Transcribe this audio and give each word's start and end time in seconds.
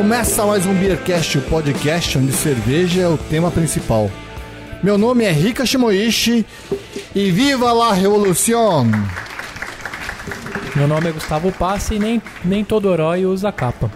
Começa 0.00 0.46
mais 0.46 0.64
um 0.64 0.72
Beercast, 0.72 1.36
o 1.36 1.42
podcast 1.42 2.16
onde 2.16 2.32
cerveja 2.32 3.02
é 3.02 3.06
o 3.06 3.18
tema 3.18 3.50
principal. 3.50 4.10
Meu 4.82 4.96
nome 4.96 5.24
é 5.24 5.30
Rika 5.30 5.66
Shimoishi 5.66 6.46
e 7.14 7.30
viva 7.30 7.70
la 7.70 7.92
revolução! 7.92 8.86
Meu 10.74 10.88
nome 10.88 11.10
é 11.10 11.12
Gustavo 11.12 11.52
Passe 11.52 11.96
e 11.96 11.98
nem, 11.98 12.22
nem 12.42 12.64
todo 12.64 12.90
herói 12.90 13.26
usa 13.26 13.52
capa. 13.52 13.92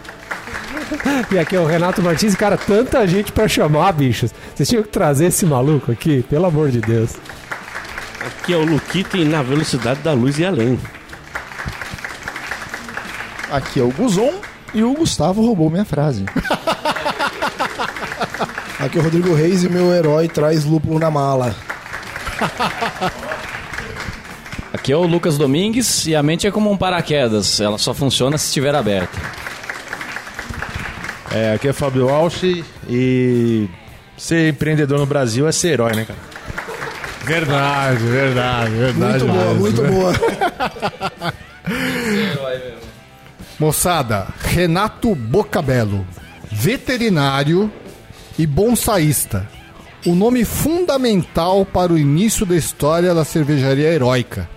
E 1.32 1.38
aqui 1.38 1.56
é 1.56 1.60
o 1.60 1.65
Renato 1.65 2.02
Martins, 2.02 2.34
cara, 2.34 2.59
tanta 2.59 3.09
gente 3.09 3.32
pra 3.32 3.48
chamar, 3.48 3.93
bichos. 3.93 4.30
Vocês 4.55 4.68
tinham 4.68 4.82
que 4.82 4.91
trazer 4.91 5.29
esse 5.29 5.46
maluco 5.46 5.91
aqui, 5.91 6.23
pelo 6.29 6.45
amor 6.45 6.71
de 6.71 6.82
Deus. 6.82 7.12
Aqui 8.21 8.52
é 8.52 8.57
o 8.59 8.65
Luquito 8.66 9.16
e 9.16 9.24
na 9.24 9.43
velocidade 9.43 10.01
da 10.01 10.12
luz 10.12 10.38
e 10.38 10.45
além. 10.45 10.79
Aqui 13.51 13.80
é 13.80 13.82
o 13.82 13.91
Guzon 13.91 14.34
e 14.74 14.83
o 14.83 14.92
Gustavo 14.95 15.41
roubou 15.41 15.70
minha 15.70 15.84
frase. 15.84 16.24
Aqui 18.78 18.98
é 18.98 19.01
o 19.01 19.05
Rodrigo 19.05 19.34
Reis 19.34 19.62
e 19.62 19.69
meu 19.69 19.95
herói 19.95 20.28
traz 20.28 20.65
lúpulo 20.65 20.98
na 20.98 21.10
mala. 21.10 21.55
Aqui 24.73 24.92
é 24.92 24.96
o 24.96 25.06
Lucas 25.06 25.38
Domingues 25.38 26.06
e 26.06 26.15
a 26.15 26.23
mente 26.23 26.46
é 26.46 26.51
como 26.51 26.70
um 26.70 26.77
paraquedas, 26.77 27.60
ela 27.60 27.79
só 27.79 27.95
funciona 27.95 28.37
se 28.37 28.46
estiver 28.46 28.74
aberta. 28.74 29.16
É, 31.30 31.54
aqui 31.54 31.68
é 31.68 31.73
Fábio 31.73 32.06
Walsh 32.06 32.62
e 32.88 33.68
ser 34.16 34.51
empreendedor 34.51 34.99
no 34.99 35.06
Brasil 35.06 35.49
é 35.49 35.52
ser 35.52 35.68
herói, 35.68 35.95
né, 35.95 36.04
cara? 36.04 36.18
Verdade, 37.24 38.04
verdade, 38.04 38.71
verdade. 38.73 39.24
Muito 39.24 39.27
boa, 39.27 39.45
mesmo. 39.54 39.60
muito 39.60 39.82
boa. 39.82 40.12
Moçada, 43.59 44.27
Renato 44.41 45.15
Bocabelo, 45.15 46.07
veterinário 46.51 47.71
e 48.38 48.46
bonsaísta. 48.46 49.49
O 50.05 50.15
nome 50.15 50.45
fundamental 50.45 51.65
para 51.65 51.93
o 51.93 51.99
início 51.99 52.45
da 52.45 52.57
história 52.57 53.15
da 53.15 53.24
cervejaria 53.24 53.88
heróica. 53.88 54.49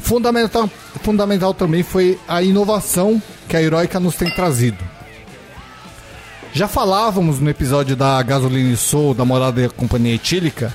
Fundamental, 0.00 0.70
fundamental 1.02 1.52
também 1.52 1.82
foi 1.82 2.18
a 2.28 2.40
inovação 2.40 3.20
que 3.48 3.56
a 3.56 3.62
heróica 3.62 3.98
nos 3.98 4.14
tem 4.14 4.30
trazido. 4.30 4.82
Já 6.52 6.68
falávamos 6.68 7.40
no 7.40 7.50
episódio 7.50 7.96
da 7.96 8.22
Gasolina 8.22 8.76
Soul, 8.76 9.12
da 9.12 9.24
morada 9.24 9.62
da 9.62 9.68
companhia 9.68 10.14
etílica, 10.14 10.72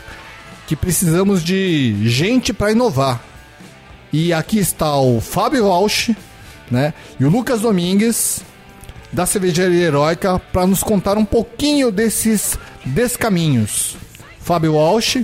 que 0.67 0.75
precisamos 0.75 1.43
de 1.43 2.07
gente 2.07 2.53
para 2.53 2.71
inovar. 2.71 3.21
E 4.13 4.31
aqui 4.33 4.59
está 4.59 4.95
o 4.99 5.19
Fábio 5.21 5.65
Walsh, 5.65 6.11
né? 6.71 6.93
E 7.19 7.25
o 7.25 7.29
Lucas 7.29 7.61
Domingues, 7.61 8.41
da 9.11 9.25
Cervejaria 9.25 9.85
Heróica, 9.85 10.39
para 10.51 10.65
nos 10.65 10.81
contar 10.81 11.17
um 11.17 11.25
pouquinho 11.25 11.91
desses 11.91 12.57
descaminhos. 12.85 13.97
Fábio 14.39 14.73
Walsh, 14.73 15.17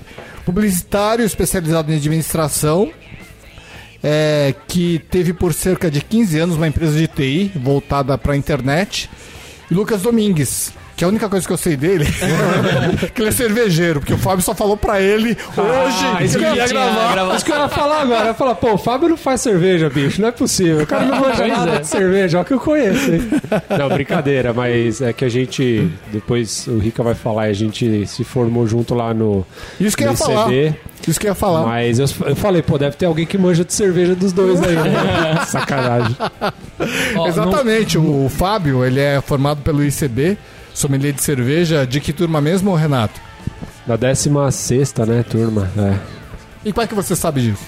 publicitário 0.45 1.25
especializado 1.25 1.92
em 1.92 1.95
administração, 1.95 2.92
é, 4.03 4.53
que 4.68 5.00
teve 5.09 5.34
por 5.34 5.53
cerca 5.53 5.90
de 5.90 6.02
15 6.02 6.40
anos 6.40 6.56
uma 6.56 6.68
empresa 6.68 6.98
de 6.98 7.08
TI 7.08 7.52
voltada 7.56 8.18
para 8.18 8.34
a 8.34 8.38
internet. 8.38 9.09
E 9.70 9.73
Lucas 9.73 10.02
Domingues, 10.02 10.72
que 10.97 11.06
a 11.06 11.08
única 11.08 11.30
coisa 11.30 11.46
que 11.46 11.53
eu 11.53 11.58
sei 11.58 11.78
dele 11.78 12.06
é 12.06 13.08
que 13.13 13.22
ele 13.22 13.30
é 13.30 13.31
cervejeiro, 13.31 14.00
porque 14.00 14.16
o 14.16 14.18
Fábio 14.18 14.44
só 14.44 14.56
falou 14.56 14.75
para 14.75 15.00
ele 15.00 15.38
hoje 15.56 16.06
Ah, 16.18 16.24
isso 16.24 16.40
que 16.40 16.44
eu 16.44 16.56
ia 16.56 16.68
gravar. 16.68 17.35
Isso 17.35 17.46
que 17.46 17.52
eu 17.52 17.59
ia 17.59 17.69
falar 17.69 18.02
agora. 18.02 18.25
Ia 18.30 18.34
falar, 18.34 18.56
pô, 18.56 18.74
o 18.74 18.78
Fábio 18.80 19.09
não 19.09 19.18
faz 19.18 19.41
cerveja, 19.41 19.91
bicho. 19.91 20.19
Não 20.19 20.30
é 20.30 20.31
possível. 20.31 20.81
O 20.81 20.88
cara 20.88 21.06
não 21.06 21.19
manja 21.19 21.46
nada 21.46 21.72
é. 21.75 21.80
de 21.80 21.88
cerveja. 21.88 22.40
Olha 22.40 22.46
que 22.46 22.53
eu 22.53 22.59
conheço, 22.59 23.13
hein? 23.13 23.22
Não, 23.78 23.90
brincadeira. 23.90 24.53
Mas 24.53 25.00
é 25.00 25.13
que 25.13 25.24
a 25.24 25.30
gente... 25.30 25.88
Depois 26.12 26.66
o 26.66 26.80
Rica 26.80 27.03
vai 27.03 27.14
falar. 27.14 27.44
A 27.44 27.53
gente 27.53 28.08
se 28.08 28.24
formou 28.24 28.66
junto 28.66 28.96
lá 28.96 29.14
no... 29.14 29.46
Isso 29.79 29.96
que 29.96 30.03
eu 30.03 30.09
ia 30.09 30.18
falar. 30.18 30.52
Isso 31.08 31.19
que 31.19 31.28
eu 31.28 31.31
ia 31.31 31.35
falar. 31.35 31.64
Mas 31.64 32.00
eu, 32.00 32.08
eu 32.25 32.35
falei, 32.35 32.64
pô, 32.64 32.78
deve 32.78 32.96
ter 32.96 33.06
alguém 33.06 33.25
que 33.25 33.38
manja 33.38 33.64
de 33.64 33.74
cerveja 33.74 34.16
dos 34.16 34.34
dois 34.34 34.62
aí. 34.64 34.75
Né? 34.75 35.46
Sacanagem. 35.46 36.18
Ó, 37.16 37.28
Exatamente, 37.28 37.97
o 37.97 38.29
Fábio, 38.29 38.84
ele 38.84 39.00
é 39.00 39.22
formado 39.22 39.62
pelo 39.62 39.84
ICB, 39.84 40.38
sommelier 40.78 41.12
de 41.14 41.24
cerveja. 41.24 41.86
De 41.86 42.00
que 42.00 42.14
turma 42.14 42.40
mesmo, 42.40 42.74
Renato? 42.76 43.20
Na 43.86 43.96
16 43.96 44.94
né, 45.08 45.24
turma? 45.28 45.70
É. 45.78 45.98
E 46.66 46.72
como 46.72 46.84
é 46.84 46.88
que 46.88 46.96
você 46.96 47.16
sabe 47.16 47.42
disso? 47.42 47.66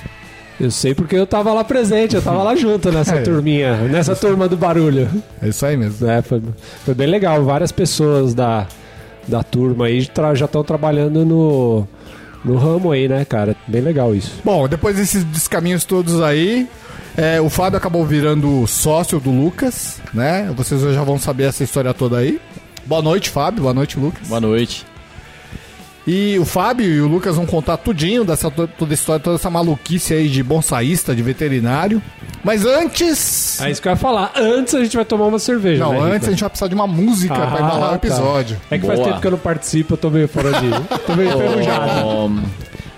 Eu 0.59 0.70
sei 0.70 0.94
porque 0.94 1.16
eu 1.16 1.25
tava 1.25 1.53
lá 1.53 1.64
presente, 1.64 2.16
eu 2.16 2.22
tava 2.22 2.44
lá 2.44 2.56
junto 2.56 2.92
nessa 2.92 3.16
É. 3.20 3.22
turminha, 3.22 3.78
nessa 3.84 4.16
turma 4.16 4.47
do 4.47 4.58
barulho. 4.58 5.09
É 5.42 5.47
isso 5.47 5.66
aí 5.66 5.78
mesmo. 5.78 6.08
É, 6.08 6.22
foi, 6.22 6.42
foi 6.84 6.94
bem 6.94 7.08
legal. 7.08 7.44
Várias 7.44 7.72
pessoas 7.72 8.34
da, 8.34 8.68
da 9.28 9.41
turma 9.41 9.86
aí 9.86 10.02
já 10.36 10.46
estão 10.46 10.64
trabalhando 10.64 11.26
no, 11.26 11.88
no 12.44 12.58
ramo 12.58 12.91
aí, 12.91 13.08
né, 13.08 13.24
cara? 13.26 13.56
Bem 13.68 13.81
legal 13.81 14.14
isso. 14.14 14.34
Bom, 14.44 14.68
depois 14.68 14.97
desses 14.97 15.24
descaminhos 15.24 15.86
todos 15.86 16.22
aí, 16.22 16.68
é, 17.16 17.40
o 17.40 17.50
Fábio 17.50 17.78
acabou 17.78 18.06
virando 18.06 18.68
sócio 18.68 19.20
do 19.20 19.31
Lucas, 19.31 20.02
né? 20.14 20.53
Vocês 20.58 20.81
já 20.81 21.03
vão 21.03 21.18
saber 21.18 21.46
essa 21.46 21.64
história 21.64 21.94
toda 21.94 22.18
aí. 22.18 22.40
Boa 22.89 23.01
noite, 23.03 23.29
Fábio. 23.29 23.61
Boa 23.61 23.73
noite, 23.73 24.00
Lucas. 24.00 24.27
Boa 24.27 24.41
noite. 24.41 24.83
E 26.07 26.39
o 26.39 26.45
Fábio 26.45 26.88
e 26.91 27.00
o 27.01 27.07
Lucas 27.07 27.35
vão 27.35 27.45
contar 27.45 27.77
tudinho 27.77 28.25
dessa 28.25 28.50
to- 28.50 28.67
toda 28.67 28.91
a 28.91 28.95
história, 28.95 29.22
toda 29.23 29.35
essa 29.35 29.47
maluquice 29.50 30.11
aí 30.16 30.27
de 30.27 30.41
bonsaísta, 30.41 31.16
de 31.16 31.22
veterinário. 31.22 32.01
Mas 32.44 32.66
antes. 32.66 33.61
É 33.61 33.69
isso 33.69 33.79
que 33.79 33.88
eu 33.88 33.91
ia 33.91 33.95
falar. 33.95 34.31
Antes 34.35 34.73
a 34.73 34.83
gente 34.83 34.95
vai 34.95 35.05
tomar 35.05 35.25
uma 35.28 35.38
cerveja. 35.38 35.83
Não, 35.83 35.94
né, 35.94 36.13
antes 36.16 36.28
a 36.28 36.31
gente 36.31 36.39
vai 36.39 36.49
precisar 36.49 36.67
de 36.67 36.73
uma 36.73 36.88
música 36.88 37.35
Ah, 37.35 37.47
pra 37.47 37.59
embalar 37.59 37.88
o 37.89 37.89
tá. 37.89 37.95
episódio. 37.95 38.57
É 38.72 38.79
que 38.79 38.88
faz 38.88 38.97
Boa. 38.97 39.09
tempo 39.11 39.22
que 39.22 39.28
eu 39.28 39.31
não 39.31 39.38
participo, 39.38 39.94
eu 39.94 39.97
tô 39.97 40.09
meio 40.09 40.28
fora 40.28 40.51
de. 40.53 40.69
tô 41.05 41.16
meio 41.16 41.29
enferrujado. 41.29 42.07
Um, 42.07 42.35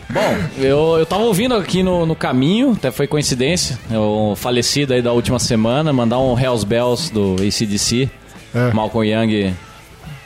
bom, 0.10 0.38
eu, 0.58 0.96
eu 1.00 1.06
tava 1.06 1.24
ouvindo 1.24 1.54
aqui 1.56 1.84
no, 1.84 2.06
no 2.06 2.16
caminho, 2.16 2.72
até 2.74 2.92
foi 2.92 3.08
coincidência, 3.08 3.78
o 3.94 4.38
falecido 4.38 4.94
aí 4.94 5.02
da 5.02 5.12
última 5.12 5.40
semana, 5.40 5.92
mandar 5.92 6.20
um 6.20 6.40
Hells 6.40 6.66
Bells 6.66 7.12
do 7.12 7.36
ACDC, 7.46 8.10
É. 8.56 8.72
Malcolm 8.74 9.06
Young, 9.12 9.54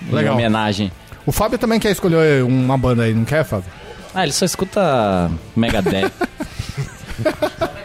em 0.09 0.13
Legal. 0.13 0.33
homenagem. 0.35 0.91
O 1.25 1.31
Fábio 1.31 1.57
também 1.57 1.79
quer 1.79 1.91
escolher 1.91 2.43
uma 2.43 2.77
banda 2.77 3.03
aí, 3.03 3.13
não 3.13 3.25
quer, 3.25 3.43
Fábio? 3.43 3.69
Ah, 4.13 4.23
ele 4.23 4.31
só 4.31 4.45
escuta 4.45 5.29
Megadeth. 5.55 6.11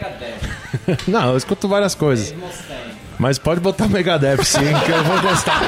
Não, 1.07 1.31
eu 1.31 1.37
escuto 1.37 1.67
várias 1.67 1.93
coisas. 1.95 2.33
Mas 3.19 3.37
pode 3.37 3.59
botar 3.59 3.87
Megadeth 3.87 4.43
sim, 4.43 4.59
que 4.85 4.91
eu 4.91 5.03
vou 5.03 5.21
gostar. 5.21 5.59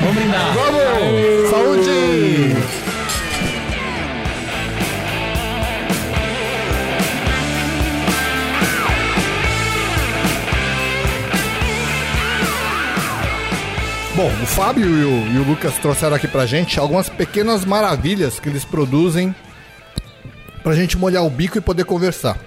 Vamos 0.00 0.14
brindar. 0.16 0.54
Vamos! 0.54 0.73
Fábio 14.54 14.86
e 14.86 15.04
o, 15.04 15.32
e 15.32 15.38
o 15.38 15.48
Lucas 15.48 15.76
trouxeram 15.78 16.14
aqui 16.14 16.28
pra 16.28 16.46
gente 16.46 16.78
algumas 16.78 17.08
pequenas 17.08 17.64
maravilhas 17.64 18.38
que 18.38 18.48
eles 18.48 18.64
produzem 18.64 19.34
pra 20.62 20.76
gente 20.76 20.96
molhar 20.96 21.26
o 21.26 21.28
bico 21.28 21.58
e 21.58 21.60
poder 21.60 21.84
conversar. 21.84 22.38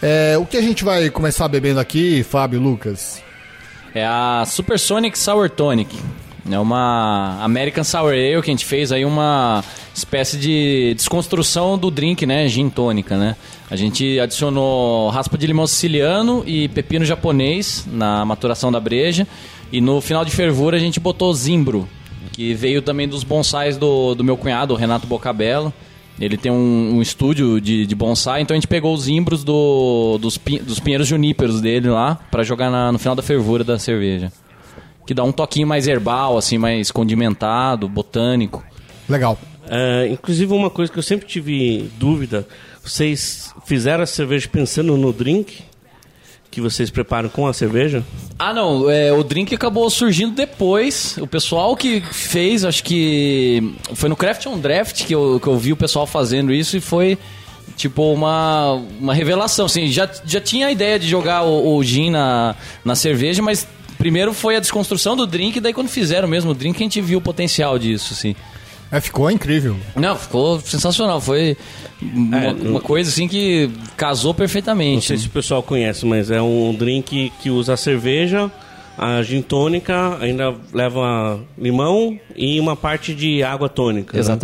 É, 0.00 0.38
o 0.38 0.46
que 0.46 0.56
a 0.56 0.62
gente 0.62 0.84
vai 0.84 1.10
começar 1.10 1.48
bebendo 1.48 1.80
aqui, 1.80 2.22
Fábio 2.22 2.60
e 2.60 2.62
Lucas? 2.62 3.20
É 3.92 4.06
a 4.06 4.44
Supersonic 4.46 5.18
Sour 5.18 5.50
Tonic. 5.50 5.98
É 6.48 6.58
uma 6.58 7.36
American 7.42 7.82
Sour 7.82 8.12
Ale 8.12 8.40
que 8.40 8.50
a 8.50 8.54
gente 8.54 8.64
fez 8.64 8.92
aí 8.92 9.04
uma 9.04 9.64
espécie 9.92 10.36
de 10.36 10.94
desconstrução 10.94 11.76
do 11.76 11.90
drink, 11.90 12.24
né? 12.24 12.46
Gin 12.46 12.70
tônica, 12.70 13.16
né? 13.16 13.34
A 13.68 13.74
gente 13.74 14.20
adicionou 14.20 15.10
raspa 15.10 15.36
de 15.36 15.48
limão 15.48 15.66
siciliano 15.66 16.44
e 16.46 16.68
pepino 16.68 17.04
japonês 17.04 17.86
na 17.90 18.24
maturação 18.24 18.70
da 18.70 18.78
breja. 18.78 19.26
E 19.72 19.80
no 19.80 20.00
final 20.00 20.24
de 20.24 20.30
fervura 20.30 20.76
a 20.76 20.80
gente 20.80 21.00
botou 21.00 21.32
zimbro, 21.32 21.88
que 22.32 22.52
veio 22.54 22.82
também 22.82 23.08
dos 23.08 23.24
bonsais 23.24 23.76
do, 23.78 24.14
do 24.14 24.22
meu 24.22 24.36
cunhado, 24.36 24.74
o 24.74 24.76
Renato 24.76 25.06
Bocabello. 25.06 25.72
Ele 26.20 26.36
tem 26.36 26.52
um, 26.52 26.96
um 26.96 27.02
estúdio 27.02 27.58
de, 27.60 27.86
de 27.86 27.94
bonsai, 27.94 28.42
então 28.42 28.54
a 28.54 28.56
gente 28.58 28.68
pegou 28.68 28.92
os 28.94 29.04
zimbros 29.04 29.42
do, 29.42 30.18
dos, 30.20 30.36
pin- 30.36 30.58
dos 30.62 30.78
pinheiros 30.78 31.08
juníperos 31.08 31.60
dele 31.62 31.88
lá 31.88 32.16
pra 32.30 32.42
jogar 32.42 32.70
na- 32.70 32.92
no 32.92 32.98
final 32.98 33.14
da 33.14 33.22
fervura 33.22 33.64
da 33.64 33.78
cerveja. 33.78 34.30
Que 35.06 35.14
dá 35.14 35.24
um 35.24 35.32
toquinho 35.32 35.66
mais 35.66 35.88
herbal, 35.88 36.36
assim, 36.36 36.58
mais 36.58 36.90
condimentado, 36.90 37.88
botânico. 37.88 38.62
Legal. 39.08 39.38
É, 39.68 40.08
inclusive, 40.12 40.52
uma 40.52 40.68
coisa 40.70 40.92
que 40.92 40.98
eu 40.98 41.02
sempre 41.02 41.26
tive 41.26 41.90
dúvida: 41.98 42.46
vocês 42.84 43.52
fizeram 43.64 44.02
a 44.04 44.06
cerveja 44.06 44.48
pensando 44.52 44.96
no 44.96 45.12
drink? 45.12 45.62
Que 46.52 46.60
vocês 46.60 46.90
preparam 46.90 47.30
com 47.30 47.46
a 47.46 47.54
cerveja? 47.54 48.04
Ah, 48.38 48.52
não. 48.52 48.88
é, 48.88 49.10
o 49.10 49.24
drink 49.24 49.54
acabou 49.54 49.88
surgindo 49.88 50.34
depois. 50.34 51.16
O 51.18 51.26
pessoal 51.26 51.74
que 51.74 52.02
fez, 52.12 52.62
acho 52.62 52.84
que. 52.84 53.74
Foi 53.94 54.08
no 54.08 54.14
Craft 54.14 54.46
on 54.46 54.58
Draft 54.58 55.06
que 55.06 55.14
eu, 55.14 55.40
que 55.42 55.48
eu 55.48 55.58
vi 55.58 55.72
o 55.72 55.76
pessoal 55.76 56.06
fazendo 56.06 56.52
isso 56.52 56.76
e 56.76 56.80
foi. 56.80 57.18
Tipo, 57.74 58.12
uma, 58.12 58.72
uma 59.00 59.14
revelação. 59.14 59.64
Assim, 59.64 59.86
já, 59.86 60.08
já 60.26 60.40
tinha 60.42 60.66
a 60.66 60.72
ideia 60.72 60.98
de 60.98 61.08
jogar 61.08 61.42
o, 61.42 61.74
o 61.74 61.82
gin 61.82 62.10
na, 62.10 62.54
na 62.84 62.94
cerveja, 62.94 63.40
mas 63.40 63.66
primeiro 63.96 64.34
foi 64.34 64.56
a 64.56 64.60
desconstrução 64.60 65.16
do 65.16 65.26
drink, 65.26 65.56
e 65.56 65.60
daí 65.60 65.72
quando 65.72 65.88
fizeram 65.88 66.28
mesmo 66.28 66.50
o 66.50 66.54
drink, 66.54 66.76
a 66.76 66.82
gente 66.82 67.00
viu 67.00 67.18
o 67.18 67.22
potencial 67.22 67.78
disso, 67.78 68.12
assim. 68.12 68.36
É, 68.92 69.00
ficou 69.00 69.30
incrível. 69.30 69.76
Não, 69.96 70.14
ficou 70.14 70.60
sensacional. 70.60 71.18
Foi 71.20 71.56
uma, 72.00 72.44
É, 72.44 72.52
uma 72.52 72.80
coisa 72.80 73.08
assim 73.08 73.26
que 73.26 73.70
casou 73.96 74.32
Não 74.32 74.36
perfeitamente. 74.36 75.06
sei 75.06 75.16
se 75.16 75.26
o 75.26 75.30
pessoal 75.30 75.62
conhece, 75.62 76.04
mas 76.04 76.30
é 76.30 76.42
um 76.42 76.74
drink 76.74 77.32
que 77.40 77.48
usa 77.48 77.72
a 77.72 77.76
cerveja, 77.76 78.50
a 78.98 79.22
gin 79.22 79.40
tônica, 79.40 80.18
ainda 80.20 80.54
leva 80.74 81.40
limão 81.58 82.20
e 82.36 82.60
uma 82.60 82.76
parte 82.76 83.14
de 83.14 83.42
água 83.42 83.68
tônica. 83.68 84.14
né? 84.28 84.34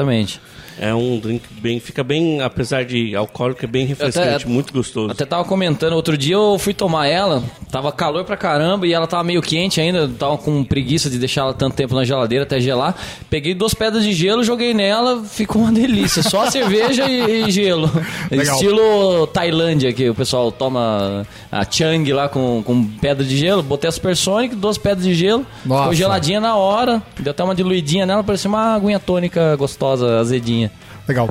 É 0.80 0.94
um 0.94 1.18
drink 1.18 1.42
bem. 1.60 1.80
Fica 1.80 2.04
bem, 2.04 2.40
apesar 2.40 2.84
de 2.84 3.14
alcoólico, 3.16 3.64
é 3.64 3.68
bem 3.68 3.86
refrescante, 3.86 4.28
Até- 4.44 4.46
muito 4.46 4.72
gostoso. 4.72 5.10
Até 5.10 5.24
tava 5.24 5.44
comentando, 5.44 5.92
outro 5.94 6.16
dia 6.16 6.34
eu 6.34 6.56
fui 6.58 6.72
tomar 6.72 7.06
ela, 7.08 7.42
tava 7.70 7.90
calor 7.90 8.24
pra 8.24 8.36
caramba 8.36 8.86
e 8.86 8.92
ela 8.92 9.06
tava 9.06 9.24
meio 9.24 9.42
quente 9.42 9.80
ainda, 9.80 10.08
tava 10.08 10.38
com 10.38 10.62
preguiça 10.64 11.10
de 11.10 11.18
deixar 11.18 11.42
ela 11.42 11.54
tanto 11.54 11.74
tempo 11.74 11.94
na 11.94 12.04
geladeira 12.04 12.44
até 12.44 12.60
gelar. 12.60 12.94
Peguei 13.28 13.54
duas 13.54 13.74
pedras 13.74 14.04
de 14.04 14.12
gelo, 14.12 14.44
joguei 14.44 14.72
nela, 14.72 15.22
ficou 15.24 15.62
uma 15.62 15.72
delícia. 15.72 16.22
Só 16.22 16.50
cerveja 16.50 17.06
e, 17.10 17.46
e 17.46 17.50
gelo. 17.50 17.90
Legal. 18.30 18.54
Estilo 18.54 19.26
Tailândia, 19.28 19.92
que 19.92 20.08
o 20.08 20.14
pessoal 20.14 20.52
toma 20.52 21.26
a 21.50 21.64
Chang 21.68 22.12
lá 22.12 22.28
com, 22.28 22.62
com 22.64 22.84
pedra 22.84 23.24
de 23.24 23.36
gelo. 23.36 23.62
Botei 23.62 23.88
a 23.88 23.92
Supersonic, 23.92 24.54
duas 24.54 24.78
pedras 24.78 25.04
de 25.04 25.14
gelo, 25.14 25.44
Nossa. 25.64 25.82
ficou 25.82 25.94
geladinha 25.94 26.40
na 26.40 26.56
hora, 26.56 27.02
deu 27.18 27.30
até 27.32 27.42
uma 27.42 27.54
diluidinha 27.54 28.06
nela, 28.06 28.22
parecia 28.22 28.48
uma 28.48 28.74
aguinha 28.74 28.98
tônica 29.00 29.56
gostosa, 29.56 30.18
azedinha. 30.20 30.67
Legal. 31.08 31.28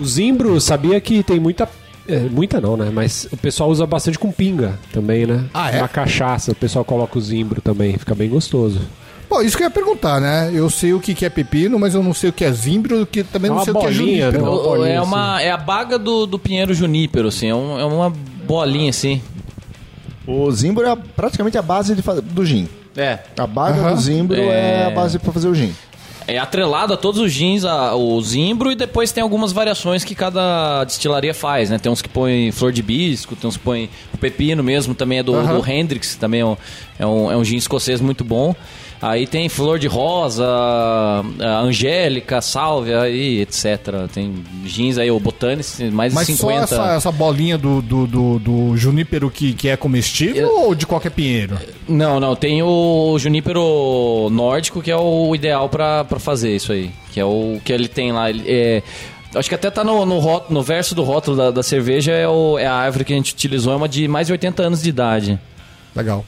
O 0.00 0.04
Zimbro, 0.04 0.60
sabia 0.60 1.00
que 1.00 1.22
tem 1.22 1.38
muita. 1.38 1.68
é, 2.08 2.18
muita 2.20 2.60
não, 2.60 2.76
né? 2.76 2.90
Mas 2.92 3.28
o 3.30 3.36
pessoal 3.36 3.68
usa 3.70 3.86
bastante 3.86 4.18
com 4.18 4.32
pinga 4.32 4.78
também, 4.92 5.26
né? 5.26 5.44
Ah, 5.52 5.70
é? 5.70 5.80
Na 5.80 5.88
cachaça, 5.88 6.52
o 6.52 6.54
pessoal 6.54 6.84
coloca 6.84 7.18
o 7.18 7.20
Zimbro 7.20 7.60
também, 7.60 7.98
fica 7.98 8.14
bem 8.14 8.28
gostoso. 8.28 8.80
Bom, 9.28 9.42
isso 9.42 9.58
que 9.58 9.62
eu 9.62 9.66
ia 9.66 9.70
perguntar, 9.70 10.18
né? 10.22 10.50
Eu 10.54 10.70
sei 10.70 10.94
o 10.94 11.00
que 11.00 11.14
que 11.14 11.26
é 11.26 11.28
pepino, 11.28 11.78
mas 11.78 11.92
eu 11.94 12.02
não 12.02 12.14
sei 12.14 12.30
o 12.30 12.32
que 12.32 12.42
é 12.46 12.50
zimbro, 12.50 13.04
que 13.04 13.22
também 13.22 13.50
É 13.50 13.54
não 13.54 13.62
sei 13.62 13.74
o 13.74 13.78
que 13.78 13.86
é 13.86 13.90
bolinha, 13.90 14.30
junípero. 14.30 14.32
né? 14.42 14.48
Uma 14.48 14.50
O- 14.58 14.62
bolinha, 14.62 14.94
é, 14.94 15.00
uma, 15.02 15.42
é 15.42 15.50
a 15.50 15.56
baga 15.58 15.98
do, 15.98 16.24
do 16.24 16.38
pinheiro 16.38 16.72
junípero, 16.72 17.28
assim, 17.28 17.48
é, 17.48 17.54
um- 17.54 17.78
é 17.78 17.84
uma 17.84 18.08
bolinha 18.46 18.88
assim. 18.88 19.20
O 20.26 20.50
zimbro 20.50 20.86
é 20.86 20.90
a- 20.90 20.96
praticamente 20.96 21.58
a 21.58 21.62
base 21.62 21.94
de 21.94 22.02
do 22.22 22.44
gin. 22.46 22.68
É. 22.96 23.18
A 23.38 23.46
baga 23.46 23.80
Aham. 23.80 23.94
do 23.94 24.00
zimbro 24.00 24.36
é... 24.40 24.82
É. 24.82 24.86
a 24.86 24.90
base 24.90 25.18
pra 25.18 25.30
fazer 25.32 25.48
o 25.48 25.54
gin. 25.54 25.74
É 26.30 26.38
atrelado 26.38 26.92
a 26.92 26.96
todos 26.98 27.18
os 27.20 27.32
gins, 27.32 27.64
a- 27.64 27.94
o 27.94 28.20
zimbro, 28.20 28.70
e 28.70 28.74
depois 28.76 29.10
tem 29.10 29.22
algumas 29.22 29.50
variações 29.50 30.04
que 30.04 30.14
cada 30.14 30.84
destilaria 30.84 31.32
faz, 31.32 31.70
né? 31.70 31.78
Tem 31.78 31.90
uns 31.90 32.02
que 32.02 32.08
põem 32.08 32.52
flor 32.52 32.70
de 32.70 32.80
hibisco, 32.80 33.34
tem 33.34 33.48
uns 33.48 33.56
que 33.56 33.62
põem 33.62 33.88
o 34.12 34.18
pepino 34.18 34.62
mesmo, 34.62 34.94
também 34.94 35.20
é 35.20 35.22
do, 35.22 35.32
do 35.32 35.66
Hendrix, 35.70 36.16
também 36.16 36.40
é 36.40 36.44
um, 36.44 36.56
é, 36.98 37.06
um, 37.06 37.32
é 37.32 37.36
um 37.38 37.42
gin 37.42 37.56
escocês 37.56 37.98
muito 37.98 38.24
bom. 38.24 38.54
Aí 39.00 39.26
tem 39.28 39.48
flor 39.48 39.78
de 39.78 39.86
rosa, 39.86 40.44
angélica, 41.40 42.40
sálvia 42.40 43.08
e 43.08 43.40
etc. 43.40 44.08
Tem 44.12 44.34
gins 44.64 44.98
aí, 44.98 45.10
o 45.10 45.20
Botanis, 45.20 45.78
mais 45.92 46.12
Mas 46.12 46.26
de 46.26 46.36
só 46.36 46.48
50. 46.48 46.64
essa, 46.64 46.94
essa 46.94 47.12
bolinha 47.12 47.56
do, 47.56 47.80
do, 47.80 48.06
do, 48.06 48.38
do 48.38 48.76
junípero 48.76 49.30
que, 49.30 49.52
que 49.54 49.68
é 49.68 49.76
comestível 49.76 50.48
ou 50.48 50.74
de 50.74 50.86
qualquer 50.86 51.10
pinheiro? 51.10 51.56
Não, 51.88 52.18
não, 52.18 52.34
tem 52.34 52.62
o 52.62 53.16
junípero 53.18 54.28
nórdico 54.30 54.82
que 54.82 54.90
é 54.90 54.96
o 54.96 55.34
ideal 55.34 55.68
pra 55.68 56.04
fazer 56.18 56.54
isso 56.54 56.72
aí. 56.72 56.90
Que 57.12 57.20
é 57.20 57.24
o 57.24 57.60
que 57.64 57.72
ele 57.72 57.88
tem 57.88 58.12
lá. 58.12 58.28
Ele, 58.30 58.42
é, 58.46 58.82
acho 59.34 59.48
que 59.48 59.54
até 59.54 59.70
tá 59.70 59.84
no, 59.84 60.04
no, 60.04 60.18
rótulo- 60.18 60.54
no 60.58 60.62
verso 60.62 60.94
do 60.94 61.02
rótulo 61.02 61.36
da, 61.36 61.50
da 61.50 61.62
cerveja, 61.62 62.12
é, 62.12 62.26
o- 62.28 62.58
é 62.58 62.66
a 62.66 62.74
árvore 62.74 63.04
que 63.04 63.12
a 63.12 63.16
gente 63.16 63.32
utilizou, 63.32 63.72
é 63.72 63.76
uma 63.76 63.88
de 63.88 64.08
mais 64.08 64.26
de 64.26 64.32
80 64.32 64.62
anos 64.62 64.82
de 64.82 64.88
idade. 64.88 65.38
Legal. 65.94 66.24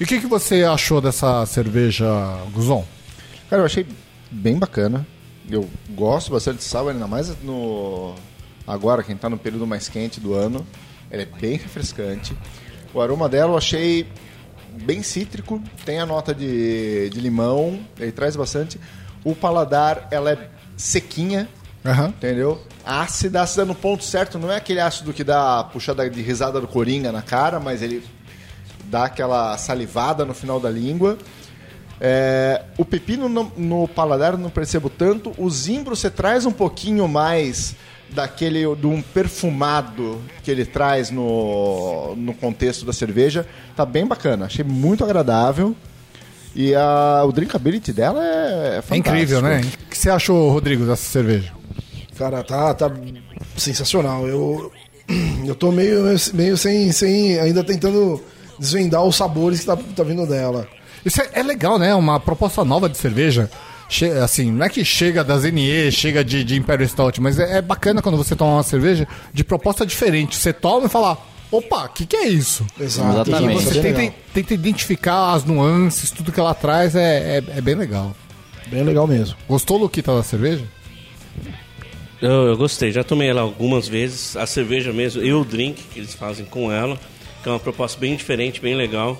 E 0.00 0.04
o 0.04 0.06
que, 0.06 0.18
que 0.18 0.26
você 0.26 0.64
achou 0.64 0.98
dessa 0.98 1.44
cerveja, 1.44 2.06
Guzon? 2.52 2.86
Cara, 3.50 3.60
eu 3.60 3.66
achei 3.66 3.86
bem 4.30 4.58
bacana. 4.58 5.06
Eu 5.50 5.68
gosto 5.90 6.32
bastante 6.32 6.58
de 6.58 6.64
sal, 6.64 6.88
ainda 6.88 7.06
mais 7.06 7.36
no. 7.42 8.14
Agora, 8.66 9.02
quem 9.02 9.14
tá 9.14 9.28
no 9.28 9.36
período 9.36 9.66
mais 9.66 9.88
quente 9.88 10.18
do 10.18 10.32
ano. 10.32 10.66
Ela 11.10 11.22
é 11.22 11.26
bem 11.26 11.56
refrescante. 11.58 12.34
O 12.94 13.00
aroma 13.00 13.28
dela 13.28 13.52
eu 13.52 13.58
achei 13.58 14.06
bem 14.84 15.02
cítrico, 15.02 15.60
tem 15.84 15.98
a 15.98 16.06
nota 16.06 16.34
de, 16.34 17.10
de 17.10 17.20
limão, 17.20 17.80
ele 17.98 18.12
traz 18.12 18.36
bastante. 18.36 18.80
O 19.24 19.34
paladar, 19.34 20.08
ela 20.10 20.30
é 20.30 20.48
sequinha, 20.76 21.48
Aham. 21.84 22.08
entendeu? 22.08 22.60
Ácida, 22.84 23.42
ácida 23.42 23.64
no 23.64 23.74
ponto 23.74 24.04
certo, 24.04 24.38
não 24.38 24.50
é 24.50 24.56
aquele 24.56 24.80
ácido 24.80 25.12
que 25.12 25.22
dá 25.24 25.62
puxada 25.64 26.08
de 26.08 26.22
risada 26.22 26.60
do 26.60 26.66
coringa 26.68 27.12
na 27.12 27.20
cara, 27.22 27.60
mas 27.60 27.82
ele 27.82 28.02
dá 28.90 29.04
aquela 29.04 29.56
salivada 29.56 30.24
no 30.24 30.34
final 30.34 30.58
da 30.58 30.68
língua. 30.68 31.16
É, 32.00 32.62
o 32.78 32.84
pepino 32.84 33.28
no, 33.28 33.52
no 33.56 33.88
paladar 33.88 34.36
não 34.36 34.50
percebo 34.50 34.88
tanto. 34.90 35.32
O 35.38 35.48
zimbro 35.50 35.94
você 35.94 36.10
traz 36.10 36.46
um 36.46 36.52
pouquinho 36.52 37.06
mais 37.06 37.76
daquele 38.10 38.74
de 38.74 38.86
um 38.86 39.00
perfumado 39.00 40.20
que 40.42 40.50
ele 40.50 40.64
traz 40.64 41.10
no, 41.10 42.14
no 42.16 42.34
contexto 42.34 42.84
da 42.84 42.92
cerveja. 42.92 43.46
Tá 43.76 43.86
bem 43.86 44.06
bacana, 44.06 44.46
achei 44.46 44.64
muito 44.64 45.04
agradável. 45.04 45.76
E 46.54 46.74
a, 46.74 47.22
o 47.24 47.30
drinkability 47.30 47.92
dela 47.92 48.24
é, 48.24 48.28
é 48.28 48.78
É 48.78 48.82
fantástico. 48.82 48.98
incrível, 49.08 49.40
né? 49.42 49.60
O 49.60 49.90
que 49.90 49.96
você 49.96 50.10
achou, 50.10 50.50
Rodrigo, 50.50 50.84
dessa 50.84 51.04
cerveja? 51.08 51.52
Cara, 52.18 52.42
tá, 52.42 52.74
tá 52.74 52.90
sensacional. 53.56 54.26
Eu, 54.26 54.72
eu 55.46 55.54
tô 55.54 55.70
meio, 55.70 56.02
meio 56.34 56.56
sem, 56.56 56.90
sem. 56.90 57.38
ainda 57.38 57.62
tentando 57.62 58.20
desvendar 58.60 59.02
os 59.02 59.16
sabores 59.16 59.60
que 59.60 59.66
tá, 59.66 59.76
tá 59.76 60.02
vindo 60.04 60.26
dela. 60.26 60.68
Isso 61.04 61.20
é, 61.22 61.30
é 61.32 61.42
legal, 61.42 61.78
né? 61.78 61.94
Uma 61.94 62.20
proposta 62.20 62.62
nova 62.64 62.88
de 62.88 62.98
cerveja. 62.98 63.50
Che- 63.88 64.10
assim, 64.22 64.52
não 64.52 64.64
é 64.66 64.68
que 64.68 64.84
chega 64.84 65.24
das 65.24 65.42
NE, 65.44 65.90
chega 65.90 66.22
de, 66.22 66.44
de 66.44 66.56
Imperial 66.56 66.88
Stout, 66.88 67.20
mas 67.20 67.38
é, 67.38 67.56
é 67.58 67.62
bacana 67.62 68.00
quando 68.02 68.16
você 68.18 68.36
toma 68.36 68.52
uma 68.56 68.62
cerveja 68.62 69.08
de 69.32 69.42
proposta 69.42 69.84
diferente. 69.86 70.36
Você 70.36 70.52
toma 70.52 70.86
e 70.86 70.88
fala, 70.88 71.18
opa, 71.50 71.86
o 71.86 71.88
que, 71.88 72.06
que 72.06 72.14
é 72.16 72.28
isso? 72.28 72.64
Exato. 72.78 73.28
Exatamente. 73.30 73.62
É 73.62 73.72
Você 73.72 73.80
tenta, 73.80 74.14
tenta 74.34 74.54
identificar 74.54 75.32
as 75.32 75.44
nuances, 75.44 76.10
tudo 76.10 76.30
que 76.30 76.38
ela 76.38 76.54
traz 76.54 76.94
é, 76.94 77.38
é, 77.38 77.58
é 77.58 77.60
bem 77.60 77.74
legal. 77.74 78.14
Bem 78.68 78.84
legal 78.84 79.06
mesmo. 79.08 79.34
Gostou, 79.48 79.78
Luquita, 79.78 80.14
da 80.14 80.22
cerveja? 80.22 80.62
Eu, 82.22 82.30
eu 82.48 82.56
gostei, 82.56 82.92
já 82.92 83.02
tomei 83.02 83.28
ela 83.28 83.40
algumas 83.40 83.88
vezes. 83.88 84.36
A 84.36 84.46
cerveja 84.46 84.92
mesmo 84.92 85.22
e 85.22 85.32
o 85.32 85.44
drink 85.44 85.82
que 85.90 85.98
eles 85.98 86.14
fazem 86.14 86.44
com 86.44 86.70
ela, 86.70 86.98
que 87.42 87.48
é 87.48 87.52
uma 87.52 87.60
proposta 87.60 87.98
bem 87.98 88.16
diferente, 88.16 88.60
bem 88.60 88.74
legal. 88.74 89.18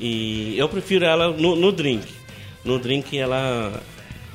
E 0.00 0.56
eu 0.58 0.68
prefiro 0.68 1.04
ela 1.04 1.30
no, 1.32 1.56
no 1.56 1.72
drink. 1.72 2.06
No 2.64 2.78
drink 2.78 3.18
ela. 3.18 3.80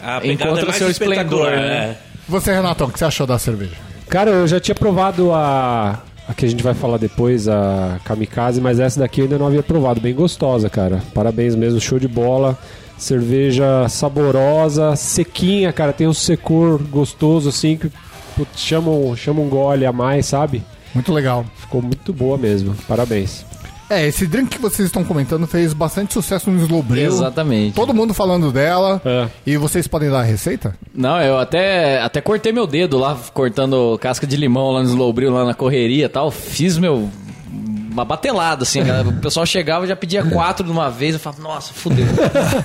A 0.01 0.19
pegada 0.19 0.27
Encontra 0.27 0.63
é 0.63 0.65
mais 0.65 0.77
seu 0.77 0.89
esplendor, 0.89 1.51
né? 1.51 1.57
é. 1.57 1.97
Você, 2.27 2.53
Renatão, 2.53 2.87
o 2.87 2.91
que 2.91 2.99
você 2.99 3.05
achou 3.05 3.27
da 3.27 3.37
cerveja? 3.37 3.75
Cara, 4.09 4.31
eu 4.31 4.47
já 4.47 4.59
tinha 4.59 4.75
provado 4.75 5.31
a. 5.31 6.01
A 6.25 6.33
que 6.33 6.45
a 6.45 6.47
gente 6.47 6.63
vai 6.63 6.73
falar 6.73 6.97
depois, 6.97 7.49
a 7.49 7.99
Kamikaze, 8.05 8.61
mas 8.61 8.79
essa 8.79 8.97
daqui 8.97 9.19
eu 9.19 9.25
ainda 9.25 9.37
não 9.37 9.47
havia 9.47 9.61
provado. 9.61 9.99
Bem 9.99 10.13
gostosa, 10.13 10.69
cara. 10.69 11.03
Parabéns 11.13 11.53
mesmo, 11.53 11.81
show 11.81 11.99
de 11.99 12.07
bola. 12.07 12.57
Cerveja 12.97 13.89
saborosa, 13.89 14.95
sequinha, 14.95 15.73
cara. 15.73 15.91
Tem 15.91 16.07
um 16.07 16.13
secor 16.13 16.81
gostoso 16.81 17.49
assim 17.49 17.75
que 17.75 17.91
putz, 18.35 18.59
chama, 18.61 18.89
um, 18.89 19.15
chama 19.15 19.41
um 19.41 19.49
gole 19.49 19.85
a 19.85 19.91
mais, 19.91 20.25
sabe? 20.25 20.63
Muito 20.93 21.11
legal. 21.11 21.45
Ficou 21.55 21.81
muito 21.81 22.13
boa 22.13 22.37
mesmo. 22.37 22.75
Parabéns. 22.87 23.45
É, 23.89 24.07
esse 24.07 24.25
drink 24.25 24.49
que 24.55 24.61
vocês 24.61 24.87
estão 24.87 25.03
comentando 25.03 25.45
fez 25.45 25.73
bastante 25.73 26.13
sucesso 26.13 26.49
no 26.49 26.59
Slowbril. 26.63 27.05
Exatamente. 27.11 27.75
Todo 27.75 27.93
mundo 27.93 28.13
falando 28.13 28.51
dela. 28.51 29.01
É. 29.05 29.27
E 29.45 29.57
vocês 29.57 29.87
podem 29.87 30.09
dar 30.09 30.21
a 30.21 30.23
receita? 30.23 30.75
Não, 30.95 31.21
eu 31.21 31.37
até, 31.37 32.01
até 32.01 32.21
cortei 32.21 32.51
meu 32.51 32.65
dedo 32.65 32.97
lá, 32.97 33.17
cortando 33.33 33.97
casca 33.99 34.25
de 34.25 34.35
limão 34.35 34.71
lá 34.71 34.81
no 34.81 34.89
Slowbril, 34.89 35.31
lá 35.31 35.45
na 35.45 35.53
correria 35.53 36.05
e 36.05 36.09
tal. 36.09 36.31
Fiz 36.31 36.77
meu. 36.77 37.09
Uma 37.93 38.03
batelada, 38.03 38.63
assim. 38.63 38.79
O 38.81 39.13
pessoal 39.21 39.45
chegava 39.45 39.85
e 39.85 39.87
já 39.87 39.95
pedia 39.95 40.23
quatro 40.23 40.65
de 40.65 40.71
uma 40.71 40.89
vez. 40.89 41.13
Eu 41.13 41.19
falava, 41.19 41.43
nossa, 41.43 41.71
fudeu. 41.73 42.07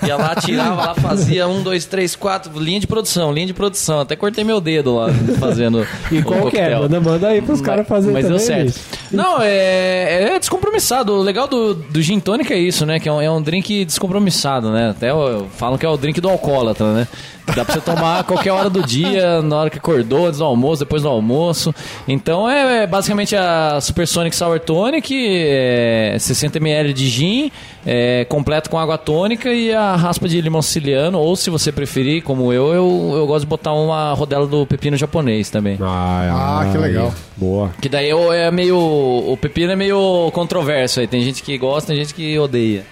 Ia 0.06 0.16
lá, 0.16 0.34
tirava 0.34 0.74
lá, 0.74 0.94
fazia 0.94 1.46
um, 1.46 1.62
dois, 1.62 1.84
três, 1.84 2.16
quatro. 2.16 2.58
Linha 2.58 2.80
de 2.80 2.86
produção, 2.86 3.30
linha 3.30 3.46
de 3.46 3.52
produção. 3.52 4.00
Até 4.00 4.16
cortei 4.16 4.42
meu 4.42 4.58
dedo 4.58 4.96
lá 4.96 5.08
fazendo. 5.38 5.86
E 6.10 6.18
o 6.18 6.24
qual 6.24 6.40
que 6.50 6.56
é? 6.56 6.70
coquetel. 6.70 6.82
Manda, 6.82 7.00
manda 7.00 7.28
aí 7.28 7.42
pros 7.42 7.60
caras 7.60 7.86
fazerem 7.86 8.14
Mas 8.14 8.24
também. 8.24 8.38
deu 8.38 8.46
certo. 8.46 8.66
bicho. 8.66 8.80
Não, 9.12 9.38
é, 9.42 10.34
é 10.34 10.38
descompromissado. 10.38 11.12
O 11.12 11.22
legal 11.22 11.46
do, 11.46 11.74
do 11.74 12.00
gin 12.00 12.20
tônica 12.20 12.54
é 12.54 12.58
isso, 12.58 12.86
né? 12.86 12.98
Que 12.98 13.08
é 13.08 13.12
um, 13.12 13.20
é 13.20 13.30
um 13.30 13.42
drink 13.42 13.84
descompromissado, 13.84 14.70
né? 14.70 14.90
Até 14.90 15.10
falam 15.56 15.76
que 15.76 15.84
é 15.84 15.88
o 15.88 15.96
drink 15.98 16.20
do 16.22 16.28
alcoólatra, 16.30 16.94
né? 16.94 17.08
Dá 17.54 17.64
pra 17.64 17.74
você 17.74 17.80
tomar 17.80 18.20
a 18.20 18.24
qualquer 18.24 18.52
hora 18.52 18.68
do 18.68 18.82
dia, 18.82 19.40
na 19.40 19.56
hora 19.56 19.70
que 19.70 19.78
acordou, 19.78 20.26
antes 20.26 20.38
do 20.38 20.44
almoço, 20.44 20.80
depois 20.80 21.02
do 21.02 21.08
almoço. 21.08 21.74
Então 22.06 22.48
é, 22.48 22.82
é 22.82 22.86
basicamente 22.86 23.34
a 23.34 23.80
Supersonic 23.80 24.36
Sour 24.36 24.60
Tonic 24.60 25.14
é, 25.26 26.14
60ml 26.18 26.92
de 26.92 27.08
gin, 27.08 27.50
é, 27.86 28.24
completo 28.28 28.68
com 28.70 28.78
água 28.78 28.98
tônica 28.98 29.52
e 29.52 29.72
a 29.72 29.96
raspa 29.96 30.28
de 30.28 30.40
limão 30.40 30.62
siciliano. 30.62 31.18
Ou 31.18 31.34
se 31.36 31.50
você 31.50 31.72
preferir, 31.72 32.22
como 32.22 32.52
eu, 32.52 32.72
eu, 32.72 33.12
eu 33.16 33.26
gosto 33.26 33.42
de 33.44 33.48
botar 33.48 33.72
uma 33.72 34.12
rodela 34.12 34.46
do 34.46 34.66
pepino 34.66 34.96
japonês 34.96 35.50
também. 35.50 35.78
Ah, 35.80 36.68
que 36.72 36.78
legal. 36.78 37.12
Boa. 37.36 37.70
Que 37.80 37.88
daí 37.88 38.08
eu- 38.08 38.32
é 38.32 38.50
meio. 38.50 38.76
O 38.78 39.36
pepino 39.40 39.72
é 39.72 39.76
meio 39.76 40.30
controverso 40.32 41.00
aí. 41.00 41.06
Tem 41.06 41.22
gente 41.22 41.42
que 41.42 41.56
gosta, 41.58 41.88
tem 41.92 42.02
gente 42.02 42.14
que 42.14 42.38
odeia. 42.38 42.84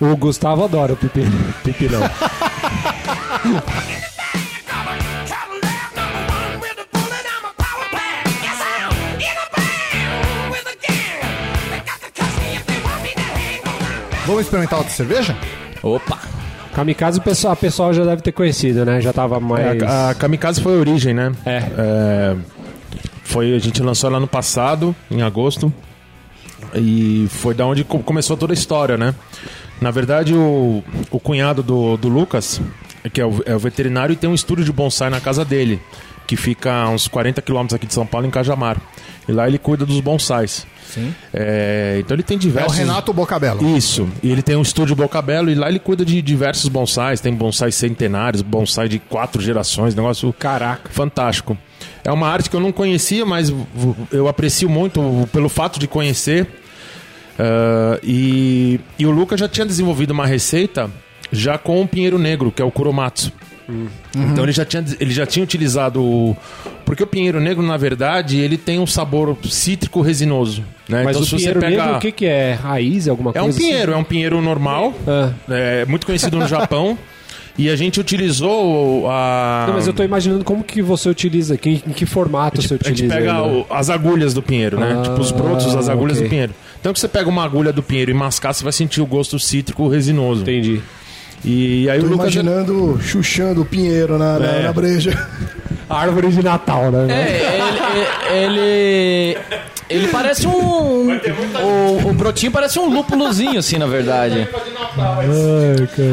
O 0.00 0.16
Gustavo 0.16 0.64
adora 0.64 0.92
o 0.92 0.96
pepino. 0.96 1.30
Pepinão. 1.62 2.02
Vamos 14.34 14.46
experimentar 14.46 14.78
outra 14.80 14.92
cerveja? 14.94 15.36
Opa! 15.82 16.18
Kamikaze 16.74 17.20
o 17.20 17.22
pessoal, 17.22 17.52
a 17.52 17.56
pessoa 17.56 17.92
já 17.92 18.04
deve 18.04 18.20
ter 18.20 18.32
conhecido, 18.32 18.84
né? 18.84 19.00
Já 19.00 19.12
tava 19.12 19.38
mais. 19.38 19.80
É, 19.80 19.86
a, 19.86 20.10
a 20.10 20.14
Kamikaze 20.14 20.60
foi 20.60 20.74
a 20.74 20.78
origem, 20.78 21.14
né? 21.14 21.30
É. 21.46 21.58
É, 21.78 22.36
foi, 23.22 23.54
a 23.54 23.58
gente 23.60 23.80
lançou 23.80 24.10
ela 24.10 24.18
no 24.18 24.26
passado, 24.26 24.94
em 25.08 25.22
agosto. 25.22 25.72
E 26.74 27.26
foi 27.30 27.54
da 27.54 27.64
onde 27.64 27.84
co- 27.84 28.00
começou 28.00 28.36
toda 28.36 28.52
a 28.52 28.54
história, 28.54 28.96
né? 28.96 29.14
Na 29.80 29.92
verdade, 29.92 30.34
o, 30.34 30.82
o 31.12 31.20
cunhado 31.20 31.62
do, 31.62 31.96
do 31.96 32.08
Lucas, 32.08 32.60
que 33.12 33.20
é 33.20 33.24
o, 33.26 33.40
é 33.46 33.54
o 33.54 33.58
veterinário, 33.60 34.12
e 34.12 34.16
tem 34.16 34.28
um 34.28 34.34
estúdio 34.34 34.64
de 34.64 34.72
bonsai 34.72 35.10
na 35.10 35.20
casa 35.20 35.44
dele, 35.44 35.80
que 36.26 36.36
fica 36.36 36.72
a 36.72 36.88
uns 36.90 37.08
40 37.08 37.40
quilômetros 37.42 37.74
aqui 37.74 37.86
de 37.86 37.94
São 37.94 38.06
Paulo, 38.06 38.26
em 38.26 38.30
Cajamar. 38.30 38.76
E 39.28 39.32
lá 39.32 39.46
ele 39.46 39.58
cuida 39.58 39.84
dos 39.86 40.00
bonsais. 40.00 40.66
Sim. 40.86 41.14
É, 41.32 41.96
então 41.98 42.14
ele 42.14 42.22
tem 42.22 42.36
É 42.36 42.38
o 42.38 42.40
diversos. 42.40 42.76
Renato 42.76 43.12
Bocabelo. 43.12 43.76
Isso. 43.76 44.08
E 44.22 44.30
ele 44.30 44.42
tem 44.42 44.54
um 44.54 44.62
estúdio 44.62 44.94
Bocabelo 44.94 45.50
e 45.50 45.54
lá 45.54 45.68
ele 45.68 45.78
cuida 45.78 46.04
de 46.04 46.20
diversos 46.20 46.68
bonsais. 46.68 47.20
Tem 47.20 47.34
bonsais 47.34 47.74
centenários, 47.74 48.42
bonsai 48.42 48.88
de 48.88 48.98
quatro 48.98 49.40
gerações, 49.42 49.94
negócio 49.94 50.32
Caraca. 50.34 50.90
fantástico. 50.90 51.56
É 52.04 52.12
uma 52.12 52.28
arte 52.28 52.50
que 52.50 52.56
eu 52.56 52.60
não 52.60 52.70
conhecia, 52.70 53.24
mas 53.24 53.52
eu 54.12 54.28
aprecio 54.28 54.68
muito 54.68 55.28
pelo 55.32 55.48
fato 55.48 55.78
de 55.80 55.86
conhecer. 55.88 56.46
Ah, 57.38 57.98
e, 58.02 58.80
e 58.98 59.06
o 59.06 59.10
Lucas 59.10 59.40
já 59.40 59.48
tinha 59.48 59.66
desenvolvido 59.66 60.12
uma 60.12 60.26
receita 60.26 60.90
já 61.32 61.58
com 61.58 61.80
o 61.80 61.88
pinheiro 61.88 62.18
negro, 62.18 62.52
que 62.52 62.62
é 62.62 62.64
o 62.64 62.70
Kuromatsu. 63.66 63.92
Então 64.32 64.44
ele 64.44 64.52
já, 64.52 64.64
tinha, 64.64 64.84
ele 65.00 65.12
já 65.12 65.26
tinha 65.26 65.42
utilizado 65.42 66.02
o... 66.02 66.36
Porque 66.84 67.02
o 67.02 67.06
pinheiro 67.06 67.40
negro, 67.40 67.62
na 67.62 67.76
verdade, 67.76 68.38
ele 68.38 68.56
tem 68.58 68.78
um 68.78 68.86
sabor 68.86 69.36
cítrico 69.44 70.00
resinoso. 70.02 70.62
Né? 70.88 71.02
Mas 71.04 71.16
então, 71.16 71.26
o 71.26 71.36
pinheiro 71.36 71.60
negro, 71.60 71.96
o 71.96 71.98
que, 71.98 72.12
que 72.12 72.26
é? 72.26 72.52
Raiz? 72.54 73.08
Alguma 73.08 73.30
É 73.30 73.40
coisa? 73.40 73.48
um 73.56 73.60
pinheiro, 73.60 73.92
é 73.92 73.96
um 73.96 74.04
pinheiro 74.04 74.40
normal, 74.42 74.92
Ah. 75.08 75.30
é 75.48 75.84
muito 75.86 76.04
conhecido 76.06 76.38
no 76.38 76.46
Japão. 76.46 76.98
E 77.56 77.70
a 77.70 77.76
gente 77.76 78.00
utilizou 78.00 79.08
a. 79.08 79.66
Não, 79.68 79.74
mas 79.74 79.86
eu 79.86 79.92
tô 79.92 80.02
imaginando 80.02 80.42
como 80.42 80.64
que 80.64 80.82
você 80.82 81.08
utiliza, 81.08 81.56
que, 81.56 81.70
em 81.86 81.92
que 81.92 82.04
formato 82.04 82.60
você 82.60 82.74
A 82.74 82.76
gente 82.78 82.90
utiliza. 83.04 83.14
pega 83.14 83.32
né? 83.34 83.40
o- 83.40 83.66
as 83.72 83.90
agulhas 83.90 84.34
do 84.34 84.42
pinheiro, 84.42 84.76
né? 84.80 84.96
Ah, 84.98 85.02
tipo 85.02 85.20
os 85.20 85.30
brotos, 85.30 85.72
as 85.76 85.88
agulhas 85.88 86.16
ok. 86.16 86.26
do 86.26 86.30
pinheiro. 86.30 86.52
Então 86.80 86.92
que 86.92 86.98
você 86.98 87.06
pega 87.06 87.28
uma 87.28 87.44
agulha 87.44 87.72
do 87.72 87.80
pinheiro 87.80 88.10
e 88.10 88.14
mascar, 88.14 88.52
você 88.52 88.64
vai 88.64 88.72
sentir 88.72 89.00
o 89.00 89.06
gosto 89.06 89.38
cítrico 89.38 89.86
resinoso. 89.86 90.42
Entendi. 90.42 90.80
E 91.44 91.88
aí 91.90 92.00
Tô 92.00 92.06
o 92.06 92.08
Lucas. 92.10 92.34
imaginando 92.34 92.98
chuchando 93.02 93.62
o 93.62 93.64
pinheiro 93.64 94.16
na, 94.18 94.38
na, 94.38 94.46
É. 94.46 94.62
na 94.62 94.72
breja. 94.72 95.28
Árvore 95.88 96.28
de 96.28 96.42
Natal, 96.42 96.90
né? 96.90 97.06
É, 97.10 98.42
ele, 98.44 98.56
ele, 98.56 99.38
ele 99.90 100.08
parece 100.08 100.46
um. 100.46 101.10
O, 101.12 102.08
o 102.08 102.12
brotinho 102.14 102.50
parece 102.50 102.78
um 102.78 102.88
lúpulozinho, 102.88 103.58
assim, 103.58 103.76
na 103.76 103.86
verdade. 103.86 104.48
Ai. 104.96 105.26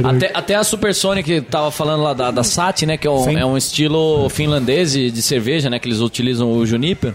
Até, 0.04 0.32
até 0.34 0.56
a 0.56 0.64
Supersonic 0.66 1.42
tava 1.42 1.72
falando 1.72 2.04
lá 2.04 2.14
da, 2.14 2.32
da 2.32 2.44
Sati, 2.44 2.86
né? 2.86 2.98
Que 2.98 3.08
é 3.08 3.12
um, 3.12 3.38
é 3.38 3.46
um 3.46 3.56
estilo 3.58 4.28
finlandês 4.30 4.92
de, 4.92 5.10
de 5.10 5.22
cerveja, 5.22 5.70
né? 5.70 5.80
Que 5.80 5.88
eles 5.88 6.00
utilizam 6.02 6.52
o 6.52 6.66
Juniper. 6.66 7.14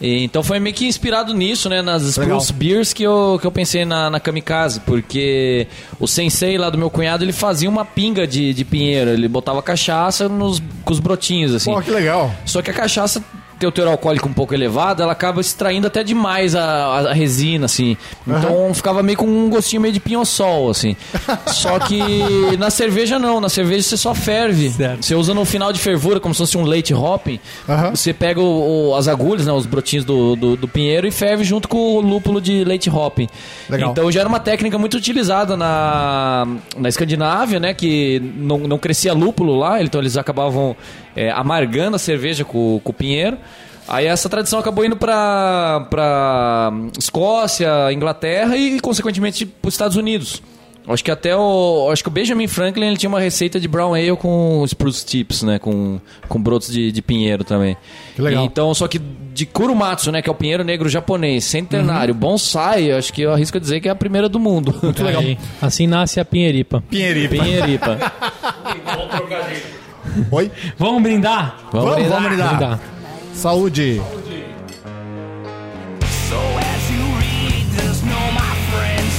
E, 0.00 0.22
então 0.24 0.42
foi 0.42 0.60
meio 0.60 0.74
que 0.74 0.86
inspirado 0.86 1.32
nisso, 1.32 1.68
né? 1.68 1.82
Nas 1.82 2.02
Spruce 2.02 2.52
Beers 2.52 2.92
que 2.92 3.02
eu, 3.02 3.38
que 3.40 3.46
eu 3.46 3.52
pensei 3.52 3.84
na, 3.84 4.10
na 4.10 4.20
Kamikaze. 4.20 4.80
Porque 4.80 5.66
o 5.98 6.06
sensei 6.06 6.58
lá 6.58 6.70
do 6.70 6.78
meu 6.78 6.90
cunhado, 6.90 7.24
ele 7.24 7.32
fazia 7.32 7.68
uma 7.68 7.84
pinga 7.84 8.26
de, 8.26 8.52
de 8.52 8.64
pinheiro. 8.64 9.10
Ele 9.10 9.28
botava 9.28 9.62
cachaça 9.62 10.28
nos, 10.28 10.62
com 10.84 10.92
os 10.92 11.00
brotinhos, 11.00 11.54
assim. 11.54 11.72
Pô, 11.72 11.80
que 11.80 11.90
legal. 11.90 12.34
Só 12.44 12.60
que 12.60 12.70
a 12.70 12.74
cachaça 12.74 13.22
tem 13.58 13.68
o 13.68 13.72
teor 13.72 13.88
alcoólico 13.88 14.28
um 14.28 14.32
pouco 14.32 14.52
elevado, 14.54 15.02
ela 15.02 15.12
acaba 15.12 15.40
extraindo 15.40 15.86
até 15.86 16.04
demais 16.04 16.54
a, 16.54 16.62
a- 16.64 17.10
a 17.10 17.12
resina, 17.12 17.64
assim. 17.66 17.96
Então 18.26 18.72
ficava 18.74 19.02
meio 19.02 19.16
com 19.18 19.26
um 19.26 19.48
gostinho 19.48 19.80
meio 19.82 19.94
de 19.94 20.00
pinho-sol, 20.00 20.70
assim. 20.70 20.94
Só 21.48 21.78
que 21.78 21.98
na 22.58 22.70
cerveja 22.70 23.18
não, 23.18 23.40
na 23.40 23.48
cerveja 23.48 23.82
você 23.82 23.96
só 23.96 24.14
ferve. 24.14 24.70
Certo. 24.70 25.04
Você 25.04 25.14
usa 25.14 25.32
no 25.32 25.44
final 25.44 25.72
de 25.72 25.78
fervura, 25.80 26.20
como 26.20 26.34
se 26.34 26.38
fosse 26.38 26.58
um 26.58 26.64
leite 26.64 26.92
hopping. 26.92 27.38
Aham. 27.68 27.90
Você 27.94 28.12
pega 28.12 28.40
o- 28.40 28.90
o- 28.90 28.94
as 28.96 29.08
agulhas, 29.08 29.46
né, 29.46 29.52
os 29.52 29.66
brotinhos 29.66 30.04
do, 30.04 30.36
do, 30.36 30.56
do 30.56 30.68
pinheiro 30.68 31.06
e 31.06 31.10
ferve 31.10 31.42
junto 31.44 31.68
com 31.68 31.78
o 31.96 32.00
lúpulo 32.00 32.40
de 32.40 32.64
leite 32.64 32.90
hopping. 32.90 33.28
Legal. 33.70 33.90
Então 33.92 34.10
já 34.12 34.20
era 34.20 34.28
uma 34.28 34.40
técnica 34.40 34.76
muito 34.78 34.96
utilizada 34.96 35.56
na, 35.56 36.46
na 36.76 36.88
Escandinávia, 36.88 37.58
né? 37.60 37.74
Que 37.74 38.20
não, 38.36 38.58
não 38.58 38.78
crescia 38.78 39.12
lúpulo 39.12 39.56
lá, 39.58 39.82
então 39.82 40.00
eles 40.00 40.16
acabavam 40.16 40.76
é, 41.14 41.30
amargando 41.30 41.96
a 41.96 41.98
cerveja 41.98 42.44
com, 42.44 42.80
com 42.82 42.90
o 42.90 42.94
pinheiro. 42.94 43.38
Aí 43.88 44.06
essa 44.06 44.28
tradição 44.28 44.58
acabou 44.58 44.84
indo 44.84 44.96
pra, 44.96 45.86
pra 45.90 46.72
Escócia, 46.98 47.92
Inglaterra 47.92 48.56
e, 48.56 48.80
consequentemente, 48.80 49.46
para 49.46 49.68
os 49.68 49.74
Estados 49.74 49.96
Unidos. 49.96 50.42
Acho 50.88 51.02
que 51.02 51.10
até 51.10 51.34
o. 51.36 51.88
Acho 51.90 52.00
que 52.04 52.08
o 52.08 52.12
Benjamin 52.12 52.46
Franklin 52.46 52.86
ele 52.86 52.96
tinha 52.96 53.08
uma 53.10 53.18
receita 53.18 53.58
de 53.58 53.66
brown 53.66 53.92
ale 53.92 54.14
com 54.16 54.62
spruce 54.68 55.04
tips, 55.04 55.42
né? 55.42 55.58
Com, 55.58 55.98
com 56.28 56.40
brotos 56.40 56.68
de, 56.72 56.92
de 56.92 57.02
pinheiro 57.02 57.42
também. 57.42 57.76
Que 58.14 58.22
legal. 58.22 58.44
Então, 58.44 58.72
só 58.72 58.86
que 58.86 59.00
de 59.34 59.46
Kurumatsu, 59.46 60.12
né? 60.12 60.22
Que 60.22 60.28
é 60.28 60.32
o 60.32 60.34
pinheiro 60.34 60.62
negro 60.62 60.88
japonês, 60.88 61.42
centenário, 61.44 62.14
Uhum. 62.14 62.20
bonsai, 62.20 62.92
acho 62.92 63.12
que 63.12 63.22
eu 63.22 63.32
arrisco 63.32 63.58
dizer 63.58 63.80
que 63.80 63.88
é 63.88 63.90
a 63.90 63.96
primeira 63.96 64.28
do 64.28 64.38
mundo. 64.38 64.72
Muito 64.80 65.04
Aí, 65.04 65.36
assim 65.60 65.88
nasce 65.88 66.20
a 66.20 66.24
pinheiripa. 66.24 66.80
Pinheiripa. 66.88 67.34
Pinheiripa. 67.34 67.98
Oi? 70.30 70.50
Vamos 70.78 71.02
brindar? 71.02 71.56
Vamos, 71.72 71.90
Vamos, 71.90 71.94
brindar. 71.96 72.12
vamos 72.22 72.28
brindar. 72.28 72.48
Brindar. 72.58 72.80
Saúde. 73.36 74.00
So 76.28 76.36
as 76.58 76.90
you 76.90 77.02
read 77.20 77.66
this, 77.76 78.02
know 78.02 78.32
my 78.32 78.56
friends, 78.72 79.14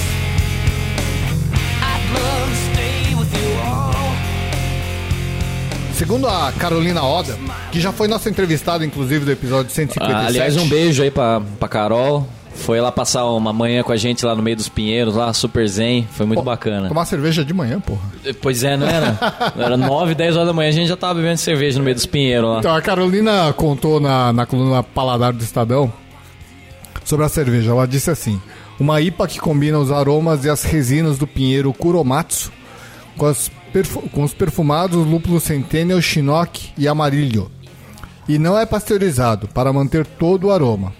I'd 1.81 2.03
love 2.17 2.49
to 2.49 2.55
stay 2.73 3.15
with 3.15 3.31
you 3.37 3.55
all. 3.63 3.93
Segundo 5.93 6.27
a 6.27 6.51
Carolina 6.53 7.03
Oda, 7.03 7.37
que 7.71 7.79
já 7.79 7.91
foi 7.91 8.07
nossa 8.07 8.27
entrevistada, 8.27 8.83
inclusive, 8.83 9.23
do 9.23 9.31
episódio 9.31 9.71
157. 9.71 10.11
Ah, 10.11 10.27
aliás, 10.27 10.57
um 10.57 10.67
beijo 10.67 11.03
aí 11.03 11.11
pra, 11.11 11.39
pra 11.59 11.67
Carol. 11.69 12.27
Foi 12.57 12.81
lá 12.81 12.91
passar 12.91 13.25
uma 13.25 13.53
manhã 13.53 13.83
com 13.83 13.91
a 13.91 13.97
gente 13.97 14.25
lá 14.25 14.35
no 14.35 14.41
meio 14.41 14.57
dos 14.57 14.67
pinheiros, 14.67 15.15
lá, 15.15 15.31
super 15.31 15.67
zen. 15.67 16.07
Foi 16.11 16.25
muito 16.25 16.41
bacana. 16.41 16.87
Tomar 16.87 17.05
cerveja 17.05 17.45
de 17.45 17.53
manhã, 17.53 17.79
porra. 17.79 18.01
Pois 18.41 18.63
é, 18.63 18.75
não 18.75 18.87
era? 18.87 19.17
Era 19.57 19.77
9, 19.77 20.15
10 20.15 20.35
horas 20.35 20.47
da 20.47 20.53
manhã, 20.53 20.69
a 20.69 20.73
gente 20.73 20.87
já 20.87 20.97
tava 20.97 21.15
bebendo 21.15 21.37
cerveja 21.37 21.77
no 21.77 21.85
meio 21.85 21.95
dos 21.95 22.05
pinheiros 22.05 22.49
lá. 22.49 22.59
Então, 22.59 22.75
a 22.75 22.81
Carolina 22.81 23.53
contou 23.53 23.99
na, 23.99 24.33
na 24.33 24.45
coluna 24.45 24.83
Paladar 24.83 25.31
do 25.31 25.43
Estadão 25.43 25.91
sobre 27.05 27.25
a 27.25 27.29
cerveja. 27.29 27.71
Ela 27.71 27.87
disse 27.87 28.09
assim: 28.09 28.41
uma 28.79 28.99
IPA 28.99 29.27
que 29.27 29.39
combina 29.39 29.79
os 29.79 29.91
aromas 29.91 30.43
e 30.43 30.49
as 30.49 30.63
resinas 30.63 31.17
do 31.17 31.25
pinheiro 31.25 31.71
Kuromatsu 31.73 32.51
com, 33.17 33.31
com 34.11 34.23
os 34.23 34.33
perfumados 34.33 35.05
lúpulo 35.05 35.39
Centennial, 35.39 36.01
Chinook 36.01 36.71
e 36.77 36.87
Amarillo. 36.87 37.51
E 38.27 38.37
não 38.37 38.57
é 38.57 38.65
pasteurizado 38.65 39.47
para 39.47 39.71
manter 39.71 40.05
todo 40.05 40.47
o 40.47 40.51
aroma. 40.51 40.93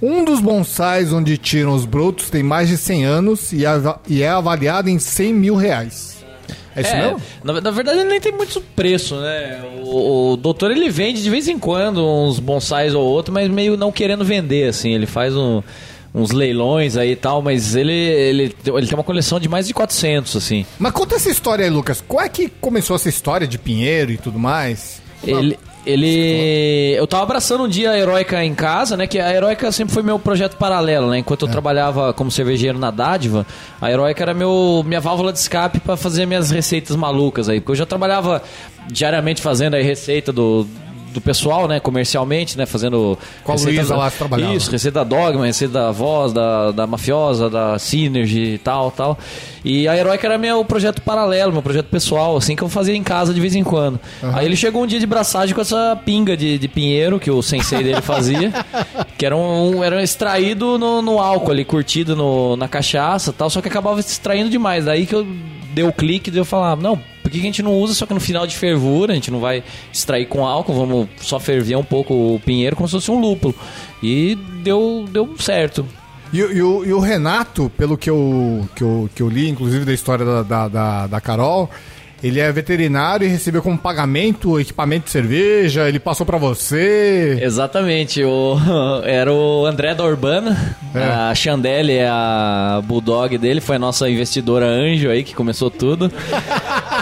Um 0.00 0.24
dos 0.24 0.40
bonsais 0.40 1.12
onde 1.12 1.36
tiram 1.36 1.74
os 1.74 1.84
brotos 1.84 2.30
tem 2.30 2.42
mais 2.42 2.68
de 2.68 2.76
100 2.76 3.04
anos 3.04 3.52
e, 3.52 3.66
ava- 3.66 4.00
e 4.08 4.22
é 4.22 4.28
avaliado 4.28 4.88
em 4.88 4.98
100 4.98 5.32
mil 5.34 5.56
reais. 5.56 6.18
É 6.76 6.82
isso 6.82 6.96
mesmo? 6.96 7.20
na, 7.42 7.60
na 7.60 7.70
verdade 7.72 7.98
ele 7.98 8.08
nem 8.08 8.20
tem 8.20 8.30
muito 8.30 8.60
preço, 8.76 9.16
né? 9.16 9.60
O, 9.82 10.32
o 10.32 10.36
doutor 10.36 10.70
ele 10.70 10.88
vende 10.88 11.20
de 11.22 11.28
vez 11.28 11.48
em 11.48 11.58
quando 11.58 12.06
uns 12.06 12.38
bonsais 12.38 12.94
ou 12.94 13.04
outro, 13.04 13.34
mas 13.34 13.50
meio 13.50 13.76
não 13.76 13.90
querendo 13.90 14.24
vender, 14.24 14.68
assim. 14.68 14.94
Ele 14.94 15.06
faz 15.06 15.34
um- 15.34 15.60
uns 16.14 16.30
leilões 16.30 16.96
aí 16.96 17.10
e 17.12 17.16
tal, 17.16 17.42
mas 17.42 17.74
ele, 17.74 17.92
ele, 17.92 18.56
ele 18.66 18.86
tem 18.86 18.94
uma 18.96 19.02
coleção 19.04 19.40
de 19.40 19.48
mais 19.48 19.66
de 19.66 19.74
400, 19.74 20.36
assim. 20.36 20.64
Mas 20.78 20.92
conta 20.92 21.16
essa 21.16 21.28
história 21.28 21.64
aí, 21.64 21.70
Lucas. 21.70 22.02
Qual 22.06 22.24
é 22.24 22.28
que 22.28 22.48
começou 22.48 22.94
essa 22.94 23.08
história 23.08 23.46
de 23.46 23.58
Pinheiro 23.58 24.12
e 24.12 24.16
tudo 24.16 24.38
mais? 24.38 25.02
Ele, 25.24 25.58
ele. 25.86 26.94
Eu 26.96 27.06
tava 27.06 27.22
abraçando 27.22 27.64
um 27.64 27.68
dia 27.68 27.90
a 27.90 27.98
Heróica 27.98 28.44
em 28.44 28.54
casa, 28.54 28.96
né? 28.96 29.06
Que 29.06 29.18
a 29.18 29.32
Heróica 29.32 29.70
sempre 29.72 29.94
foi 29.94 30.02
meu 30.02 30.18
projeto 30.18 30.56
paralelo, 30.56 31.10
né? 31.10 31.18
Enquanto 31.18 31.46
eu 31.46 31.50
trabalhava 31.50 32.12
como 32.12 32.30
cervejeiro 32.30 32.78
na 32.78 32.90
Dádiva, 32.90 33.46
a 33.80 33.90
Heróica 33.90 34.22
era 34.22 34.34
meu, 34.34 34.82
minha 34.86 35.00
válvula 35.00 35.32
de 35.32 35.38
escape 35.38 35.80
pra 35.80 35.96
fazer 35.96 36.26
minhas 36.26 36.50
receitas 36.50 36.96
malucas 36.96 37.48
aí. 37.48 37.60
Porque 37.60 37.72
eu 37.72 37.76
já 37.76 37.86
trabalhava 37.86 38.42
diariamente 38.90 39.42
fazendo 39.42 39.74
aí 39.74 39.82
receita 39.82 40.32
do, 40.32 40.66
do 41.12 41.20
pessoal, 41.20 41.66
né, 41.66 41.80
comercialmente, 41.80 42.56
né, 42.56 42.66
fazendo 42.66 43.18
Com 43.42 43.52
a 43.52 43.54
Luísa 43.54 43.96
lá 43.96 44.10
que 44.10 44.18
trabalhava. 44.18 44.54
Isso, 44.54 44.70
receita 44.70 45.00
da 45.00 45.04
Dogma, 45.04 45.46
receita 45.46 45.74
da 45.74 45.90
Voz, 45.90 46.32
da, 46.32 46.70
da 46.70 46.86
Mafiosa, 46.86 47.48
da 47.48 47.78
Synergy 47.78 48.54
e 48.54 48.58
tal, 48.58 48.90
tal. 48.90 49.18
E 49.64 49.88
a 49.88 49.96
Heroica 49.96 50.26
era 50.26 50.38
meu 50.38 50.64
projeto 50.64 51.02
paralelo, 51.02 51.52
meu 51.52 51.62
projeto 51.62 51.86
pessoal, 51.86 52.36
assim, 52.36 52.54
que 52.54 52.62
eu 52.62 52.68
fazia 52.68 52.94
em 52.94 53.02
casa 53.02 53.34
de 53.34 53.40
vez 53.40 53.54
em 53.54 53.64
quando. 53.64 53.98
Aí 54.22 54.46
ele 54.46 54.56
chegou 54.56 54.82
um 54.82 54.86
dia 54.86 55.00
de 55.00 55.06
braçagem 55.06 55.54
com 55.54 55.60
essa 55.60 55.98
pinga 56.04 56.36
de, 56.36 56.58
de 56.58 56.68
pinheiro 56.68 57.18
que 57.18 57.30
o 57.30 57.42
sensei 57.42 57.82
dele 57.82 58.00
fazia, 58.00 58.52
que 59.18 59.26
era, 59.26 59.36
um, 59.36 59.82
era 59.82 60.02
extraído 60.02 60.78
no, 60.78 61.02
no 61.02 61.18
álcool 61.18 61.50
ali, 61.50 61.64
curtido 61.64 62.14
no, 62.14 62.56
na 62.56 62.68
cachaça 62.68 63.32
tal, 63.32 63.50
só 63.50 63.60
que 63.60 63.68
acabava 63.68 64.00
se 64.02 64.12
extraindo 64.12 64.50
demais. 64.50 64.84
Daí 64.84 65.06
que 65.06 65.14
eu 65.14 65.26
dei 65.72 65.84
o 65.84 65.92
clique 65.92 66.30
de 66.30 66.38
eu 66.38 66.44
falar, 66.44 66.76
não, 66.76 67.00
por 67.28 67.34
que 67.34 67.38
a 67.38 67.42
gente 67.42 67.62
não 67.62 67.74
usa 67.74 67.94
só 67.94 68.06
que 68.06 68.14
no 68.14 68.20
final 68.20 68.46
de 68.46 68.56
fervura, 68.56 69.12
a 69.12 69.14
gente 69.14 69.30
não 69.30 69.40
vai 69.40 69.62
extrair 69.92 70.26
com 70.26 70.46
álcool, 70.46 70.74
vamos 70.74 71.08
só 71.20 71.38
ferver 71.38 71.76
um 71.76 71.84
pouco 71.84 72.14
o 72.14 72.40
pinheiro 72.44 72.74
como 72.76 72.88
se 72.88 72.92
fosse 72.92 73.10
um 73.10 73.20
lúpulo. 73.20 73.54
E 74.02 74.36
deu, 74.62 75.04
deu 75.10 75.34
certo. 75.38 75.86
E, 76.32 76.42
o- 76.42 76.52
e 76.52 76.62
o, 76.62 76.84
e 76.84 76.92
o 76.92 76.98
Renato, 77.00 77.70
pelo 77.76 77.96
que 77.96 78.10
eu, 78.10 78.68
que, 78.76 78.82
eu, 78.82 79.08
que 79.14 79.22
eu 79.22 79.28
li, 79.28 79.48
inclusive 79.48 79.84
da 79.84 79.92
história 79.92 80.24
da, 80.24 80.42
da, 80.42 80.68
da, 80.68 81.06
da 81.06 81.20
Carol, 81.20 81.70
ele 82.22 82.40
é 82.40 82.50
veterinário 82.50 83.24
e 83.24 83.30
recebeu 83.30 83.62
como 83.62 83.78
pagamento 83.78 84.58
equipamento 84.58 85.04
de 85.04 85.10
cerveja, 85.12 85.88
ele 85.88 86.00
passou 86.00 86.26
pra 86.26 86.36
você. 86.36 87.38
Exatamente, 87.40 88.22
o, 88.24 88.56
era 89.06 89.32
o 89.32 89.64
André 89.64 89.94
da 89.94 90.04
Urbana, 90.04 90.76
a 91.30 91.32
Chandelle 91.34 91.92
é 91.92 92.08
a 92.08 92.82
bulldog 92.84 93.38
dele, 93.38 93.60
foi 93.60 93.76
a 93.76 93.78
nossa 93.78 94.10
investidora 94.10 94.66
anjo 94.66 95.08
aí 95.08 95.22
que 95.22 95.32
começou 95.34 95.70
tudo. 95.70 96.10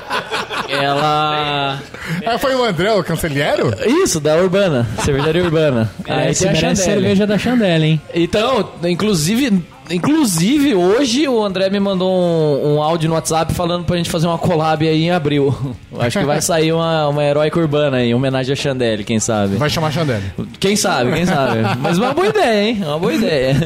Ela. 0.86 1.82
Ah, 2.24 2.38
foi 2.38 2.54
o 2.54 2.62
André, 2.64 2.92
o 2.92 3.02
cancelheiro? 3.02 3.72
Isso, 3.84 4.20
da 4.20 4.36
Urbana, 4.36 4.86
cervejaria 5.04 5.42
Urbana. 5.42 5.90
Aí 6.06 6.34
tem 6.34 6.48
a 6.48 6.52
merece 6.52 6.60
Chandelle. 6.60 6.76
cerveja 6.76 7.26
da 7.26 7.38
Chandelle, 7.38 7.84
hein? 7.86 8.00
Então, 8.14 8.70
inclusive, 8.84 9.62
inclusive 9.90 10.74
hoje 10.74 11.26
o 11.28 11.42
André 11.42 11.68
me 11.70 11.80
mandou 11.80 12.10
um, 12.10 12.76
um 12.76 12.82
áudio 12.82 13.08
no 13.08 13.14
WhatsApp 13.14 13.52
falando 13.54 13.84
pra 13.84 13.96
gente 13.96 14.10
fazer 14.10 14.26
uma 14.26 14.38
collab 14.38 14.86
aí 14.86 15.04
em 15.04 15.10
abril. 15.10 15.54
Acho 15.98 16.20
que 16.20 16.24
vai 16.24 16.40
sair 16.42 16.72
uma, 16.72 17.08
uma 17.08 17.24
heróica 17.24 17.58
urbana 17.58 17.98
aí, 17.98 18.10
em 18.10 18.14
homenagem 18.14 18.52
a 18.52 18.56
Chandelle, 18.56 19.04
quem 19.04 19.18
sabe. 19.18 19.56
Vai 19.56 19.68
chamar 19.70 19.90
Chandelle. 19.92 20.24
Quem 20.60 20.76
sabe, 20.76 21.12
quem 21.12 21.26
sabe. 21.26 21.60
Mas 21.80 21.98
uma 21.98 22.14
boa 22.14 22.28
ideia, 22.28 22.68
hein? 22.68 22.82
Uma 22.84 22.98
boa 22.98 23.12
ideia. 23.14 23.56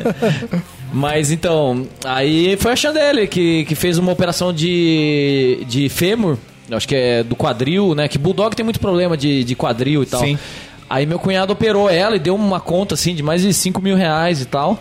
Mas 0.92 1.30
então, 1.30 1.86
aí 2.04 2.56
foi 2.58 2.72
a 2.72 2.76
Chandelle 2.76 3.28
que, 3.28 3.64
que 3.64 3.74
fez 3.74 3.96
uma 3.96 4.10
operação 4.10 4.52
de, 4.52 5.64
de 5.68 5.88
fêmur, 5.88 6.36
acho 6.76 6.88
que 6.88 6.94
é 6.94 7.22
do 7.22 7.36
quadril, 7.36 7.94
né? 7.94 8.08
Que 8.08 8.18
Bulldog 8.18 8.54
tem 8.54 8.64
muito 8.64 8.80
problema 8.80 9.16
de, 9.16 9.44
de 9.44 9.54
quadril 9.54 10.02
e 10.02 10.06
tal. 10.06 10.20
Sim. 10.20 10.38
Aí 10.88 11.06
meu 11.06 11.18
cunhado 11.18 11.52
operou 11.52 11.88
ela 11.88 12.16
e 12.16 12.18
deu 12.18 12.34
uma 12.34 12.58
conta 12.60 12.94
assim 12.94 13.14
de 13.14 13.22
mais 13.22 13.42
de 13.42 13.52
5 13.54 13.80
mil 13.80 13.96
reais 13.96 14.40
e 14.40 14.44
tal. 14.44 14.78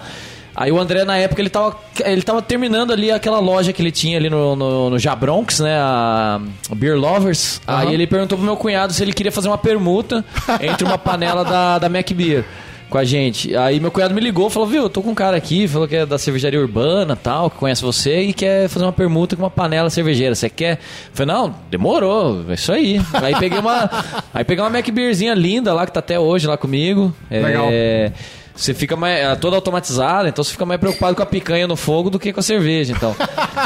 Aí 0.56 0.72
o 0.72 0.80
André, 0.80 1.06
na 1.06 1.16
época, 1.16 1.42
ele 1.42 1.50
tava, 1.50 1.78
ele 2.04 2.22
tava 2.22 2.42
terminando 2.42 2.92
ali 2.92 3.12
aquela 3.12 3.40
loja 3.40 3.72
que 3.72 3.82
ele 3.82 3.92
tinha 3.92 4.18
ali 4.18 4.30
no, 4.30 4.56
no, 4.58 4.90
no 4.90 5.00
Jabronx, 5.00 5.60
né? 5.60 5.78
A 5.80 6.42
Beer 6.76 6.98
Lovers. 6.98 7.62
Aí 7.66 7.94
ele 7.94 8.06
perguntou 8.06 8.38
pro 8.38 8.46
meu 8.46 8.58
cunhado 8.58 8.92
se 8.92 9.02
ele 9.02 9.14
queria 9.14 9.32
fazer 9.32 9.48
uma 9.48 9.58
permuta 9.58 10.26
entre 10.60 10.84
uma 10.84 10.98
panela 10.98 11.46
da, 11.46 11.80
da 11.80 11.88
Mac 11.88 12.12
Beer 12.12 12.44
com 12.90 12.98
a 12.98 13.04
gente. 13.04 13.56
Aí 13.56 13.80
meu 13.80 13.92
cunhado 13.92 14.14
me 14.14 14.22
ligou, 14.22 14.50
falou, 14.50 14.68
viu, 14.68 14.84
eu 14.84 14.90
tô 14.90 15.02
com 15.02 15.12
um 15.12 15.16
cara 15.16 15.38
aqui, 15.38 15.68
falou 15.68 15.88
que 15.88 15.96
é 15.96 16.06
da 16.06 16.18
cervejaria 16.18 16.60
urbana 16.60 17.16
tal, 17.16 17.50
que 17.50 17.58
conhece 17.58 17.82
você 17.82 18.22
e 18.22 18.34
quer 18.34 18.68
fazer 18.68 18.86
uma 18.86 18.94
permuta 18.94 19.36
com 19.36 19.44
uma 19.44 19.50
panela 19.50 19.90
cervejeira. 19.90 20.34
Você 20.36 20.50
quer? 20.50 20.74
Eu 20.74 20.80
falei, 21.14 21.36
não, 21.36 21.56
demorou, 21.70 22.46
é 22.50 22.54
isso 22.54 22.72
aí. 22.72 23.00
aí 23.14 23.36
peguei 23.40 23.60
uma. 23.60 23.90
Aí 24.34 24.44
peguei 24.44 24.64
uma 24.64 24.70
Mac 24.70 24.88
Beerzinha 24.90 25.34
linda 25.34 25.74
lá, 25.74 25.86
que 25.86 25.92
tá 25.92 26.00
até 26.00 26.20
hoje 26.20 26.48
lá 26.48 26.56
comigo. 26.56 27.14
Legal. 27.30 27.68
É, 27.72 28.12
você 28.56 28.74
fica 28.74 28.96
mais. 28.96 29.20
é 29.20 29.36
toda 29.36 29.56
automatizada, 29.56 30.28
então 30.30 30.44
você 30.44 30.52
fica 30.52 30.66
mais 30.66 30.80
preocupado 30.80 31.16
com 31.16 31.24
a 31.24 31.26
picanha 31.26 31.68
no 31.68 31.76
fogo 31.76 32.10
do 32.10 32.20
que 32.20 32.34
com 32.34 32.40
a 32.40 32.44
cerveja, 32.44 32.94
então. 32.94 33.16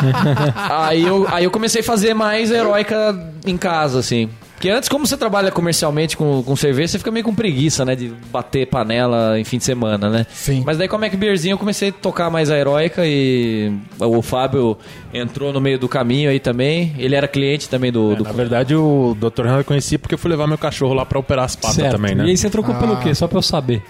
aí, 0.70 1.04
eu, 1.04 1.28
aí 1.30 1.44
eu 1.44 1.52
comecei 1.52 1.82
a 1.82 1.84
fazer 1.84 2.14
mais 2.14 2.52
heróica 2.52 3.20
em 3.46 3.58
casa, 3.58 4.00
assim. 4.00 4.30
Porque 4.64 4.72
antes, 4.72 4.88
como 4.88 5.06
você 5.06 5.18
trabalha 5.18 5.52
comercialmente 5.52 6.16
com, 6.16 6.42
com 6.42 6.56
cerveja, 6.56 6.94
você 6.94 6.98
fica 6.98 7.12
meio 7.12 7.26
com 7.26 7.36
preguiça, 7.36 7.84
né? 7.84 7.98
De 7.98 8.14
bater 8.32 8.66
panela 8.66 9.38
em 9.38 9.44
fim 9.44 9.58
de 9.58 9.66
semana, 9.66 10.10
né? 10.10 10.26
Sim. 10.34 10.64
Mas 10.66 10.78
daí 10.78 10.88
com 10.88 10.96
a 10.96 11.00
Mac 11.00 11.14
Beerzinho 11.18 11.56
eu 11.56 11.58
comecei 11.58 11.90
a 11.90 11.92
tocar 11.92 12.30
mais 12.30 12.50
a 12.50 12.58
heróica 12.58 13.02
e 13.06 13.74
o 14.00 14.22
Fábio 14.22 14.78
entrou 15.14 15.52
no 15.52 15.60
meio 15.60 15.78
do 15.78 15.90
caminho 15.90 16.30
aí 16.30 16.40
também. 16.40 16.96
Ele 16.98 17.14
era 17.14 17.28
cliente 17.28 17.68
também 17.68 17.92
do. 17.92 18.16
do 18.16 18.24
Na 18.24 18.32
verdade, 18.32 18.74
o 18.74 19.18
Dr. 19.20 19.42
Renan 19.44 19.58
eu 19.58 19.64
conheci 19.66 19.98
porque 19.98 20.16
eu 20.16 20.18
fui 20.18 20.32
levar 20.32 20.48
meu 20.48 20.58
cachorro 20.58 20.94
lá 20.94 21.06
pra 21.06 21.20
operar 21.20 21.44
as 21.44 21.58
patas 21.58 21.76
certo. 21.76 21.98
também, 21.98 22.14
E 22.14 22.16
né? 22.16 22.24
aí 22.24 22.38
você 22.38 22.50
trocou 22.50 22.74
pelo 22.76 22.96
quê? 23.02 23.14
Só 23.14 23.28
pra 23.28 23.40
eu 23.40 23.42
saber. 23.42 23.84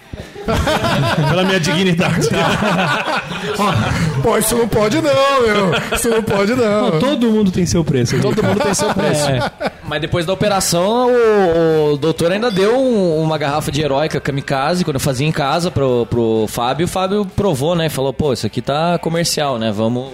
Pela 1.30 1.44
minha 1.46 1.60
dignidade. 1.60 2.28
Pô, 4.22 4.38
isso 4.38 4.58
não 4.58 4.68
pode 4.68 5.02
não, 5.02 5.42
meu. 5.42 5.72
Isso 5.96 6.10
não 6.10 6.22
pode 6.22 6.54
não. 6.54 6.92
Pô, 6.92 7.00
todo 7.00 7.30
mundo 7.30 7.50
tem 7.52 7.66
seu 7.66 7.84
preço. 7.84 8.16
aqui. 8.16 8.22
Todo 8.22 8.44
mundo 8.44 8.60
tem 8.60 8.74
seu 8.74 8.94
preço. 8.94 9.30
É. 9.30 9.52
Mas 9.88 10.02
depois 10.02 10.26
da 10.26 10.34
operação, 10.34 10.63
o, 10.64 11.94
o 11.94 11.98
doutor 11.98 12.32
ainda 12.32 12.50
deu 12.52 12.78
um- 12.80 13.22
uma 13.22 13.38
garrafa 13.38 13.72
de 13.72 13.82
heróica 13.82 14.20
kamikaze, 14.22 14.84
quando 14.84 14.96
eu 14.96 15.00
fazia 15.00 15.28
em 15.28 15.32
casa 15.32 15.70
pro, 15.70 16.06
pro 16.06 16.46
Fábio. 16.48 16.86
O 16.86 16.88
Fábio 16.90 17.26
provou, 17.26 17.76
né? 17.76 17.90
Falou, 17.90 18.14
pô, 18.14 18.32
isso 18.34 18.46
aqui 18.46 18.62
tá 18.62 18.98
comercial, 19.00 19.58
né? 19.60 19.72
Vamos. 19.72 20.10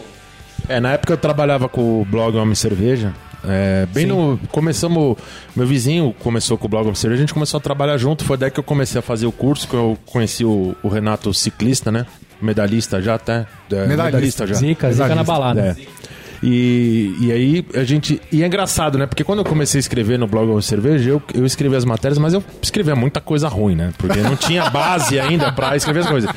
É, 0.67 0.79
na 0.79 0.93
época 0.93 1.13
eu 1.13 1.17
trabalhava 1.17 1.67
com 1.69 2.01
o 2.01 2.05
blog 2.05 2.35
Homem 2.37 2.55
Cerveja. 2.55 3.13
É, 3.47 3.85
bem 3.93 4.05
no. 4.05 4.39
Começamos. 4.51 5.15
Meu 5.55 5.65
vizinho 5.65 6.13
começou 6.19 6.57
com 6.57 6.65
o 6.65 6.69
blog 6.69 6.83
Homem 6.83 6.95
Cerveja, 6.95 7.21
a 7.21 7.25
gente 7.25 7.33
começou 7.33 7.57
a 7.57 7.61
trabalhar 7.61 7.97
junto. 7.97 8.25
Foi 8.25 8.35
daí 8.37 8.51
que 8.51 8.59
eu 8.59 8.63
comecei 8.63 8.99
a 8.99 9.01
fazer 9.01 9.25
o 9.25 9.31
curso, 9.31 9.67
que 9.67 9.73
eu 9.75 9.97
conheci 10.05 10.43
o, 10.43 10.75
o 10.83 10.87
Renato 10.89 11.33
ciclista, 11.33 11.91
né? 11.91 12.05
Medalhista 12.41 13.01
já 13.01 13.15
até. 13.15 13.45
É, 13.71 13.85
Medalhista. 13.87 14.45
já. 14.47 14.53
Zica, 14.55 14.91
zica 14.91 15.15
na 15.15 15.23
balada. 15.23 15.61
É. 15.61 15.98
E, 16.41 17.15
e 17.19 17.31
aí 17.31 17.65
a 17.75 17.83
gente. 17.83 18.21
E 18.31 18.43
é 18.43 18.47
engraçado, 18.47 18.97
né? 18.97 19.05
Porque 19.05 19.23
quando 19.23 19.39
eu 19.39 19.45
comecei 19.45 19.77
a 19.77 19.81
escrever 19.81 20.17
no 20.17 20.27
blog 20.27 20.49
Homem 20.49 20.61
Cerveja, 20.61 21.09
eu, 21.09 21.21
eu 21.33 21.45
escrevi 21.45 21.75
as 21.75 21.85
matérias, 21.85 22.17
mas 22.17 22.33
eu 22.33 22.43
escrevia 22.61 22.95
muita 22.95 23.19
coisa 23.19 23.47
ruim, 23.47 23.75
né? 23.75 23.91
Porque 23.97 24.19
não 24.19 24.35
tinha 24.35 24.69
base 24.69 25.19
ainda 25.19 25.51
pra 25.51 25.75
escrever 25.75 26.01
as 26.01 26.07
coisas. 26.09 26.29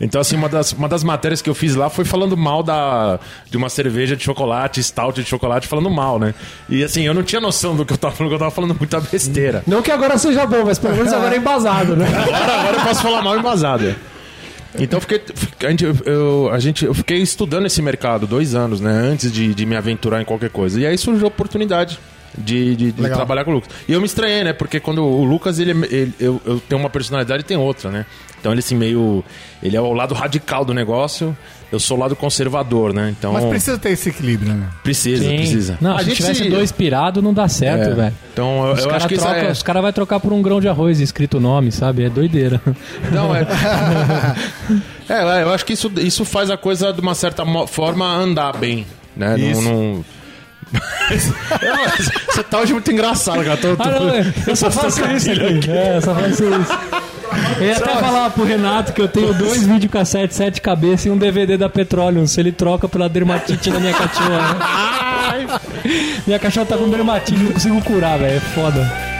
Então, 0.00 0.20
assim, 0.20 0.36
uma 0.36 0.48
das, 0.48 0.72
uma 0.72 0.88
das 0.88 1.02
matérias 1.02 1.42
que 1.42 1.50
eu 1.50 1.54
fiz 1.54 1.74
lá 1.74 1.90
foi 1.90 2.04
falando 2.04 2.36
mal 2.36 2.62
da, 2.62 3.18
de 3.50 3.56
uma 3.56 3.68
cerveja 3.68 4.16
de 4.16 4.22
chocolate, 4.22 4.82
stout 4.82 5.20
de 5.20 5.28
chocolate, 5.28 5.66
falando 5.66 5.90
mal, 5.90 6.20
né? 6.20 6.34
E 6.68 6.84
assim, 6.84 7.02
eu 7.02 7.12
não 7.12 7.24
tinha 7.24 7.40
noção 7.40 7.74
do 7.74 7.84
que 7.84 7.92
eu 7.92 7.98
tava 7.98 8.14
falando, 8.14 8.32
eu 8.32 8.38
tava 8.38 8.50
falando 8.52 8.76
muita 8.78 9.00
besteira. 9.00 9.62
Não 9.66 9.82
que 9.82 9.90
agora 9.90 10.16
seja 10.16 10.46
bom, 10.46 10.64
mas 10.64 10.78
pelo 10.78 10.94
menos 10.94 11.12
agora 11.12 11.34
é 11.34 11.38
embasado, 11.38 11.96
né? 11.96 12.06
Agora, 12.28 12.60
agora 12.60 12.76
eu 12.76 12.84
posso 12.84 13.02
falar 13.02 13.22
mal 13.22 13.38
embasado. 13.38 13.94
Então 14.78 14.98
eu 14.98 15.00
fiquei, 15.00 15.22
a 15.66 15.70
gente, 15.70 15.84
eu, 16.04 16.50
a 16.52 16.58
gente, 16.58 16.84
eu 16.84 16.92
fiquei 16.94 17.18
estudando 17.18 17.66
esse 17.66 17.80
mercado 17.80 18.26
dois 18.26 18.54
anos, 18.54 18.80
né? 18.80 18.90
Antes 18.92 19.32
de, 19.32 19.54
de 19.54 19.64
me 19.66 19.74
aventurar 19.76 20.20
em 20.20 20.24
qualquer 20.24 20.50
coisa. 20.50 20.78
E 20.80 20.86
aí 20.86 20.98
surgiu 20.98 21.24
a 21.24 21.28
oportunidade 21.28 21.98
de, 22.36 22.76
de- 22.76 22.92
de 22.92 23.02
trabalhar 23.16 23.44
com 23.44 23.50
o 23.50 23.54
Lucas. 23.54 23.70
E 23.88 23.92
eu 23.92 24.00
me 24.00 24.06
estranhei, 24.06 24.44
né? 24.44 24.52
Porque 24.52 24.78
quando 24.78 25.02
o 25.02 25.24
Lucas, 25.24 25.58
ele, 25.58 25.70
é- 25.72 25.94
ele- 25.94 26.14
eu, 26.20 26.40
eu 26.44 26.60
tenho 26.60 26.78
uma 26.80 26.90
personalidade 26.90 27.42
e 27.42 27.44
tem 27.46 27.56
outra, 27.56 27.90
né? 27.90 28.04
Então 28.38 28.52
ele 28.52 28.58
assim, 28.60 28.76
meio. 28.76 29.24
Ele 29.62 29.76
é 29.76 29.80
o 29.80 29.92
lado 29.92 30.14
radical 30.14 30.64
do 30.64 30.74
negócio, 30.74 31.36
eu 31.70 31.78
sou 31.78 31.96
o 31.96 32.00
lado 32.00 32.16
conservador, 32.16 32.92
né? 32.94 33.14
Então. 33.16 33.32
Mas 33.32 33.44
precisa 33.44 33.78
ter 33.78 33.90
esse 33.90 34.08
equilíbrio, 34.08 34.54
né? 34.54 34.66
Precisa, 34.82 35.24
Sim. 35.24 35.36
precisa. 35.36 35.78
Não, 35.80 35.94
A 35.96 35.98
se 36.00 36.04
gente 36.06 36.16
tivesse 36.16 36.44
se- 36.44 36.48
dois 36.50 36.72
pirados, 36.72 37.22
não 37.22 37.34
dá 37.34 37.46
certo, 37.48 37.90
É. 37.90 37.94
velho. 37.94 38.14
Então 38.32 38.66
eu, 38.66 38.72
Os 38.72 38.78
eu 38.80 38.84
caras 38.86 38.96
acho 38.96 39.08
que 39.08 39.14
isso 39.14 39.24
troca, 39.24 39.40
é. 39.40 39.50
os 39.50 39.62
cara 39.62 39.80
vai 39.82 39.92
trocar 39.92 40.20
por 40.20 40.32
um 40.32 40.40
grão 40.40 40.60
de 40.60 40.68
arroz 40.68 41.00
escrito 41.00 41.36
o 41.36 41.40
nome, 41.40 41.70
sabe? 41.72 42.04
É 42.04 42.08
doideira. 42.10 42.60
Não, 43.12 43.34
é. 43.34 43.46
é, 45.08 45.42
eu 45.42 45.52
acho 45.52 45.64
que 45.64 45.72
isso, 45.72 45.90
isso 45.98 46.24
faz 46.24 46.50
a 46.50 46.56
coisa 46.56 46.92
de 46.92 47.00
uma 47.00 47.14
certa 47.14 47.44
forma 47.66 48.06
andar 48.06 48.56
bem, 48.56 48.86
né? 49.16 49.36
Não- 49.36 49.50
Isso. 49.50 49.62
Não, 49.62 50.04
Você 52.28 52.42
tá 52.44 52.60
hoje 52.60 52.72
muito 52.74 52.90
engraçado, 52.92 53.42
cara. 53.42 53.56
Tô, 53.56 53.74
tô- 53.76 53.82
Ah, 53.82 53.90
não, 53.90 54.14
eu 54.46 54.54
só 54.56 54.70
faço 54.70 55.00
isso 55.12 55.30
aqui. 55.30 55.70
É, 55.70 56.00
só 56.00 56.14
faço 56.14 56.44
isso. 56.44 56.78
Eu 57.58 57.66
ia 57.66 57.76
até 57.76 57.96
falar 57.96 58.30
pro 58.30 58.44
Renato 58.44 58.92
que 58.92 59.00
eu 59.00 59.08
tenho 59.08 59.34
dois 59.34 59.64
videocassetes, 59.64 60.36
sete 60.36 60.60
cabeças 60.60 61.06
e 61.06 61.10
um 61.10 61.16
DVD 61.16 61.56
da 61.56 61.68
Petroleum. 61.68 62.26
Se 62.26 62.40
ele 62.40 62.52
troca 62.52 62.88
pela 62.88 63.08
dermatite 63.08 63.70
da 63.70 63.80
minha 63.80 63.92
cachorra. 63.92 64.54
né? 65.34 65.60
minha 66.26 66.38
cachorra 66.38 66.66
tá 66.66 66.76
com 66.76 66.88
dermatite, 66.88 67.38
não 67.38 67.52
consigo 67.52 67.80
curar, 67.82 68.18
velho. 68.18 68.36
É 68.36 68.40
foda. 68.40 69.17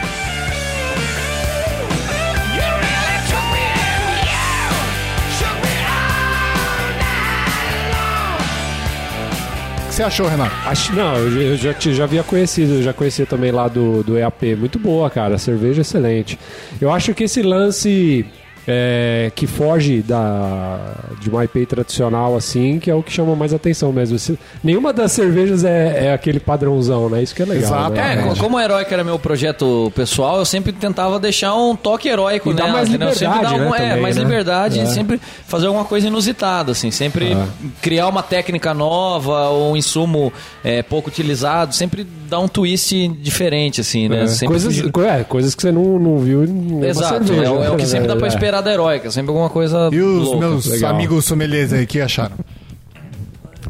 Você 9.99 10.03
achou, 10.03 10.27
Renato? 10.27 10.55
Acho, 10.65 10.95
não, 10.95 11.15
eu, 11.17 11.57
já- 11.57 11.75
já, 11.77 12.03
havia 12.05 12.23
conhecido, 12.23 12.81
já 12.81 12.93
conhecia 12.93 13.25
também 13.25 13.51
lá 13.51 13.67
do, 13.67 14.01
do 14.01 14.17
EAP. 14.17 14.55
Muito 14.55 14.79
boa, 14.79 15.09
cara. 15.09 15.37
Cerveja 15.37 15.81
excelente. 15.81 16.39
Eu 16.79 16.89
acho 16.89 17.13
que 17.13 17.25
esse 17.25 17.41
lance 17.41 18.25
é, 18.71 19.31
que 19.33 19.47
foge 19.47 20.03
da, 20.03 20.77
de 21.19 21.27
uma 21.27 21.43
IPA 21.43 21.65
tradicional, 21.65 22.35
assim, 22.35 22.77
que 22.77 22.91
é 22.91 22.93
o 22.93 23.01
que 23.01 23.11
chama 23.11 23.35
mais 23.35 23.51
atenção 23.51 23.91
mesmo. 23.91 24.19
Se- 24.19 24.37
nenhuma 24.63 24.93
das 24.93 25.11
cervejas 25.11 25.63
é, 25.63 26.05
é 26.07 26.13
aquele 26.13 26.39
padrãozão, 26.39 27.09
né? 27.09 27.23
Isso 27.23 27.33
que 27.33 27.41
é 27.41 27.45
legal. 27.45 27.63
Exato. 27.63 27.95
né? 27.95 28.13
É, 28.13 28.27
co- 28.27 28.35
como 28.37 28.57
o 28.57 28.59
heróico 28.59 28.93
era 28.93 29.03
meu 29.03 29.17
projeto 29.17 29.91
pessoal, 29.95 30.37
eu 30.37 30.45
sempre 30.45 30.71
tentava 30.71 31.19
deixar 31.19 31.55
um 31.55 31.75
toque 31.75 32.07
heróico 32.07 32.51
E 32.51 32.53
nela, 32.53 32.73
mais 32.73 32.89
liberdade, 32.89 33.17
sempre 33.19 33.39
né, 33.39 33.47
é, 33.47 33.77
também, 33.87 34.01
mais 34.03 34.15
né? 34.17 34.21
liberdade 34.23 34.79
É. 34.79 34.83
e 34.83 34.87
sempre 34.87 35.19
fazer 35.47 35.65
alguma 35.65 35.85
coisa 35.85 36.05
inusitada, 36.07 36.71
assim, 36.71 36.91
sempre 36.91 37.35
criar 37.81 38.07
uma 38.07 38.21
técnica 38.21 38.71
nova 38.73 39.49
ou 39.49 39.71
um 39.71 39.77
insumo 39.77 40.31
é, 40.63 40.83
pouco 40.83 41.09
utilizado, 41.09 41.73
sempre 41.73 42.05
dar 42.29 42.39
um 42.39 42.47
twist 42.47 43.07
diferente, 43.19 43.81
assim, 43.81 44.07
né? 44.07 44.23
É, 44.23 44.27
Sempre 44.27 44.47
coisas, 44.59 44.77
é, 44.77 45.23
coisas 45.23 45.55
que 45.55 45.61
você 45.63 45.71
não, 45.71 45.97
não 45.97 46.19
viu 46.19 46.43
Exato, 46.83 47.25
cerveja, 47.25 47.43
é, 47.45 47.49
o- 47.49 47.63
é 47.63 47.69
o 47.69 47.71
né, 47.71 47.77
que 47.77 47.85
sempre 47.87 48.07
dá 48.07 48.15
pra 48.15 48.27
é. 48.27 48.29
esperar 48.29 48.58
da 48.61 48.71
heróica, 48.73 49.09
sempre 49.11 49.29
alguma 49.29 49.49
coisa 49.49 49.89
E 49.91 49.99
os 50.01 50.25
louca. 50.25 50.39
meus 50.39 50.65
legal. 50.65 50.91
amigos 50.93 51.25
sommeliers 51.25 51.71
aí, 51.73 51.85
que 51.85 51.99
acharam? 52.01 52.35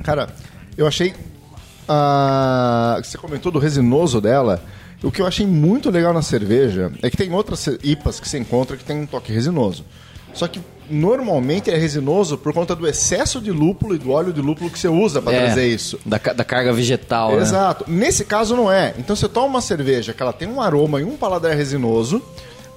Cara, 0.03 0.27
eu 0.77 0.87
achei. 0.87 1.13
ah, 1.87 2.99
você 3.03 3.17
comentou 3.17 3.51
do 3.51 3.59
resinoso 3.59 4.21
dela. 4.21 4.61
O 5.01 5.11
que 5.11 5.21
eu 5.21 5.25
achei 5.27 5.45
muito 5.45 5.89
legal 5.89 6.13
na 6.13 6.21
cerveja 6.21 6.91
é 7.01 7.09
que 7.09 7.15
tem 7.15 7.31
outras 7.33 7.65
IPAs 7.81 8.19
que 8.19 8.27
você 8.27 8.37
encontra 8.37 8.75
que 8.75 8.83
tem 8.83 8.97
um 8.99 9.05
toque 9.05 9.31
resinoso. 9.31 9.85
Só 10.33 10.45
que 10.47 10.59
normalmente 10.89 11.71
é 11.71 11.77
resinoso 11.77 12.37
por 12.37 12.51
conta 12.53 12.75
do 12.75 12.85
excesso 12.87 13.39
de 13.39 13.51
lúpulo 13.51 13.95
e 13.95 13.97
do 13.97 14.11
óleo 14.11 14.33
de 14.33 14.41
lúpulo 14.41 14.69
que 14.69 14.77
você 14.77 14.87
usa 14.89 15.21
para 15.21 15.33
É, 15.33 15.45
trazer 15.45 15.67
isso. 15.67 15.97
Da, 16.05 16.17
da 16.17 16.43
carga 16.43 16.73
vegetal, 16.73 17.31
né? 17.35 17.41
Exato. 17.41 17.85
Nesse 17.87 18.25
caso 18.25 18.55
não 18.57 18.69
é. 18.71 18.93
Então 18.97 19.15
você 19.15 19.27
toma 19.29 19.47
uma 19.47 19.61
cerveja 19.61 20.13
que 20.13 20.21
ela 20.21 20.33
tem 20.33 20.47
um 20.49 20.59
aroma 20.61 20.99
e 20.99 21.03
um 21.05 21.15
paladar 21.15 21.55
resinoso, 21.55 22.21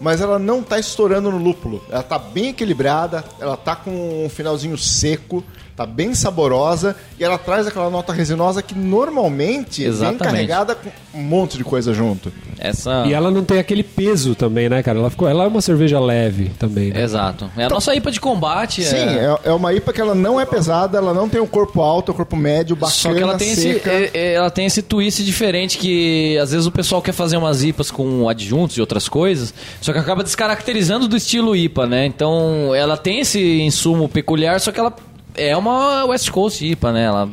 mas 0.02 0.20
ela 0.20 0.36
não 0.36 0.62
tá 0.62 0.80
estourando 0.80 1.30
no 1.30 1.38
lúpulo. 1.38 1.80
Ela 1.88 2.02
tá 2.02 2.18
bem 2.18 2.48
equilibrada, 2.48 3.24
ela 3.38 3.56
tá 3.56 3.76
com 3.76 4.26
um 4.26 4.28
finalzinho 4.28 4.76
seco, 4.76 5.44
tá 5.76 5.86
bem 5.86 6.14
saborosa 6.14 6.94
e 7.18 7.24
ela 7.24 7.38
traz 7.38 7.66
aquela 7.66 7.88
nota 7.88 8.12
resinosa 8.12 8.62
que 8.62 8.74
normalmente 8.74 9.82
vem 9.82 9.90
Exatamente. 9.90 10.22
carregada 10.22 10.74
com 10.74 10.90
um 11.14 11.22
monte 11.22 11.56
de 11.56 11.64
coisa 11.64 11.94
junto. 11.94 12.32
Essa... 12.58 13.04
E 13.06 13.12
ela 13.12 13.30
não 13.30 13.42
tem 13.42 13.58
aquele 13.58 13.82
peso 13.82 14.34
também, 14.34 14.68
né, 14.68 14.82
cara? 14.82 14.98
Ela, 14.98 15.10
ficou, 15.10 15.28
ela 15.28 15.44
é 15.44 15.48
uma 15.48 15.60
cerveja 15.60 15.98
leve 15.98 16.50
também, 16.58 16.90
né? 16.90 17.02
Exato. 17.02 17.50
É 17.56 17.64
a 17.64 17.68
nossa 17.68 17.94
IPA 17.94 18.10
de 18.10 18.20
combate. 18.20 18.84
Sim, 18.84 18.96
é... 18.96 19.36
é, 19.44 19.48
é 19.50 19.52
uma 19.52 19.72
IPA 19.72 19.92
que 19.92 20.00
ela 20.00 20.14
não 20.14 20.40
é 20.40 20.44
pesada, 20.44 20.98
ela 20.98 21.12
não 21.12 21.28
tem 21.28 21.40
um 21.40 21.46
corpo 21.46 21.80
alto, 21.80 22.12
um 22.12 22.14
corpo 22.14 22.36
médio, 22.36 22.76
bacana, 22.76 22.94
Só 22.94 23.12
que 23.12 23.22
ela 23.22 23.36
tem, 23.36 23.50
esse, 23.50 23.72
seca. 23.74 23.90
é- 23.90 24.10
é- 24.14 24.34
ela 24.34 24.50
tem 24.50 24.66
esse 24.66 24.82
twist 24.82 25.24
diferente 25.24 25.78
que 25.78 26.38
às 26.38 26.52
vezes 26.52 26.66
o 26.66 26.70
pessoal 26.70 27.02
quer 27.02 27.12
fazer 27.12 27.36
umas 27.36 27.64
IPAs 27.64 27.90
com 27.90 28.28
adjuntos 28.28 28.76
e 28.76 28.80
outras 28.80 29.08
coisas, 29.08 29.52
só 29.80 29.92
que 29.92 29.98
acaba 29.98 30.22
descaracterizando 30.22 31.08
do 31.08 31.16
estilo 31.16 31.56
IPA, 31.56 31.86
né? 31.86 32.06
Então 32.06 32.74
ela 32.74 32.96
tem 32.96 33.20
esse 33.20 33.60
insumo 33.62 34.08
peculiar, 34.08 34.60
só 34.60 34.70
que 34.70 34.78
ela 34.78 34.94
é 35.34 35.56
uma 35.56 36.04
West 36.04 36.30
Coast 36.30 36.64
IPA, 36.64 36.92
né? 36.92 37.04
Ela 37.04 37.28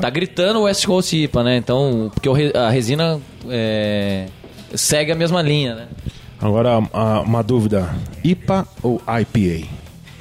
tá 0.00 0.10
gritando 0.10 0.62
West 0.62 0.86
Coast 0.86 1.16
IPA, 1.16 1.42
né? 1.42 1.56
Então, 1.56 2.10
porque 2.14 2.28
a 2.56 2.70
resina 2.70 3.20
é, 3.48 4.26
segue 4.74 5.12
a 5.12 5.16
mesma 5.16 5.42
linha, 5.42 5.74
né? 5.74 5.86
Agora, 6.40 6.78
uma 7.24 7.42
dúvida: 7.42 7.94
IPA 8.24 8.66
ou 8.82 9.00
IPA? 9.20 9.68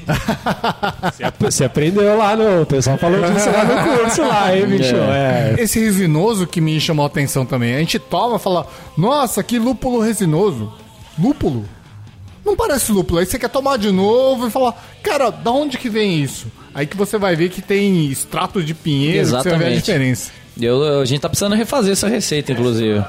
Você 1.40 1.66
aprendeu 1.66 2.18
lá 2.18 2.36
no. 2.36 2.64
O 2.64 2.66
pessoal 2.66 2.98
falou 2.98 3.20
disso 3.32 3.50
lá 3.50 3.64
no 3.64 3.98
curso 3.98 4.22
lá, 4.22 4.56
hein, 4.56 4.66
bicho? 4.66 4.96
É. 4.96 5.56
Esse 5.58 5.80
resinoso 5.80 6.48
que 6.48 6.60
me 6.60 6.80
chamou 6.80 7.04
a 7.04 7.08
atenção 7.08 7.46
também. 7.46 7.76
A 7.76 7.80
gente 7.80 8.00
toma 8.00 8.38
e 8.38 8.40
fala, 8.40 8.68
nossa, 8.98 9.44
que 9.44 9.60
lúpulo 9.60 10.02
resinoso. 10.02 10.72
Lúpulo? 11.20 11.66
Não 12.46 12.56
parece 12.56 12.92
lúpulo. 12.92 13.20
Aí 13.20 13.26
você 13.26 13.38
quer 13.38 13.50
tomar 13.50 13.78
de 13.78 13.92
novo 13.92 14.48
e 14.48 14.52
falar, 14.52 14.74
cara, 15.04 15.30
da 15.30 15.52
onde 15.52 15.78
que 15.78 15.90
vem 15.90 16.22
isso? 16.24 16.48
Aí 16.74 16.86
que 16.88 16.98
você 16.98 17.18
vai 17.18 17.36
ver 17.36 17.50
que 17.50 17.62
tem 17.62 18.10
extrato 18.10 18.64
de 18.64 18.74
pinheiro, 18.74 19.20
que 19.20 19.26
você 19.26 19.32
vai 19.32 19.44
ver 19.44 19.50
a 19.50 19.54
Exatamente. 19.58 19.80
diferença. 19.80 20.32
Eu, 20.60 21.00
a 21.02 21.06
gente 21.06 21.22
tá 21.22 21.30
precisando 21.30 21.56
refazer 21.56 21.92
essa 21.94 22.08
receita, 22.08 22.52
inclusive. 22.52 23.04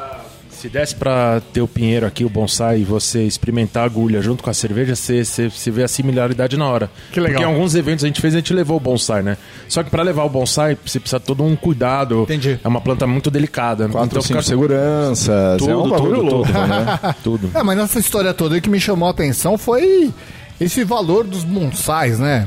Se 0.62 0.68
desse 0.68 0.94
pra 0.94 1.42
ter 1.52 1.60
o 1.60 1.66
pinheiro 1.66 2.06
aqui, 2.06 2.24
o 2.24 2.28
bonsai, 2.28 2.82
e 2.82 2.84
você 2.84 3.24
experimentar 3.24 3.82
a 3.82 3.86
agulha 3.86 4.22
junto 4.22 4.44
com 4.44 4.48
a 4.50 4.54
cerveja, 4.54 4.94
você, 4.94 5.24
você, 5.24 5.50
você 5.50 5.72
vê 5.72 5.82
a 5.82 5.88
similaridade 5.88 6.56
na 6.56 6.68
hora. 6.68 6.88
Que 7.10 7.18
legal. 7.18 7.40
Porque 7.40 7.50
em 7.50 7.52
alguns 7.52 7.74
eventos 7.74 8.04
a 8.04 8.06
gente 8.06 8.20
fez, 8.20 8.32
a 8.32 8.36
gente 8.36 8.54
levou 8.54 8.76
o 8.76 8.80
bonsai, 8.80 9.24
né? 9.24 9.36
Só 9.68 9.82
que 9.82 9.90
pra 9.90 10.04
levar 10.04 10.22
o 10.22 10.28
bonsai, 10.28 10.78
você 10.86 11.00
precisa 11.00 11.18
de 11.18 11.26
todo 11.26 11.42
um 11.42 11.56
cuidado. 11.56 12.22
Entendi. 12.22 12.60
É 12.62 12.68
uma 12.68 12.80
planta 12.80 13.08
muito 13.08 13.28
delicada. 13.28 13.88
Quatro, 13.88 14.22
cinco 14.22 14.34
fica- 14.40 14.42
seguranças, 14.42 15.58
Tudo, 15.58 15.70
é 15.72 15.76
um 15.76 15.82
tudo, 15.82 16.22
louco, 16.22 16.46
tudo. 16.52 16.52
né? 16.68 17.14
tudo. 17.24 17.50
É, 17.54 17.62
mas 17.64 17.76
nessa 17.76 17.98
história 17.98 18.32
toda 18.32 18.54
aí 18.54 18.60
que 18.60 18.70
me 18.70 18.78
chamou 18.78 19.08
a 19.08 19.10
atenção 19.10 19.58
foi 19.58 20.12
esse 20.60 20.84
valor 20.84 21.24
dos 21.24 21.42
bonsais, 21.42 22.20
né? 22.20 22.46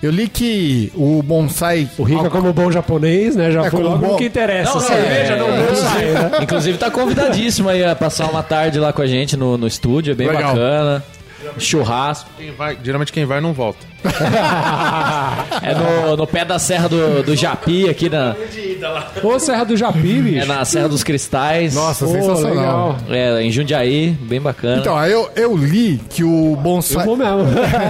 Eu 0.00 0.10
li 0.12 0.28
que 0.28 0.92
o 0.94 1.20
bonsai. 1.24 1.88
O 1.98 2.04
Rica, 2.04 2.30
como 2.30 2.52
bom 2.52 2.70
japonês, 2.70 3.34
né? 3.34 3.50
Já 3.50 3.64
É, 3.66 3.70
foi 3.70 3.80
como 3.82 3.92
logo 3.94 4.06
bom- 4.06 4.16
que 4.16 4.26
interessa. 4.26 4.74
Não, 4.74 4.80
não, 4.80 4.86
cerveja, 4.88 5.32
é, 5.32 5.38
não 5.38 5.48
é, 5.48 5.62
bonsai, 5.66 6.04
né? 6.04 6.30
Inclusive 6.42 6.78
tá 6.78 6.88
convidadíssimo 6.90 7.68
aí 7.68 7.84
a 7.84 7.96
passar 7.96 8.30
uma 8.30 8.42
tarde 8.42 8.78
lá 8.78 8.92
com 8.92 9.02
a 9.02 9.06
gente 9.08 9.36
no, 9.36 9.58
no 9.58 9.66
estúdio, 9.66 10.12
é 10.12 10.14
bem 10.14 10.28
Legal. 10.28 10.52
bacana. 10.54 11.04
Churrasco. 11.64 12.28
Quem 12.36 12.50
vai- 12.52 12.76
geralmente 12.82 13.12
quem 13.12 13.24
vai 13.24 13.40
não 13.40 13.52
volta. 13.52 13.86
É 15.62 15.74
no, 15.74 16.16
no 16.16 16.26
pé 16.26 16.44
da 16.44 16.58
Serra 16.58 16.88
do, 16.88 17.22
do 17.22 17.34
Japi, 17.36 17.88
aqui 17.88 18.08
na, 18.08 18.34
Ô, 19.22 19.38
Serra 19.38 19.64
do 19.64 19.76
Japi, 19.76 20.00
bicho. 20.22 20.42
é 20.42 20.44
na 20.44 20.64
Serra 20.64 20.88
dos 20.88 21.02
Cristais. 21.02 21.74
Nossa, 21.74 22.04
Pô, 22.06 22.12
sensacional. 22.12 22.54
legal. 22.54 22.96
É, 23.08 23.42
em 23.42 23.50
Jundiaí, 23.50 24.10
bem 24.10 24.40
bacana. 24.40 24.80
Então, 24.80 25.04
eu, 25.04 25.28
eu 25.34 25.56
li 25.56 26.00
que 26.10 26.22
o 26.24 26.52
Eu 26.52 26.56
bonsai. 26.56 27.04
vou 27.04 27.16
mesmo. 27.16 27.38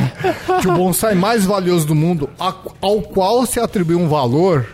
que 0.62 0.68
o 0.68 0.72
bonsai 0.72 1.14
mais 1.14 1.44
valioso 1.44 1.86
do 1.86 1.94
mundo, 1.94 2.28
ao 2.80 3.02
qual 3.02 3.44
se 3.46 3.60
atribui 3.60 3.96
um 3.96 4.08
valor, 4.08 4.66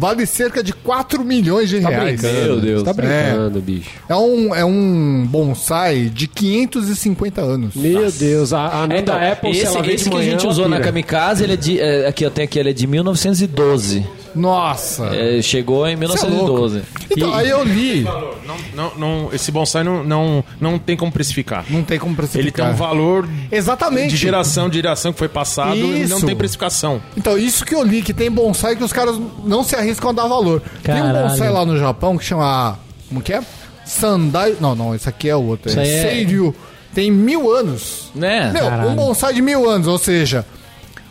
vale 0.00 0.24
cerca 0.24 0.62
de 0.62 0.72
4 0.72 1.22
milhões 1.22 1.68
de 1.68 1.78
Tá 1.80 1.90
reais. 1.90 2.20
brincando. 2.20 2.46
Meu 2.46 2.60
Deus. 2.60 2.82
Tá 2.82 2.92
brincando, 2.94 3.60
bicho. 3.60 3.90
É 4.08 4.16
um, 4.16 4.54
é 4.54 4.64
um 4.64 5.26
bonsai 5.28 6.04
de 6.12 6.26
550 6.26 7.40
anos. 7.42 7.74
Meu 7.74 8.10
Deus, 8.10 8.52
a, 8.54 8.84
a 8.84 8.88
É, 8.90 8.98
então, 8.98 9.14
Apple, 9.14 9.54
se 9.54 9.60
esse, 9.60 9.78
esse 9.78 10.04
de 10.04 10.10
que 10.10 10.16
a 10.16 10.18
manhã, 10.18 10.30
gente 10.32 10.42
ela 10.42 10.50
usou 10.50 10.68
na. 10.68 10.80
Kamikaze, 10.80 11.44
ele 11.44 11.52
é 11.52 11.56
de. 11.56 11.78
é, 11.78 12.06
aqui 12.08 12.24
eu 12.24 12.30
tenho 12.30 12.46
aqui, 12.48 12.58
ele 12.58 12.70
é 12.70 12.72
de 12.72 12.86
1912. 12.86 14.06
Nossa! 14.34 15.06
É, 15.14 15.40
chegou 15.42 15.86
em 15.86 15.94
Isso 15.94 16.04
é 16.04 16.28
louco. 16.28 16.68
1912. 16.68 16.82
Então, 17.10 17.34
aí 17.34 17.48
eu 17.48 17.64
li. 17.64 18.02
Não, 18.02 18.56
não, 18.74 18.92
não, 18.96 19.28
esse 19.32 19.50
bonsai 19.50 19.82
não, 19.84 20.02
não, 20.04 20.44
não 20.60 20.78
tem 20.78 20.96
como 20.96 21.10
precificar. 21.10 21.64
Não 21.68 21.82
tem 21.82 21.98
como 21.98 22.14
precificar. 22.14 22.42
Ele 22.42 22.52
tem 22.52 22.64
um 22.64 22.74
valor 22.74 23.28
Exatamente. 23.50 24.10
de 24.10 24.16
geração 24.16 24.68
de 24.68 24.76
geração 24.76 25.12
que 25.12 25.18
foi 25.18 25.28
passado 25.28 25.76
e 25.76 26.06
não 26.06 26.18
Isso. 26.18 26.26
tem 26.26 26.36
precificação. 26.36 27.00
Então, 27.16 27.36
isso 27.36 27.64
que 27.64 27.74
eu 27.74 27.82
li, 27.82 28.02
que 28.02 28.14
tem 28.14 28.30
bonsai 28.30 28.76
que 28.76 28.84
os 28.84 28.92
caras 28.92 29.18
não 29.44 29.62
se 29.62 29.74
arriscam 29.74 30.10
a 30.10 30.12
dar 30.12 30.26
valor. 30.28 30.62
Tem 30.82 30.94
um 30.94 30.98
Caralho. 31.06 31.28
bonsai 31.28 31.50
lá 31.50 31.64
no 31.64 31.78
Japão 31.78 32.16
que 32.16 32.24
chama. 32.24 32.78
Como 33.08 33.20
que 33.20 33.32
é? 33.32 33.42
Sandai. 33.84 34.56
Não, 34.60 34.74
não, 34.74 34.94
esse 34.94 35.08
aqui 35.08 35.28
é 35.28 35.34
o 35.36 35.42
outro. 35.42 35.68
Isso 35.68 35.78
É 35.80 35.82
aí 35.82 35.90
é- 35.90 36.02
Seiryu. 36.02 36.54
Tem 36.94 37.10
mil 37.10 37.50
anos. 37.54 38.10
Né? 38.14 38.50
Meu, 38.52 38.66
um 38.90 38.94
bonsai 38.96 39.32
de 39.34 39.40
mil 39.42 39.68
anos, 39.68 39.86
ou 39.86 39.96
seja, 39.98 40.44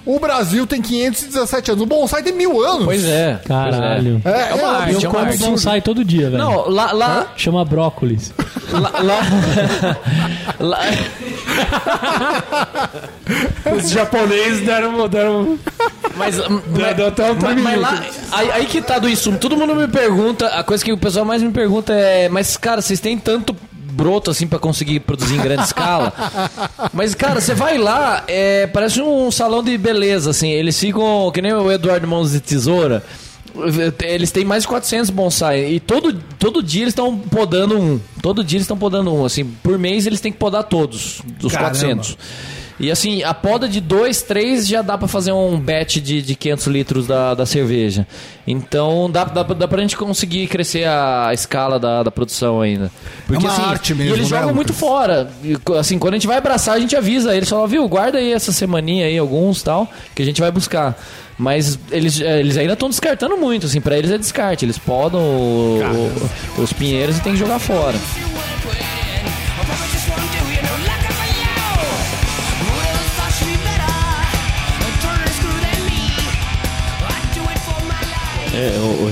o 0.06 0.20
Brasil 0.20 0.66
tem 0.66 0.82
517 0.82 1.72
anos. 1.72 1.84
O 1.84 1.86
bonsai 1.86 2.24
tem 2.24 2.34
mil 2.34 2.62
anos. 2.64 2.86
Pois 2.86 3.06
é. 3.06 3.40
Caralho. 3.46 4.20
pois 4.24 4.36
É, 4.36 4.50
É 4.52 4.54
uma 4.56 4.68
é, 4.74 4.82
arte, 4.82 4.94
Eu 4.94 5.00
é 5.00 5.04
uma 5.04 5.12
como 5.12 5.26
arte. 5.26 5.38
bonsai 5.40 5.82
todo 5.82 6.04
dia, 6.04 6.30
velho. 6.30 6.38
Não, 6.38 6.70
lá. 6.70 6.92
lá, 6.92 7.34
Chama 7.38 7.64
brócolis. 7.66 8.34
lá, 8.72 8.92
lá, 9.02 9.20
lá- 10.60 10.80
Os 13.78 13.90
japoneses 13.90 14.66
deram... 14.66 15.08
deram... 15.08 15.58
Mas, 16.16 16.38
mas, 16.68 16.96
deu 16.96 17.08
até 17.08 17.32
um 17.32 17.36
mas, 17.42 17.62
mas 17.62 17.80
lá, 17.80 18.04
aí, 18.32 18.52
aí 18.52 18.66
que 18.66 18.82
tá 18.82 19.00
do 19.00 19.08
insumo. 19.08 19.38
Todo 19.38 19.56
mundo 19.56 19.76
me 19.76 19.88
pergunta, 19.88 20.48
a 20.48 20.64
coisa 20.64 20.84
que 20.84 20.92
o 20.92 20.98
pessoal 20.98 21.24
mais 21.26 21.42
me 21.42 21.52
pergunta 21.52 21.94
é: 21.94 22.28
Mas, 22.28 22.58
cara, 22.58 22.82
vocês 22.82 23.00
têm 23.00 23.18
tanto 23.18 23.56
broto 23.90 24.32
assim 24.32 24.48
pra 24.48 24.60
conseguir 24.60 25.02
produzir 25.02 25.36
em 25.36 25.42
grande 25.42 25.64
escala? 25.64 26.14
Mas, 26.94 27.14
cara, 27.16 27.42
você 27.42 27.54
vai 27.54 27.78
lá, 27.78 28.24
é, 28.28 28.68
parece 28.68 29.02
um 29.02 29.30
salão 29.32 29.64
de 29.64 29.78
beleza, 29.78 30.30
assim. 30.30 30.50
Eles 30.50 30.80
ficam, 30.80 31.32
que 31.34 31.42
nem 31.42 31.54
o 31.54 31.72
Eduardo 31.72 32.08
Mãos 32.08 32.32
de 32.32 32.40
Tesoura. 32.40 33.04
Eles 34.04 34.32
têm 34.32 34.46
mais 34.46 34.64
de 34.64 34.70
400 34.70 35.10
bonsai 35.10 35.66
e 35.66 35.80
todo, 35.80 36.14
todo 36.38 36.62
dia 36.62 36.84
eles 36.84 36.92
estão 36.92 37.18
podando 37.18 37.78
um. 37.78 38.00
Todo 38.22 38.44
dia 38.44 38.58
eles 38.58 38.66
estão 38.66 38.78
podando 38.78 39.14
um. 39.14 39.26
Assim, 39.26 39.44
por 39.44 39.78
mês 39.78 40.06
eles 40.06 40.22
têm 40.22 40.32
que 40.32 40.38
podar 40.38 40.64
todos, 40.64 41.22
dos 41.40 41.52
Caramba. 41.52 41.72
400. 41.72 42.18
E 42.80 42.90
assim, 42.90 43.24
a 43.24 43.34
poda 43.34 43.68
de 43.68 43.82
2, 43.82 44.22
3 44.22 44.66
já 44.66 44.82
dá 44.82 44.98
pra 44.98 45.08
fazer 45.08 45.34
um 45.34 45.60
batch 45.60 45.98
de, 45.98 46.22
de 46.22 46.34
500 46.36 46.68
litros 46.68 47.08
da, 47.08 47.34
da 47.34 47.46
cerveja. 47.46 48.08
Então 48.48 49.10
dá, 49.12 49.26
dá, 49.26 49.44
dá 49.44 49.68
pra 49.68 49.82
gente 49.82 49.98
conseguir 49.98 50.48
crescer 50.48 50.88
a 50.88 51.30
escala 51.34 51.78
da, 51.78 52.04
da 52.04 52.10
produção 52.12 52.62
ainda. 52.62 52.90
Porque, 53.28 53.46
uma 53.46 53.52
assim, 53.54 53.62
arte 53.64 53.94
mesmo, 53.94 54.12
E 54.16 54.18
eles 54.20 54.32
né, 54.32 54.38
jogam 54.40 54.56
muito 54.56 54.70
Lucas? 54.70 54.80
fora. 54.80 55.30
E, 55.44 55.58
assim, 55.78 56.00
quando 56.00 56.14
a 56.14 56.18
gente 56.18 56.28
vai 56.28 56.38
abraçar, 56.38 56.76
a 56.76 56.80
gente 56.80 56.96
avisa. 56.96 57.36
Eles 57.36 57.50
falam, 57.50 57.68
viu, 57.68 57.86
guarda 57.88 58.18
aí 58.18 58.32
essa 58.32 58.52
semaninha 58.54 59.06
aí, 59.08 59.18
alguns 59.18 59.62
tal, 59.62 59.86
que 60.16 60.22
a 60.22 60.26
gente 60.26 60.40
vai 60.40 60.50
buscar. 60.52 60.98
Mas 61.38 61.78
eles, 61.92 62.20
eh, 62.20 62.40
eles 62.42 62.58
ainda 62.58 62.74
estão 62.74 62.90
descartando 62.90 63.38
muito, 63.38 63.66
assim, 63.66 63.80
pra 63.80 63.98
eles 63.98 64.12
é 64.12 64.18
descarte. 64.18 64.66
Eles 64.66 64.78
podam 64.78 65.22
o- 65.22 66.62
os 66.62 66.74
pinheiros 66.74 67.18
e 67.18 67.22
tem 67.22 67.34
que 67.34 67.40
jogar 67.40 67.60
fora. 67.60 67.98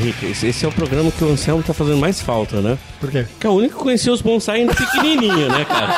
Rick, 0.07 0.25
esse, 0.47 0.65
é 0.65 0.67
o 0.67 0.71
programa 0.71 1.11
que 1.11 1.23
o 1.23 1.29
Anselmo 1.31 1.61
tá 1.63 1.73
fazendo 1.73 1.97
mais 1.97 2.21
falta, 2.21 2.61
né? 2.61 2.77
Por 2.99 3.11
quê? 3.11 3.25
Que 3.39 3.45
é 3.47 3.49
o 3.49 3.53
único 3.53 3.77
que 3.77 3.83
conheceu 3.83 4.13
os 4.13 4.21
bonsai 4.21 4.61
ainda 4.61 4.73
pequenininho, 4.73 5.49
né, 5.49 5.65
cara? 5.65 5.93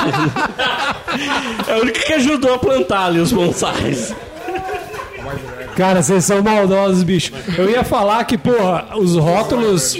é 1.67 1.75
o 1.77 1.81
único 1.81 1.99
que 1.99 2.13
ajudou 2.13 2.53
a 2.53 2.59
plantar 2.59 3.05
ali 3.05 3.19
os 3.19 3.31
bonsais. 3.31 4.13
Cara, 5.75 6.01
vocês 6.01 6.25
são 6.25 6.41
maldosos, 6.41 7.03
bicho. 7.03 7.31
Eu 7.57 7.69
ia 7.69 7.83
falar 7.83 8.23
que, 8.25 8.37
porra, 8.37 8.97
os 8.97 9.15
rótulos. 9.15 9.97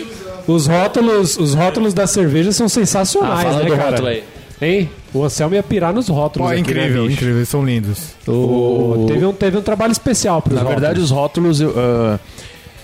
Os 0.48 0.66
rótulos, 0.66 1.38
os 1.38 1.54
rótulos 1.54 1.94
da 1.94 2.08
cerveja 2.08 2.52
são 2.52 2.68
sensacionais, 2.68 3.40
Ah, 3.40 3.44
fala 3.52 3.64
né, 3.64 3.70
do 3.70 3.78
cara? 3.78 3.90
rótulo 3.92 4.08
aí. 4.08 4.24
Hein? 4.62 4.90
O 5.14 5.24
Anselmo 5.24 5.54
ia 5.56 5.62
pirar 5.64 5.94
nos 5.94 6.08
rótulos. 6.10 6.48
Pô, 6.50 6.54
é 6.54 6.60
aqui, 6.60 6.74
né, 6.74 6.82
incrível, 6.82 7.04
bicho? 7.04 7.14
incrível, 7.14 7.38
eles 7.38 7.50
são 7.50 7.64
lindos. 7.64 8.00
O- 8.28 9.06
Teve, 9.08 9.26
um, 9.26 9.32
teve 9.32 9.58
um 9.58 9.62
trabalho 9.62 9.92
especial 9.92 10.42
pros 10.42 10.56
Na 10.62 10.68
verdade, 10.68 11.00
os 11.00 11.12
rótulos, 11.12 11.62
eu, 11.62 11.74
ah, 11.78 12.20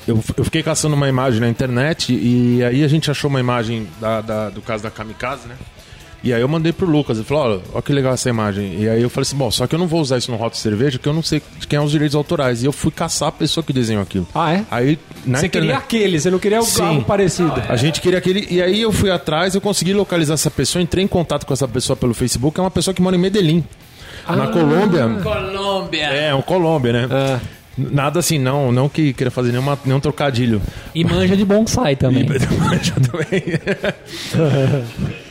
eu, 0.08 0.24
eu 0.38 0.44
fiquei 0.44 0.62
caçando 0.64 0.96
uma 0.96 1.08
imagem 1.10 1.40
na 1.40 1.50
internet 1.50 2.14
e 2.14 2.64
aí 2.64 2.84
a 2.84 2.88
gente 2.88 3.10
achou 3.10 3.30
uma 3.30 3.40
imagem 3.40 3.88
da, 4.00 4.22
da- 4.22 4.50
do 4.50 4.62
caso 4.62 4.84
da 4.84 4.92
Kamikaze, 4.92 5.48
né? 5.48 5.56
E 6.24 6.34
aí 6.34 6.42
eu 6.42 6.48
mandei 6.48 6.74
pro 6.74 6.88
Lucas, 6.88 7.18
ele 7.18 7.26
falou, 7.28 7.44
olha, 7.44 7.62
olha 7.72 7.82
que 7.84 7.94
legal 7.94 8.12
essa 8.12 8.28
imagem. 8.28 8.82
E 8.82 8.90
aí 8.90 9.00
eu 9.00 9.12
falei 9.12 9.28
assim, 9.28 9.38
bom, 9.38 9.52
só 9.52 9.68
que 9.68 9.76
eu 9.76 9.80
não 9.80 9.86
vou 9.86 10.02
usar 10.02 10.18
isso 10.18 10.32
no 10.32 10.50
de 10.50 10.58
cerveja, 10.58 10.98
porque 10.98 11.08
eu 11.08 11.14
não 11.14 11.22
sei 11.22 11.40
de 11.60 11.68
quem 11.68 11.78
é 11.78 11.82
os 11.82 11.92
direitos 11.92 12.16
autorais. 12.16 12.64
E 12.64 12.66
eu 12.66 12.72
fui 12.72 12.90
caçar 12.92 13.30
a 13.30 13.32
pessoa 13.32 13.64
que 13.64 13.72
desenhou 13.72 14.02
aquilo. 14.02 14.28
Ah, 14.34 14.52
é? 14.52 14.66
Aí, 14.72 14.98
na 15.24 15.38
Você 15.38 15.48
queria 15.48 15.68
internet... 15.68 15.84
aquele, 15.86 16.20
você 16.20 16.32
não 16.32 16.40
queria 16.40 16.60
Sim. 16.64 16.82
algo 16.82 17.04
parecido. 17.04 17.54
A 17.70 17.76
gente 17.76 18.02
queria 18.02 18.18
aquele. 18.18 18.48
E 18.50 18.60
aí 18.60 18.82
eu 18.82 18.92
fui 18.92 19.12
atrás, 19.12 19.54
eu 19.54 19.62
consegui 19.62 19.94
localizar 19.94 20.34
essa 20.34 20.50
pessoa, 20.50 20.82
entrei 20.82 21.04
em 21.04 21.08
contato 21.08 21.46
com 21.46 21.54
essa 21.54 21.68
pessoa 21.68 21.96
pelo 21.96 22.16
Facebook, 22.16 22.60
é 22.60 22.64
uma 22.64 22.72
pessoa 22.72 22.92
que 22.92 23.04
mora 23.04 23.16
em 23.16 23.20
Medellín. 23.20 23.64
Na 24.28 24.48
Colômbia. 24.48 25.08
Colômbia. 25.22 26.06
É, 26.08 26.34
um 26.34 26.42
Colômbia, 26.42 26.92
né? 26.92 27.08
Ah. 27.12 27.40
Nada 27.78 28.20
assim, 28.20 28.40
não, 28.40 28.72
não 28.72 28.88
que 28.88 29.12
queira 29.14 29.30
fazer 29.30 29.52
nenhuma, 29.52 29.78
nenhum 29.86 30.00
trocadilho. 30.00 30.62
E 30.94 31.04
manja 31.04 31.36
de 31.36 31.44
bonsai 31.44 31.96
também. 31.96 32.26
Já 32.82 32.96
também. 32.96 33.44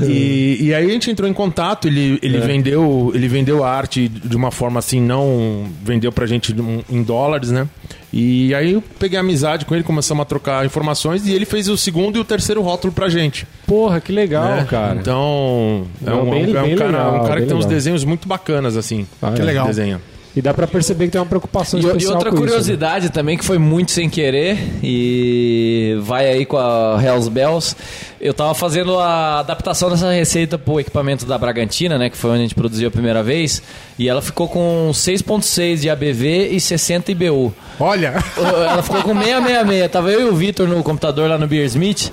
E, 0.00 0.56
e 0.62 0.74
aí 0.74 0.86
a 0.86 0.88
gente 0.88 1.10
entrou 1.10 1.28
em 1.28 1.34
contato, 1.34 1.86
ele, 1.86 2.18
ele, 2.22 2.38
vendeu, 2.38 3.12
ele 3.14 3.28
vendeu 3.28 3.62
a 3.62 3.70
arte 3.70 4.08
de 4.08 4.34
uma 4.34 4.50
forma 4.50 4.78
assim, 4.78 5.00
não 5.02 5.66
vendeu 5.82 6.10
pra 6.10 6.24
gente 6.24 6.54
em 6.88 7.02
dólares, 7.02 7.50
né? 7.50 7.68
E 8.10 8.54
aí 8.54 8.72
eu 8.72 8.82
peguei 8.98 9.18
amizade 9.18 9.66
com 9.66 9.74
ele, 9.74 9.84
começamos 9.84 10.22
a 10.22 10.24
trocar 10.24 10.64
informações 10.64 11.26
e 11.26 11.32
ele 11.34 11.44
fez 11.44 11.68
o 11.68 11.76
segundo 11.76 12.16
e 12.16 12.20
o 12.20 12.24
terceiro 12.24 12.62
rótulo 12.62 12.90
pra 12.90 13.10
gente. 13.10 13.46
Porra, 13.66 14.00
que 14.00 14.12
legal, 14.12 14.48
né? 14.56 14.64
cara. 14.68 14.98
Então, 14.98 15.86
é 16.02 16.08
Não, 16.08 16.22
um, 16.26 16.30
bem- 16.30 16.44
é 16.56 16.62
um 16.62 16.66
bem 16.68 16.76
cara, 16.76 16.90
legal, 16.90 17.22
um 17.24 17.26
cara 17.28 17.40
que 17.42 17.46
tem 17.46 17.56
uns 17.56 17.66
desenhos 17.66 18.02
muito 18.02 18.26
bacanas, 18.26 18.78
assim. 18.78 19.06
Ah, 19.20 19.32
Que 19.32 19.42
é. 19.42 19.44
legal. 19.44 19.66
Desenha. 19.66 20.00
E 20.36 20.42
dá 20.42 20.52
pra 20.52 20.66
perceber 20.66 21.06
que 21.06 21.12
tem 21.12 21.20
uma 21.20 21.26
preocupação 21.26 21.80
E, 21.80 21.82
e 21.82 21.86
especial 21.86 22.16
outra 22.16 22.30
com 22.30 22.36
isso, 22.36 22.44
né? 22.44 22.50
curiosidade 22.50 23.08
também, 23.08 23.38
que 23.38 23.44
foi 23.44 23.56
muito 23.56 23.90
sem 23.90 24.10
querer, 24.10 24.58
e 24.82 25.96
vai 26.02 26.28
aí 26.28 26.44
com 26.44 26.58
a 26.58 27.00
Hells 27.02 27.30
Bells. 27.30 27.74
Eu 28.20 28.32
tava 28.32 28.54
fazendo 28.54 28.98
a 28.98 29.40
adaptação 29.40 29.90
dessa 29.90 30.10
receita 30.10 30.56
pro 30.56 30.80
equipamento 30.80 31.26
da 31.26 31.36
Bragantina, 31.36 31.98
né? 31.98 32.08
Que 32.08 32.16
foi 32.16 32.30
onde 32.30 32.38
a 32.40 32.42
gente 32.42 32.54
produziu 32.54 32.88
a 32.88 32.90
primeira 32.90 33.22
vez. 33.22 33.62
E 33.98 34.08
ela 34.08 34.22
ficou 34.22 34.48
com 34.48 34.90
6.6 34.92 35.80
de 35.80 35.90
ABV 35.90 36.48
e 36.50 36.60
60 36.60 37.12
IBU. 37.12 37.54
Olha, 37.78 38.14
Ela 38.36 38.82
ficou 38.82 39.02
com 39.02 39.14
666. 39.14 39.90
Tava 39.90 40.10
eu 40.10 40.22
e 40.22 40.24
o 40.30 40.34
Vitor 40.34 40.66
no 40.66 40.82
computador 40.82 41.28
lá 41.28 41.36
no 41.36 41.46
Beersmith. 41.46 42.10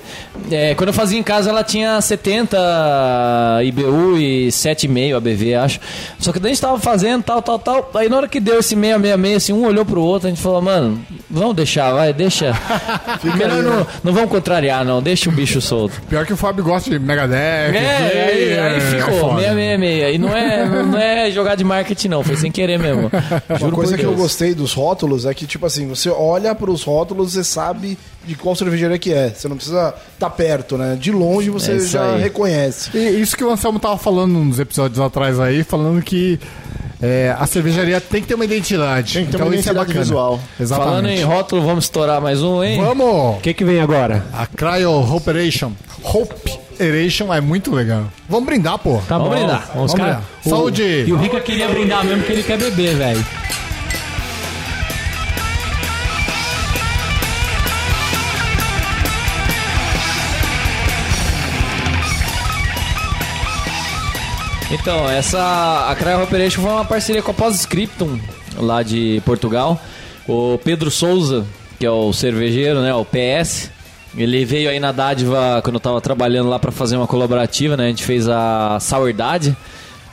É, 0.50 0.74
quando 0.74 0.88
eu 0.88 0.94
fazia 0.94 1.18
em 1.18 1.22
casa, 1.22 1.48
ela 1.50 1.64
tinha 1.64 2.00
70 2.00 2.56
IBU 3.64 4.18
e 4.18 4.48
7,5 4.48 5.16
ABV, 5.16 5.54
acho. 5.54 5.80
Só 6.18 6.32
que 6.32 6.38
daí 6.38 6.50
a 6.50 6.54
gente 6.54 6.60
tava 6.60 6.78
fazendo 6.78 7.22
tal, 7.22 7.40
tal, 7.40 7.58
tal. 7.58 7.90
Aí 7.94 8.08
na 8.08 8.16
hora 8.16 8.28
que 8.28 8.40
deu 8.40 8.58
esse 8.58 8.74
666, 8.74 9.36
assim, 9.36 9.52
um 9.52 9.64
olhou 9.66 9.84
pro 9.84 10.02
outro, 10.02 10.28
a 10.28 10.30
gente 10.30 10.42
falou, 10.42 10.60
mano, 10.60 11.00
vamos 11.30 11.56
deixar, 11.56 11.92
vai, 11.92 12.12
deixa. 12.12 12.52
Melhor 13.36 13.62
não, 13.62 13.86
não 14.02 14.12
vamos 14.12 14.30
contrariar, 14.30 14.84
não. 14.84 15.02
Deixa 15.02 15.30
o 15.30 15.32
bicho 15.32 15.60
solto. 15.60 15.93
Pior 16.08 16.26
que 16.26 16.32
o 16.32 16.36
Fábio 16.36 16.62
gosta 16.64 16.90
de 16.90 16.98
Megadeth. 16.98 17.36
É, 17.36 18.30
aí, 18.32 18.58
aí 18.58 18.76
é 18.76 18.80
ficou, 18.80 19.20
foda. 19.20 19.40
666. 19.42 20.14
E 20.14 20.18
não 20.18 20.36
é, 20.36 20.66
não 20.84 20.98
é 20.98 21.30
jogar 21.30 21.54
de 21.54 21.64
marketing, 21.64 22.08
não. 22.08 22.22
Foi 22.22 22.36
sem 22.36 22.50
querer 22.50 22.78
mesmo. 22.78 23.10
Uma 23.48 23.58
Juro 23.58 23.72
coisa 23.76 23.92
por 23.92 23.98
que 24.00 24.06
eu 24.06 24.14
gostei 24.14 24.54
dos 24.54 24.72
rótulos 24.72 25.26
é 25.26 25.34
que, 25.34 25.46
tipo 25.46 25.66
assim, 25.66 25.86
você 25.88 26.08
olha 26.10 26.54
pros 26.54 26.82
rótulos 26.82 27.36
e 27.36 27.44
sabe 27.44 27.98
de 28.24 28.34
qual 28.34 28.54
cervejaria 28.54 28.98
que 28.98 29.12
é. 29.12 29.30
Você 29.30 29.48
não 29.48 29.56
precisa 29.56 29.94
estar 30.14 30.30
perto, 30.30 30.76
né? 30.78 30.96
De 30.98 31.10
longe 31.12 31.50
você 31.50 31.72
É 31.72 31.80
já 31.80 32.14
aí. 32.14 32.22
reconhece. 32.22 32.90
E 32.96 33.20
isso 33.20 33.36
que 33.36 33.44
o 33.44 33.50
Anselmo 33.50 33.78
tava 33.78 33.98
falando 33.98 34.32
nos 34.32 34.58
episódios 34.58 34.98
atrás 35.00 35.38
aí, 35.38 35.62
falando 35.62 36.00
que 36.02 36.38
é, 37.04 37.36
a 37.38 37.46
cervejaria 37.46 38.00
tem 38.00 38.22
que 38.22 38.28
ter 38.28 38.34
uma 38.34 38.44
identidade. 38.44 39.12
Tem 39.14 39.24
que 39.26 39.30
ter 39.32 39.36
uma 39.36 39.46
Então 39.46 39.58
isso 39.58 39.68
é 39.68 39.72
identidade 39.72 39.86
bacana. 39.88 40.00
visual. 40.04 40.40
Exatamente. 40.58 40.90
Falando 40.90 41.08
em 41.08 41.22
rótulo, 41.22 41.62
vamos 41.62 41.84
estourar 41.84 42.20
mais 42.20 42.42
um, 42.42 42.62
hein? 42.64 42.80
Vamos! 42.80 43.36
O 43.36 43.40
que 43.42 43.52
que 43.52 43.64
vem 43.64 43.80
agora? 43.80 44.24
A 44.32 44.46
Cryo 44.46 44.90
Operation. 45.14 45.72
Hope 46.02 46.58
Eration 46.80 47.32
é 47.32 47.40
muito 47.40 47.74
legal. 47.74 48.04
Vamos 48.28 48.46
brindar, 48.46 48.78
pô. 48.78 49.00
Tá 49.08 49.16
Vamos 49.18 49.28
bom. 49.28 49.34
brindar. 49.36 49.70
Vamos 49.74 49.92
Vamos 49.92 49.94
cara- 49.94 50.04
brindar. 50.42 50.58
Saúde! 50.58 51.04
E 51.06 51.12
o 51.12 51.16
Rica 51.16 51.40
queria 51.40 51.68
brindar 51.68 52.04
mesmo 52.04 52.22
que 52.24 52.32
ele 52.32 52.42
quer 52.42 52.58
beber, 52.58 52.94
velho. 52.96 53.24
Então, 64.70 65.08
essa 65.08 65.86
a 65.88 65.94
Cryo 65.94 66.22
Operation 66.22 66.62
foi 66.62 66.70
uma 66.70 66.84
parceria 66.84 67.22
com 67.22 67.30
a 67.30 67.34
Postscriptum, 67.34 68.18
lá 68.56 68.82
de 68.82 69.22
Portugal. 69.24 69.80
O 70.26 70.58
Pedro 70.64 70.90
Souza, 70.90 71.44
que 71.78 71.86
é 71.86 71.90
o 71.90 72.12
cervejeiro, 72.12 72.80
né, 72.80 72.94
o 72.94 73.04
PS, 73.04 73.70
ele 74.16 74.44
veio 74.44 74.70
aí 74.70 74.80
na 74.80 74.90
dádiva 74.90 75.60
quando 75.62 75.74
eu 75.76 75.80
tava 75.80 76.00
trabalhando 76.00 76.48
lá 76.48 76.58
para 76.58 76.72
fazer 76.72 76.96
uma 76.96 77.06
colaborativa, 77.06 77.76
né? 77.76 77.84
A 77.86 77.88
gente 77.88 78.04
fez 78.04 78.28
a 78.28 78.78
Sourdade, 78.80 79.56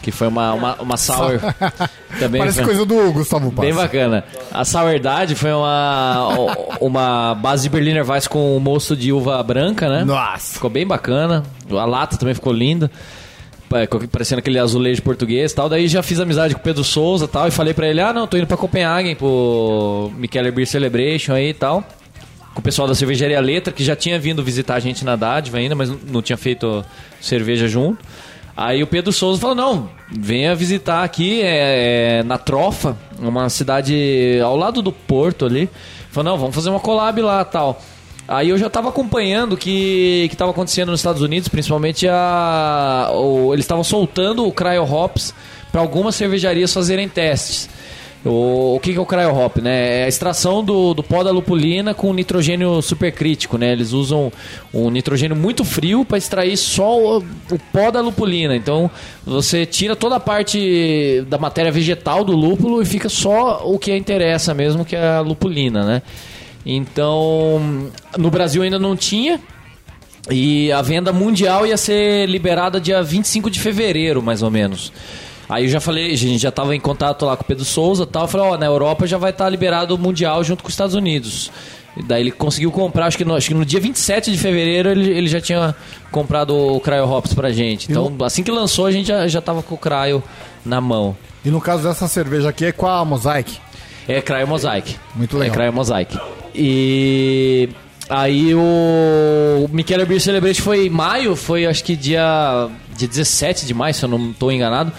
que 0.02 0.12
foi 0.12 0.28
uma, 0.28 0.54
uma, 0.54 0.76
uma 0.82 0.98
sour. 0.98 1.40
também 2.20 2.40
Parece 2.40 2.58
foi- 2.58 2.66
coisa 2.66 2.86
do 2.86 3.12
Gustavo 3.14 3.52
Paz. 3.52 3.68
Bem 3.68 3.74
bacana. 3.76 4.24
A 4.52 4.66
Sourdade 4.66 5.34
foi 5.36 5.52
uma, 5.54 6.28
uma 6.80 7.36
base 7.36 7.64
de 7.64 7.70
Berliner 7.70 8.08
Weiss 8.08 8.28
com 8.28 8.60
mosto 8.60 8.96
de 8.96 9.14
uva 9.14 9.42
branca, 9.44 9.88
né? 9.88 10.04
Nossa. 10.04 10.54
Ficou 10.56 10.70
bem 10.70 10.86
bacana. 10.86 11.44
A 11.70 11.86
lata 11.86 12.18
também 12.18 12.34
ficou 12.36 12.52
linda. 12.52 12.92
Co- 13.89 13.99
Parecendo 14.07 14.39
aquele 14.39 14.60
azulejo 14.60 15.01
português 15.01 15.53
tal. 15.53 15.67
Daí 15.69 15.88
já 15.88 16.01
fiz 16.03 16.19
amizade 16.19 16.53
com 16.53 16.60
o 16.60 16.63
Pedro 16.63 16.84
Souza 16.84 17.27
tal. 17.27 17.47
E 17.47 17.51
falei 17.51 17.73
pra 17.73 17.88
ele: 17.88 18.01
ah, 18.01 18.12
não, 18.13 18.27
tô 18.27 18.38
indo 18.38 18.47
pra 18.47 18.57
Copenhagen 18.57 19.15
pro 19.15 20.12
Mikkeller 20.17 20.51
Beer 20.51 20.67
Celebration 20.67 21.34
aí 21.34 21.49
e 21.49 21.53
tal. 21.53 21.84
Com 22.53 22.60
o 22.60 22.63
pessoal 22.63 22.88
da 22.88 22.93
cervejaria 22.93 23.39
Letra, 23.39 23.71
que 23.71 23.81
já 23.84 23.95
tinha 23.95 24.19
vindo 24.19 24.43
visitar 24.43 24.75
a 24.75 24.79
gente 24.79 25.05
na 25.05 25.15
dádiva 25.15 25.57
ainda, 25.57 25.73
mas 25.73 25.89
não 26.12 26.21
tinha 26.21 26.36
feito 26.38 26.84
cerveja 27.21 27.65
junto. 27.67 28.03
Aí 28.57 28.84
o 28.84 28.88
Pedro 28.88 29.13
Souza 29.13 29.39
falou: 29.39 29.55
não, 29.55 29.89
venha 30.12 30.53
visitar 30.53 31.03
aqui 31.03 31.41
é, 31.41 32.19
é, 32.19 32.23
na 32.23 32.38
Trofa, 32.38 32.97
uma 33.17 33.47
cidade 33.49 34.38
ao 34.43 34.57
lado 34.57 34.81
do 34.81 34.91
Porto 34.91 35.45
ali. 35.45 35.69
Falou: 36.12 36.31
não, 36.34 36.38
vamos 36.38 36.53
fazer 36.53 36.69
uma 36.69 36.79
collab 36.81 37.21
lá 37.21 37.45
tal. 37.45 37.81
Aí 38.34 38.50
eu 38.50 38.58
já 38.58 38.67
estava 38.67 38.89
acompanhando 38.89 39.54
o 39.54 39.58
que 39.58 40.30
estava 40.32 40.52
acontecendo 40.52 40.89
nos 40.91 41.00
Estados 41.02 41.22
Unidos, 41.22 41.50
principalmente 41.50 42.08
a, 42.08 43.12
o- 43.13 43.54
eles 43.54 43.65
estavam 43.65 43.84
soltando 43.84 44.46
o 44.48 44.52
Cryo 44.52 44.84
Hops 44.84 45.34
para 45.72 45.82
algumas 45.82 46.15
cervejarias 46.15 46.74
fazerem 46.74 47.10
testes. 47.10 47.70
O, 48.24 48.76
o 48.76 48.80
que, 48.80 48.91
que 48.94 48.98
é 49.00 49.02
o 49.02 49.06
Cryo 49.06 49.36
Hop, 49.36 49.58
né? 49.58 50.02
É 50.02 50.04
a 50.06 50.08
extração 50.08 50.63
do, 50.63 50.94
do 50.94 51.02
pó 51.02 51.24
da 51.24 51.32
lupulina 51.32 51.91
com 51.94 52.13
nitrogênio 52.13 52.80
supercrítico, 52.82 53.58
né? 53.58 53.72
Eles 53.72 53.94
usam 53.94 54.32
um 54.72 54.91
nitrogênio 54.91 55.36
muito 55.36 55.65
frio 55.65 56.06
para 56.06 56.20
extrair 56.20 56.56
só 56.56 57.00
o, 57.00 57.17
o 57.17 57.60
pó 57.74 57.89
da 57.89 58.00
lupulina. 58.00 58.56
Então 58.56 58.91
você 59.26 59.65
tira 59.65 59.96
toda 59.96 60.17
a 60.17 60.20
parte 60.20 61.26
da 61.28 61.39
matéria 61.39 61.72
vegetal 61.72 62.24
do 62.24 62.34
lúpulo 62.34 62.80
e 62.82 62.86
fica 62.86 63.10
só 63.10 63.63
o 63.65 63.80
que 63.80 63.94
interessa 63.96 64.54
mesmo, 64.54 64.86
que 64.86 64.96
é 64.96 65.04
a 65.15 65.22
lupulina, 65.22 65.84
né? 65.84 66.02
Então, 66.65 67.89
no 68.17 68.30
Brasil 68.30 68.62
ainda 68.62 68.80
não 68.80 68.95
tinha. 68.95 69.39
E 70.30 70.71
a 70.71 70.82
venda 70.82 71.12
mundial 71.12 71.65
ia 71.65 71.78
ser 71.78 72.28
liberada 72.28 72.80
dia 72.80 73.02
25 73.02 73.50
de 73.50 73.60
fevereiro, 73.60 74.21
mais 74.21 74.43
ou 74.43 74.52
menos. 74.52 74.91
Aí 75.50 75.65
eu 75.65 75.69
já 75.69 75.82
falei, 75.82 76.13
a 76.13 76.17
gente 76.17 76.38
já 76.38 76.50
estava 76.50 76.76
em 76.76 76.80
contato 76.80 77.26
lá 77.26 77.36
com 77.36 77.43
o 77.43 77.45
Pedro 77.45 77.65
Souza 77.65 78.04
e 78.04 78.06
tal. 78.06 78.24
Eu 78.24 78.28
falei, 78.28 78.47
ó, 78.47 78.58
na 78.58 78.65
Europa 78.65 79.06
já 79.06 79.17
vai 79.17 79.32
estar 79.32 79.50
liberado 79.50 79.95
o 79.95 79.97
mundial 79.97 80.43
junto 80.43 80.63
com 80.63 80.69
os 80.69 80.74
Estados 80.74 80.95
Unidos. 80.95 81.52
E 81.97 82.04
daí 82.04 82.21
ele 82.21 82.32
conseguiu 82.32 82.71
comprar, 82.71 83.08
acho 83.08 83.17
que 83.17 83.26
no, 83.26 83.36
acho 83.36 83.50
que 83.50 83.54
no 83.54 83.65
dia 83.65 83.80
27 83.80 84.32
de 84.32 84.38
fevereiro 84.38 84.89
ele, 84.89 85.10
ele 85.10 85.28
já 85.28 85.41
tinha 85.41 85.76
comprado 86.10 86.56
o 86.56 86.80
Cryo 86.80 87.04
Hops 87.06 87.34
pra 87.34 87.52
gente. 87.52 87.91
Então, 87.91 88.15
assim 88.21 88.43
que 88.43 88.52
lançou, 88.52 88.86
a 88.86 88.91
gente 88.91 89.08
já, 89.08 89.28
já 89.28 89.41
tava 89.41 89.62
com 89.62 89.76
o 89.76 89.78
Cryo 89.78 90.24
na 90.65 90.80
mão. 90.80 91.17
E 91.43 91.50
no 91.50 91.60
caso 91.60 91.84
dessa 91.84 92.08
cerveja 92.08 92.47
aqui 92.47 92.65
é 92.65 92.71
com 92.71 92.88
a 92.88 93.04
Mosaic. 93.04 93.60
É 94.08 94.22
Cryo 94.22 94.48
Mosaic. 94.48 94.96
Muito 95.16 95.38
legal. 95.38 95.54
É 95.54 95.58
Cryo 95.58 95.74
Mosaic. 95.74 96.18
E 96.56 97.70
aí 98.10 98.54
o 98.54 99.70
Michele 99.72 100.06
Beer 100.06 100.20
Celebration 100.20 100.64
foi 100.64 100.88
em 100.88 100.90
maio, 100.90 101.36
foi 101.36 101.66
acho 101.66 101.84
que 101.84 101.96
dia, 101.96 102.68
dia 102.98 103.08
17 103.08 103.66
de 103.66 103.74
maio, 103.74 103.94
se 103.94 104.04
eu 104.04 104.10
não 104.10 104.32
estou 104.32 104.52
enganado. 104.52 104.92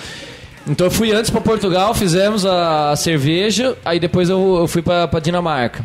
Então 0.66 0.86
eu 0.86 0.90
fui 0.90 1.12
antes 1.12 1.30
para 1.30 1.40
Portugal, 1.40 1.92
fizemos 1.94 2.46
a 2.46 2.94
cerveja, 2.96 3.76
aí 3.84 3.98
depois 3.98 4.30
eu, 4.30 4.56
eu 4.60 4.68
fui 4.68 4.80
para 4.80 5.08
Dinamarca. 5.20 5.84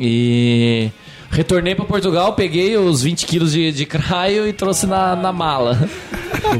E 0.00 0.90
Retornei 1.30 1.74
pra 1.74 1.84
Portugal, 1.84 2.32
peguei 2.32 2.76
os 2.76 3.02
20 3.02 3.26
quilos 3.26 3.52
de, 3.52 3.70
de 3.70 3.84
craio 3.86 4.46
e 4.48 4.52
trouxe 4.52 4.86
na, 4.86 5.14
na 5.14 5.32
mala. 5.32 5.78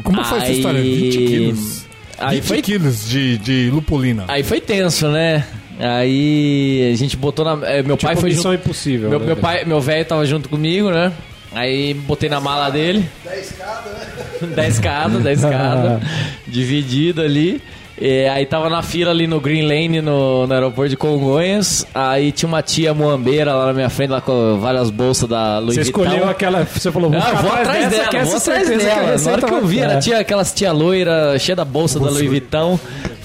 Como 0.04 0.22
foi 0.24 0.38
essa 0.38 0.46
Aí- 0.46 0.56
história? 0.56 0.82
20 0.82 1.16
quilos. 1.18 1.86
Aí 2.18 2.36
20 2.40 2.46
foi 2.46 2.62
quilos 2.62 3.08
de, 3.08 3.38
de 3.38 3.70
lupulina. 3.72 4.24
Aí 4.28 4.42
foi 4.42 4.60
tenso, 4.60 5.08
né? 5.08 5.44
Aí 5.78 6.90
a 6.92 6.96
gente 6.96 7.16
botou 7.16 7.44
na. 7.44 7.66
é, 7.66 7.82
meu 7.82 7.96
pai 7.96 8.10
Tipo, 8.10 8.20
foi 8.22 8.30
missão 8.30 8.52
junto. 8.52 8.64
impossível. 8.64 9.10
Meu, 9.10 9.18
né, 9.20 9.26
meu 9.26 9.34
velho? 9.36 9.42
pai, 9.42 9.64
meu 9.64 9.80
velho 9.80 10.04
tava 10.04 10.24
junto 10.26 10.48
comigo, 10.48 10.90
né? 10.90 11.12
Aí 11.52 11.94
botei 11.94 12.28
na 12.28 12.40
mala 12.40 12.68
dele. 12.70 13.08
10 13.24 13.50
escadas, 13.50 13.92
né? 13.92 14.48
10 14.54 14.74
escadas, 14.74 15.22
10 15.22 15.38
escadas. 15.44 16.02
dividido 16.46 17.22
ali. 17.22 17.62
E 18.00 18.26
aí 18.28 18.46
tava 18.46 18.70
na 18.70 18.80
fila 18.80 19.10
ali 19.10 19.26
no 19.26 19.40
Green 19.40 19.62
Lane, 19.62 20.00
no, 20.00 20.46
no 20.46 20.54
aeroporto 20.54 20.90
de 20.90 20.96
Congonhas. 20.96 21.84
Aí 21.92 22.30
tinha 22.30 22.48
uma 22.48 22.62
tia 22.62 22.94
moambeira 22.94 23.52
lá 23.52 23.66
na 23.66 23.72
minha 23.72 23.90
frente, 23.90 24.10
lá 24.10 24.20
com 24.20 24.56
várias 24.60 24.88
bolsas 24.88 25.28
da 25.28 25.58
Louis 25.58 25.74
Você 25.74 25.80
escolheu 25.82 26.28
aquela. 26.28 26.64
Você 26.64 26.92
falou, 26.92 27.10
vou, 27.10 27.18
Ah, 27.20 27.32
vou 27.34 27.50
atrás 27.52 27.84
dessa, 27.88 27.96
dela, 27.96 28.08
que 28.08 28.16
vou 28.18 28.36
atrás 28.36 28.42
certeza 28.42 28.72
que 28.72 28.84
dela. 28.84 29.18
Na 29.18 29.32
hora 29.32 29.42
que 29.42 29.52
eu 29.54 29.66
vi, 29.66 29.80
É. 29.80 29.98
tinha 29.98 30.18
aquelas 30.20 30.52
tia 30.52 30.70
loira, 30.70 31.36
cheia 31.40 31.56
da 31.56 31.64
bolsa 31.64 31.98
da 31.98 32.08
Louis 32.08 32.26
Vuitton. 32.28 32.78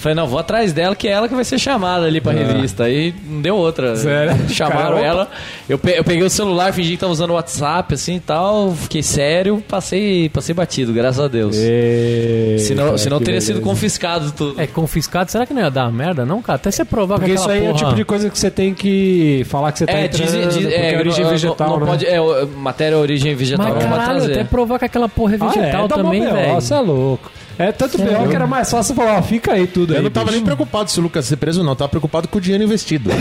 Falei, 0.04 0.16
não, 0.16 0.28
vou 0.28 0.38
atrás 0.38 0.74
dela, 0.74 0.96
que 0.96 1.08
é 1.08 1.12
ela 1.12 1.30
que 1.30 1.34
vai 1.34 1.46
ser 1.46 1.58
chamada 1.58 2.06
ali 2.06 2.20
pra 2.20 2.34
revista. 2.34 2.84
Aí 2.84 3.13
não 3.26 3.42
deu 3.42 3.56
outra. 3.56 3.96
Sério? 3.96 4.50
Chamaram 4.50 4.96
Cara, 4.96 5.00
ela. 5.02 5.28
Eu, 5.70 5.78
pe- 5.80 5.98
eu 5.98 6.04
peguei 6.04 6.24
o 6.24 6.30
celular, 6.30 6.74
fingi 6.74 6.92
que 6.92 6.98
tava 6.98 7.12
usando 7.13 7.30
o 7.30 7.34
WhatsApp, 7.36 7.94
assim 7.94 8.16
e 8.16 8.20
tal. 8.20 8.74
Fiquei 8.74 9.02
sério, 9.02 9.63
passei, 9.66 10.28
passei 10.28 10.54
batido, 10.54 10.92
graças 10.92 11.22
a 11.24 11.28
Deus. 11.30 11.56
Eita, 11.58 12.63
senão 12.63 12.98
senão 12.98 13.18
teria 13.20 13.34
beleza. 13.39 13.46
sido 13.54 13.62
confiscado 13.62 14.32
tudo. 14.34 14.60
É 14.62 14.68
confiscado, 14.68 15.32
será 15.32 15.46
que 15.46 15.54
não 15.54 15.62
ia 15.62 15.72
dar 15.72 15.89
merda, 15.92 16.26
não, 16.26 16.42
cara? 16.42 16.58
Até 16.58 16.70
você 16.70 16.84
provar 16.84 17.16
Porque 17.16 17.32
que 17.34 17.39
isso 17.39 17.50
aí 17.50 17.60
é 17.60 17.62
o 17.70 17.74
porra- 17.74 17.78
tipo 17.86 17.96
de 17.96 18.04
coisa 18.06 18.30
que 18.30 18.38
você 18.38 18.52
tem 18.52 18.74
que 18.74 19.44
falar 19.48 19.72
que 19.72 19.80
você 19.80 19.86
tá 19.86 19.94
É, 19.94 20.06
entrando, 20.06 20.26
diz, 20.50 20.58
porque 20.58 20.74
é, 20.76 20.94
é 20.94 20.98
origem 20.98 21.24
não- 21.24 21.32
vegetal, 21.32 21.70
não, 21.70 21.80
né? 21.80 21.86
pode, 21.86 22.06
é, 22.06 22.46
matéria 22.58 22.98
origem 22.98 23.36
vegetal 23.36 23.66
Mas 23.66 23.76
não 23.76 23.82
pode 23.89 23.94
caralho, 24.02 24.20
trazer. 24.20 24.34
até 24.34 24.44
provar 24.44 24.80
que 24.80 24.86
aquela 24.86 25.08
porra 25.08 25.36
é 25.36 25.38
Ah, 25.39 25.46
vegetal 25.48 25.86
é, 25.86 25.88
dá 25.88 25.98
mó 25.98 26.04
também, 26.04 26.22
B.O., 26.22 26.34
velho. 26.34 26.54
Você 26.56 26.74
é 26.74 26.80
louco. 26.80 27.32
É 27.58 27.72
tanto 27.72 27.98
B.O. 27.98 28.28
que 28.30 28.36
era 28.36 28.48
mais 28.48 28.70
fácil 28.72 28.96
falar, 28.96 29.18
ó, 29.20 29.22
fica 29.22 29.54
aí 29.54 29.68
tudo 29.68 29.92
aí. 29.94 30.00
Eu 30.00 30.04
não 30.04 30.10
tava 30.12 30.26
bicho. 30.28 30.38
nem 30.38 30.44
preocupado 30.46 30.89
se 30.89 31.00
o 31.00 31.04
Lucas 31.04 31.26
ia 31.26 31.30
ser 31.30 31.36
preso, 31.38 31.62
não. 31.63 31.72
Eu 31.74 31.76
tava 31.76 31.89
preocupado 31.89 32.28
com 32.28 32.38
o 32.38 32.42
dinheiro 32.42 32.63
investido. 32.63 33.10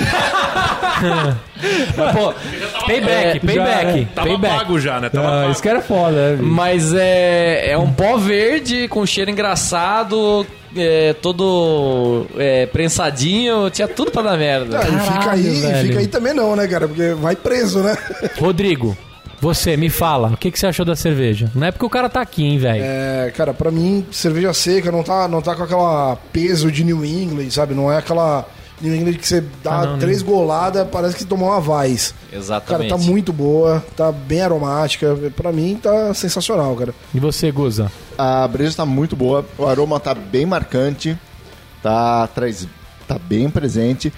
Mas, 1.97 2.13
pô, 2.17 2.33
Payback, 2.87 3.37
é, 3.37 3.41
payback, 3.41 4.01
já, 4.01 4.07
Tava 4.15 4.29
payback. 4.29 4.57
pago 4.59 4.79
já, 4.81 5.01
né? 5.01 5.09
Tava 5.09 5.27
Ah, 5.29 5.41
pago. 5.43 5.53
isso 5.53 5.63
que 5.63 5.69
era 5.69 5.81
foda, 5.83 6.37
né? 6.37 6.39
Mas 6.41 6.93
é, 6.95 7.71
é 7.73 7.79
um 7.79 7.93
pó 7.93 8.17
verde 8.17 8.89
com 8.89 9.05
cheiro 9.05 9.31
engraçado, 9.31 10.47
é, 10.77 11.13
todo 11.15 12.27
é, 12.37 12.67
prensadinho, 12.67 13.69
tinha 13.71 13.89
tudo 13.89 14.11
pra 14.11 14.23
dar 14.23 14.37
merda. 14.39 14.79
Ah, 14.81 14.83
e 14.89 15.01
fica 15.01 15.19
Caralho, 15.19 15.33
aí, 15.43 15.61
velho. 15.61 15.87
fica 15.89 15.99
aí 16.01 16.07
também 16.07 16.35
não, 16.35 16.55
né, 16.57 16.67
cara? 16.69 16.87
Porque 16.89 17.15
vai 17.15 17.35
preso, 17.37 17.81
né? 17.81 17.97
Rodrigo, 18.39 18.97
você, 19.43 19.77
me 19.77 19.91
fala, 19.91 20.29
o 20.29 20.37
que, 20.37 20.53
que 20.53 20.59
você 20.59 20.69
achou 20.69 20.87
da 20.87 20.95
cerveja? 20.95 21.51
Não 21.53 21.67
é 21.67 21.73
porque 21.73 21.85
o 21.85 21.91
cara 21.91 22.09
tá 22.09 22.21
aqui, 22.21 22.45
hein, 22.45 22.59
velho? 22.59 22.81
É, 22.85 23.33
cara, 23.37 23.53
pra 23.53 23.73
mim, 23.73 24.07
cerveja 24.13 24.55
seca 24.55 24.93
não 24.93 25.03
tá, 25.03 25.27
não 25.27 25.43
tá 25.43 25.57
com 25.57 25.65
aquela 25.65 26.17
peso 26.33 26.71
de 26.71 26.85
New 26.85 27.05
England, 27.05 27.51
sabe? 27.51 27.75
Não 27.75 27.91
é 27.91 27.99
aquela 27.99 28.47
New 28.81 28.95
England 28.95 29.15
que 29.15 29.27
você 29.27 29.43
dá 29.63 29.81
Ah, 29.81 29.87
não, 29.87 29.99
três 29.99 30.23
goladas, 30.23 30.87
parece 30.93 31.17
que 31.17 31.25
tomou 31.25 31.49
uma 31.49 31.61
Vaz. 31.61 32.15
Cara, 32.31 32.41
Exatamente. 32.41 32.91
tá 32.91 32.97
muito 32.97 33.33
boa, 33.33 33.85
tá 33.97 34.13
bem 34.13 34.43
aromática. 34.43 35.17
Pra 35.35 35.51
mim, 35.51 35.77
tá 35.83 36.15
sensacional, 36.15 36.77
cara. 36.77 36.95
E 37.13 37.19
você, 37.19 37.51
Guza? 37.51 37.91
A 38.17 38.47
breja 38.47 38.77
tá 38.77 38.87
muito 38.87 39.17
boa, 39.17 39.45
o 39.59 39.67
aroma 39.67 39.99
tá 39.99 40.15
bem 40.15 40.47
marcante, 40.47 41.19
tá, 41.83 42.29
traz, 42.29 42.69
tá 43.09 43.19
bem 43.19 43.51
presente. 43.51 44.13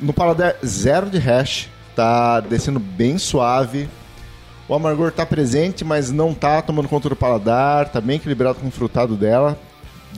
No 0.00 0.14
paladar, 0.14 0.56
zero 0.64 1.10
de 1.10 1.18
hash, 1.18 1.68
tá 1.94 2.40
descendo 2.40 2.80
bem 2.80 3.18
suave. 3.18 3.90
O 4.68 4.74
amargor 4.74 5.12
tá 5.12 5.26
presente, 5.26 5.84
mas 5.84 6.10
não 6.10 6.32
tá 6.32 6.62
tomando 6.62 6.88
conta 6.88 7.08
do 7.08 7.16
paladar, 7.16 7.88
tá 7.90 8.00
bem 8.00 8.16
equilibrado 8.16 8.58
com 8.60 8.68
o 8.68 8.70
frutado 8.70 9.14
dela. 9.16 9.58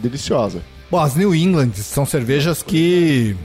Deliciosa. 0.00 0.60
Bom, 0.90 1.00
as 1.00 1.16
New 1.16 1.34
England 1.34 1.72
são 1.74 2.06
cervejas 2.06 2.62
que 2.62 3.36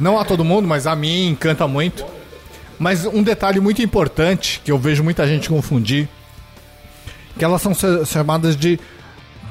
não 0.00 0.18
a 0.18 0.24
todo 0.24 0.44
mundo, 0.44 0.66
mas 0.66 0.86
a 0.86 0.96
mim 0.96 1.28
encanta 1.28 1.68
muito. 1.68 2.04
Mas 2.78 3.04
um 3.04 3.22
detalhe 3.22 3.60
muito 3.60 3.82
importante 3.82 4.60
que 4.64 4.72
eu 4.72 4.78
vejo 4.78 5.04
muita 5.04 5.26
gente 5.28 5.48
confundir, 5.48 6.08
que 7.38 7.44
elas 7.44 7.60
são 7.62 7.74
cha- 7.74 8.04
chamadas 8.04 8.56
de 8.56 8.80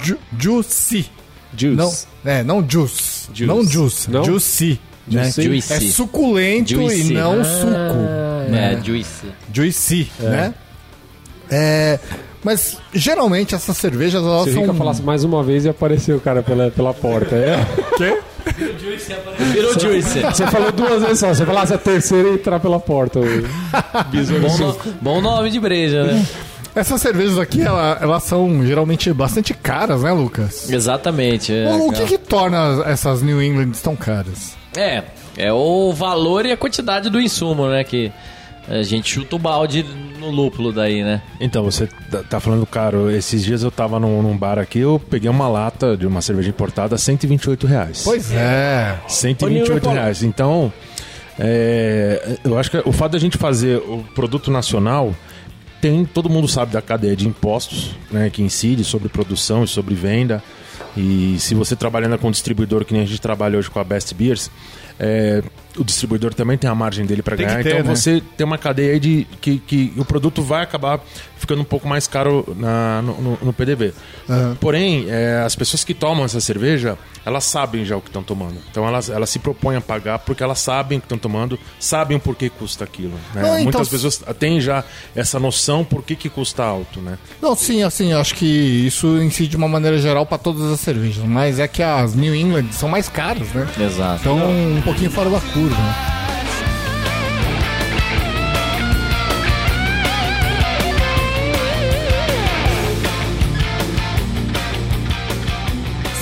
ju 0.01 0.17
juicy. 0.37 1.09
Juice. 1.55 1.75
Não, 1.77 2.31
é, 2.31 2.43
não 2.43 2.67
juice, 2.67 3.27
Juice. 3.33 3.45
não 3.45 3.63
juice, 3.63 4.11
Não? 4.11 4.23
juicy. 4.23 4.79
Né? 5.09 5.23
Juicy. 5.23 5.43
Juicy. 5.43 5.73
É 5.73 5.79
suculento 5.79 6.69
Juicy. 6.71 7.11
e 7.11 7.13
não 7.13 7.43
suco. 7.43 8.53
É, 8.53 8.79
juice. 8.83 9.25
Juicy, 9.53 10.11
né? 10.19 10.53
É, 11.51 11.99
mas 12.43 12.77
geralmente 12.93 13.53
essas 13.55 13.75
cervejas 13.77 14.23
elas 14.23 14.43
Se 14.45 14.49
o 14.49 14.53
são 14.53 14.61
Rica 14.63 14.73
falasse 14.73 15.01
mais 15.01 15.23
uma 15.23 15.43
vez 15.43 15.65
e 15.65 15.69
apareceu 15.69 16.17
o 16.17 16.21
cara 16.21 16.41
pela, 16.41 16.71
pela 16.71 16.93
porta. 16.93 17.35
É. 17.35 17.57
Quê? 17.97 18.19
Virou 19.53 19.79
juice. 19.79 20.21
Você 20.21 20.47
falou 20.47 20.71
duas 20.71 21.01
vezes 21.03 21.19
só. 21.19 21.27
Você 21.33 21.45
falasse 21.45 21.73
a 21.73 21.77
terceira 21.77 22.29
e 22.29 22.33
entrar 22.35 22.59
pela 22.59 22.79
porta. 22.79 23.19
bom, 24.41 24.57
no- 24.57 24.77
bom 25.01 25.21
nome 25.21 25.49
de 25.49 25.59
breja, 25.59 26.03
né? 26.03 26.25
Essas 26.79 27.01
cervejas 27.01 27.37
aqui, 27.37 27.61
ela- 27.61 27.97
elas 28.01 28.23
são 28.23 28.65
geralmente 28.65 29.11
bastante 29.13 29.53
caras, 29.53 30.03
né, 30.03 30.11
Lucas? 30.11 30.69
Exatamente. 30.69 31.53
é, 31.53 31.71
o 31.73 31.91
que 31.91 32.05
que 32.05 32.17
torna 32.17 32.83
essas 32.85 33.21
New 33.21 33.41
England 33.43 33.71
tão 33.83 33.95
caras? 33.95 34.55
É, 34.77 35.03
é 35.37 35.51
o 35.51 35.91
valor 35.93 36.45
e 36.45 36.51
a 36.51 36.57
quantidade 36.57 37.09
do 37.09 37.19
insumo, 37.19 37.67
né? 37.69 37.83
Que 37.83 38.11
a 38.67 38.83
gente 38.83 39.09
chuta 39.13 39.35
o 39.35 39.39
balde 39.39 39.83
no 40.19 40.29
lúpulo 40.29 40.71
daí, 40.71 41.03
né? 41.03 41.21
Então, 41.39 41.63
você 41.63 41.87
tá- 42.11 42.21
tá 42.29 42.39
falando 42.39 42.65
caro. 42.65 43.09
Esses 43.09 43.43
dias 43.43 43.63
eu 43.63 43.71
tava 43.71 43.99
num, 43.99 44.21
num 44.21 44.37
bar 44.37 44.59
aqui, 44.59 44.79
eu 44.79 45.01
peguei 45.09 45.29
uma 45.29 45.47
lata 45.47 45.97
de 45.97 46.05
uma 46.05 46.21
cerveja 46.21 46.49
importada 46.49 46.95
a 46.95 46.97
128 46.97 47.65
reais. 47.65 48.01
Pois 48.05 48.31
é. 48.31 48.99
128 49.07 49.89
reais. 49.89 50.21
Então, 50.23 50.71
é, 51.39 52.37
eu 52.43 52.57
acho 52.59 52.69
que 52.69 52.77
o 52.85 52.91
fato 52.91 53.13
da 53.13 53.19
gente 53.19 53.37
fazer 53.37 53.77
o 53.77 54.03
produto 54.13 54.51
nacional 54.51 55.13
tem 55.81 56.05
todo 56.05 56.29
mundo 56.29 56.47
sabe 56.47 56.73
da 56.73 56.81
cadeia 56.81 57.15
de 57.15 57.27
impostos, 57.27 57.95
né, 58.11 58.29
que 58.29 58.41
incide 58.41 58.83
sobre 58.83 59.09
produção 59.09 59.63
e 59.63 59.67
sobre 59.67 59.95
venda. 59.95 60.43
E 60.97 61.37
se 61.39 61.53
você 61.55 61.75
trabalhando 61.75 62.17
com 62.17 62.31
distribuidor 62.31 62.83
que 62.83 62.93
nem 62.93 63.03
a 63.03 63.05
gente 63.05 63.21
trabalha 63.21 63.57
hoje 63.57 63.69
com 63.69 63.79
a 63.79 63.83
Best 63.83 64.13
Beers, 64.13 64.49
é, 64.99 65.41
o 65.77 65.83
distribuidor 65.83 66.33
também 66.33 66.57
tem 66.57 66.69
a 66.69 66.75
margem 66.75 67.05
dele 67.05 67.21
para 67.21 67.35
ganhar. 67.35 67.63
ter, 67.63 67.69
então 67.75 67.83
né? 67.83 67.95
você 67.95 68.21
tem 68.35 68.45
uma 68.45 68.57
cadeia 68.57 68.91
aí 68.93 68.99
de 68.99 69.25
que, 69.39 69.59
que 69.59 69.93
o 69.95 70.03
produto 70.03 70.41
vai 70.41 70.61
acabar 70.63 70.99
ficando 71.37 71.61
um 71.61 71.65
pouco 71.65 71.87
mais 71.87 72.05
caro 72.05 72.45
na- 72.57 73.01
no, 73.01 73.21
no- 73.21 73.39
no 73.43 73.53
PDV. 73.53 73.93
Porém, 74.59 75.05
é, 75.09 75.41
as 75.45 75.55
pessoas 75.55 75.83
que 75.83 75.93
tomam 75.93 76.25
essa 76.25 76.39
cerveja, 76.41 76.97
elas 77.25 77.43
sabem 77.45 77.85
já 77.85 77.95
o 77.95 78.01
que 78.01 78.09
estão 78.09 78.23
tomando. 78.23 78.55
Então 78.69 78.85
elas, 78.87 79.09
elas 79.09 79.29
se 79.29 79.39
propõem 79.39 79.77
a 79.77 79.81
pagar 79.81 80.19
porque 80.19 80.43
elas 80.43 80.59
sabem 80.59 80.97
o 80.97 81.01
que 81.01 81.05
estão 81.05 81.17
tomando, 81.17 81.57
sabem 81.79 82.17
o 82.17 82.19
porquê 82.19 82.49
custa 82.49 82.83
aquilo. 82.83 83.13
né? 83.33 83.41
Não, 83.41 83.47
então- 83.59 83.63
Muitas 83.63 83.87
pessoas 83.89 84.21
têm 84.37 84.59
já 84.59 84.83
essa 85.15 85.39
noção 85.39 85.83
por 85.85 86.03
que, 86.03 86.15
que 86.15 86.29
custa 86.29 86.63
alto, 86.63 86.99
né? 86.99 87.17
Não, 87.41 87.55
sim, 87.55 87.83
assim, 87.83 88.11
acho 88.13 88.35
que 88.35 88.45
isso 88.45 89.07
incide 89.21 89.49
de 89.51 89.57
uma 89.57 89.67
maneira 89.67 89.97
geral 89.97 90.25
para 90.25 90.37
todas 90.37 90.63
as 90.71 90.79
cervejas, 90.79 91.23
mas 91.23 91.57
é 91.59 91.67
que 91.67 91.81
as 91.81 92.13
New 92.15 92.35
England 92.35 92.67
são 92.71 92.89
mais 92.89 93.07
caras, 93.07 93.47
né? 93.53 93.67
Exato. 93.79 94.21
Então, 94.21 94.37
um 94.37 94.81
pouquinho 94.89 95.11
fora 95.11 95.29
da 95.29 95.39
curva. 95.39 95.75
né? 95.75 95.95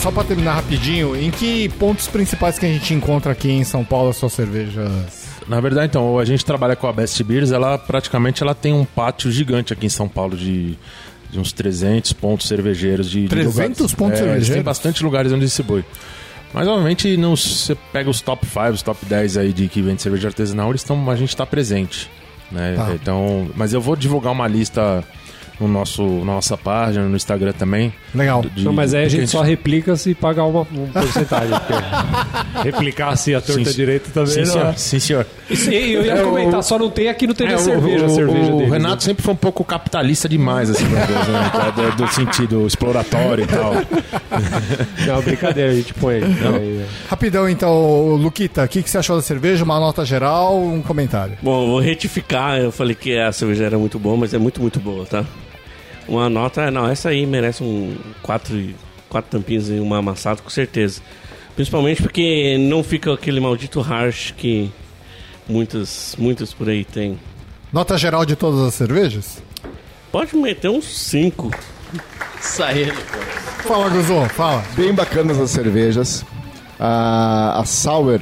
Só 0.01 0.11
para 0.11 0.23
terminar 0.25 0.53
rapidinho, 0.55 1.15
em 1.15 1.31
que 1.31 1.69
pontos 1.69 2.07
principais 2.07 2.59
que 2.59 2.65
a 2.65 2.69
gente 2.69 2.93
encontra 2.93 3.31
aqui 3.31 3.49
em 3.49 3.63
São 3.63 3.83
Paulo 3.85 4.09
as 4.09 4.17
suas 4.17 4.33
cervejas? 4.33 4.89
Na 5.47 5.61
verdade, 5.61 5.87
então, 5.87 6.19
a 6.19 6.25
gente 6.25 6.43
trabalha 6.45 6.75
com 6.75 6.87
a 6.87 6.93
Best 6.93 7.23
Beers, 7.23 7.51
ela 7.51 7.77
praticamente 7.77 8.43
ela 8.43 8.53
tem 8.53 8.73
um 8.73 8.83
pátio 8.83 9.31
gigante 9.31 9.71
aqui 9.71 9.85
em 9.85 9.89
São 9.89 10.09
Paulo 10.09 10.35
de, 10.35 10.77
de 11.29 11.39
uns 11.39 11.53
300 11.53 12.11
pontos 12.13 12.47
cervejeiros. 12.47 13.09
De, 13.09 13.23
de 13.23 13.29
300 13.29 13.79
lugares. 13.79 13.95
pontos 13.95 14.19
É, 14.19 14.23
cervejeiros? 14.23 14.49
Tem 14.49 14.61
bastante 14.61 15.03
lugares 15.03 15.31
onde 15.31 15.45
distribui. 15.45 15.85
Mas, 16.53 16.67
obviamente, 16.67 17.17
não, 17.17 17.35
você 17.35 17.75
pega 17.91 18.09
os 18.09 18.21
top 18.21 18.45
5, 18.45 18.69
os 18.69 18.81
top 18.81 19.05
10 19.05 19.37
aí 19.37 19.53
de 19.53 19.67
que 19.67 19.81
vende 19.81 20.01
cerveja 20.01 20.29
artesanal, 20.29 20.69
eles 20.69 20.81
estão, 20.81 21.09
a 21.09 21.15
gente 21.15 21.29
está 21.29 21.45
presente. 21.45 22.09
Né? 22.51 22.75
Tá. 22.75 22.93
Então, 22.93 23.49
mas 23.55 23.73
eu 23.73 23.81
vou 23.81 23.95
divulgar 23.95 24.31
uma 24.31 24.47
lista 24.47 25.03
no 25.59 25.67
nosso 25.67 26.03
na 26.03 26.33
nossa 26.33 26.55
página, 26.57 27.05
no 27.07 27.15
Instagram 27.15 27.51
também. 27.53 27.93
Legal. 28.13 28.43
De- 28.53 28.63
Não, 28.63 28.73
mas 28.73 28.93
aí 28.93 29.01
a 29.03 29.07
do 29.07 29.11
que 29.11 29.17
gente 29.17 29.29
só 29.31 29.41
replica 29.41 29.95
se 29.95 30.13
pagar 30.13 30.43
uma, 30.45 30.61
um 30.61 30.87
porcentagem. 30.93 31.49
replicar 32.63 33.09
assim 33.09 33.33
a 33.33 33.41
torta 33.41 33.65
Sim, 33.65 33.75
direita 33.75 34.09
também 34.13 34.31
Sim, 34.33 34.39
não 34.41 34.45
senhor. 34.53 34.65
é. 34.67 34.73
Sim, 34.73 34.99
senhor. 34.99 35.27
Isso 35.49 35.69
eu 35.71 36.05
ia 36.05 36.13
É, 36.13 36.23
comentar, 36.23 36.59
o- 36.59 36.63
só 36.63 36.77
não 36.77 36.89
tem 36.89 37.07
aqui 37.09 37.25
no 37.27 37.33
TV 37.33 37.51
É, 37.53 37.55
o- 37.55 37.59
cerveja, 37.59 38.05
a 38.05 38.07
o, 38.07 38.15
cerveja 38.15 38.53
o 38.53 38.57
deles, 38.57 38.71
Renato 38.73 38.95
né? 38.95 39.01
sempre 39.01 39.23
foi 39.23 39.33
um 39.33 39.37
pouco 39.37 39.63
capitalista 39.63 40.27
demais, 40.29 40.69
assim, 40.69 40.85
meu 40.85 41.05
Deus, 41.05 41.27
né? 41.27 41.51
do, 41.75 41.95
do 42.05 42.07
sentido 42.13 42.65
exploratório 42.67 43.43
e 43.43 43.47
tal. 43.47 43.73
Não, 45.07 45.21
brincadeira, 45.21 45.71
a 45.71 45.75
gente 45.75 45.93
põe. 45.93 46.15
Aí, 46.23 46.85
Rapidão, 47.09 47.49
então, 47.49 48.15
Luquita, 48.15 48.63
o 48.63 48.67
que, 48.67 48.83
que 48.83 48.89
você 48.89 48.97
achou 48.97 49.15
da 49.15 49.21
cerveja? 49.21 49.63
Uma 49.63 49.79
nota 49.79 50.05
geral, 50.05 50.57
um 50.61 50.81
comentário. 50.81 51.37
Bom, 51.41 51.63
eu 51.63 51.67
vou 51.67 51.79
retificar. 51.79 52.57
Eu 52.59 52.71
falei 52.71 52.95
que 52.95 53.17
a 53.17 53.31
cerveja 53.31 53.65
era 53.65 53.77
muito 53.77 53.97
boa, 53.97 54.17
mas 54.17 54.33
é 54.33 54.37
muito, 54.37 54.61
muito 54.61 54.79
boa, 54.79 55.05
tá? 55.05 55.23
Uma 56.07 56.29
nota, 56.29 56.71
não, 56.71 56.87
essa 56.87 57.09
aí 57.09 57.25
merece 57.25 57.63
um 57.63 57.95
quatro, 58.21 58.55
quatro 59.09 59.31
tampinhas 59.31 59.69
e 59.69 59.79
uma 59.79 59.97
amassada, 59.97 60.41
com 60.41 60.49
certeza. 60.49 61.01
Principalmente 61.55 62.01
porque 62.01 62.57
não 62.59 62.83
fica 62.83 63.13
aquele 63.13 63.39
maldito 63.39 63.81
harsh 63.81 64.31
que 64.37 64.71
muitas, 65.49 66.15
muitas 66.17 66.53
por 66.53 66.69
aí 66.69 66.85
tem. 66.85 67.19
Nota 67.73 67.97
geral 67.97 68.25
de 68.25 68.35
todas 68.35 68.61
as 68.61 68.73
cervejas? 68.73 69.43
Pode 70.11 70.35
meter 70.37 70.69
uns 70.69 70.85
cinco. 70.85 71.51
Saíram. 72.39 72.95
Fala, 73.63 73.89
Guzon, 73.89 74.29
fala. 74.29 74.63
Bem 74.75 74.93
bacanas 74.93 75.39
as 75.39 75.49
cervejas. 75.49 76.23
A, 76.79 77.59
a 77.59 77.65
Sour 77.65 78.21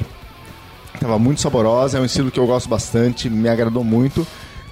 estava 0.94 1.18
muito 1.18 1.40
saborosa, 1.40 1.98
é 1.98 2.00
um 2.00 2.04
estilo 2.04 2.30
que 2.30 2.40
eu 2.40 2.46
gosto 2.46 2.68
bastante, 2.68 3.28
me 3.28 3.48
agradou 3.48 3.84
muito. 3.84 4.26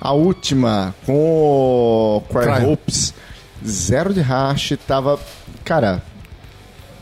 A 0.04 0.12
última, 0.12 0.94
com 1.06 1.14
o 1.14 2.22
Cryo. 2.30 2.72
Hopes, 2.72 3.14
zero 3.66 4.12
de 4.12 4.20
hash, 4.20 4.74
tava, 4.86 5.18
cara, 5.64 6.02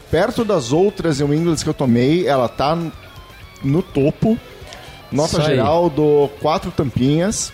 perto 0.09 0.44
das 0.44 0.72
outras 0.72 1.18
New 1.18 1.34
Englands 1.34 1.64
que 1.64 1.68
eu 1.68 1.74
tomei, 1.74 2.28
ela 2.28 2.48
tá 2.48 2.78
no 3.64 3.82
topo. 3.82 4.38
Nota 5.11 5.38
Isso 5.38 5.40
aí. 5.40 5.57
geral 5.57 5.90
do 5.90 6.30
quatro 6.40 6.70
tampinhas. 6.70 7.53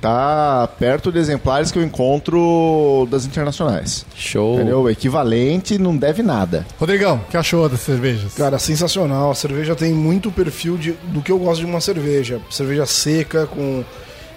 Tá 0.00 0.68
perto 0.78 1.10
de 1.10 1.18
exemplares 1.18 1.70
que 1.70 1.78
eu 1.78 1.82
encontro 1.82 3.08
das 3.10 3.24
internacionais. 3.24 4.04
Show. 4.14 4.56
Entendeu? 4.56 4.82
O 4.82 4.90
equivalente 4.90 5.78
não 5.78 5.96
deve 5.96 6.22
nada. 6.22 6.66
Rodrigão, 6.78 7.16
o 7.16 7.30
que 7.30 7.36
achou 7.36 7.66
das 7.68 7.80
cervejas? 7.80 8.34
Cara, 8.34 8.58
sensacional. 8.58 9.30
A 9.30 9.34
cerveja 9.34 9.74
tem 9.74 9.94
muito 9.94 10.30
perfil 10.30 10.76
de, 10.76 10.92
do 11.04 11.22
que 11.22 11.32
eu 11.32 11.38
gosto 11.38 11.60
de 11.60 11.66
uma 11.66 11.80
cerveja. 11.80 12.38
Cerveja 12.50 12.84
seca, 12.84 13.46
com, 13.46 13.82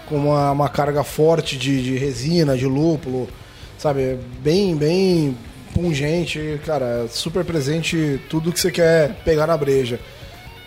com 0.10 0.18
uma, 0.18 0.51
uma 0.51 0.68
carga 0.68 1.03
forte 1.03 1.57
de, 1.57 1.82
de 1.84 1.97
resina, 1.97 2.57
de 2.57 2.66
lúpulo. 2.66 3.30
Sabe? 3.78 4.18
Bem, 4.41 4.76
bem 4.76 5.38
pungente. 5.74 6.60
Cara, 6.66 7.07
super 7.10 7.45
presente 7.45 8.20
tudo 8.30 8.51
que 8.51 8.60
você 8.60 8.72
quer 8.72 9.14
pegar 9.24 9.47
na 9.47 9.55
breja. 9.55 9.99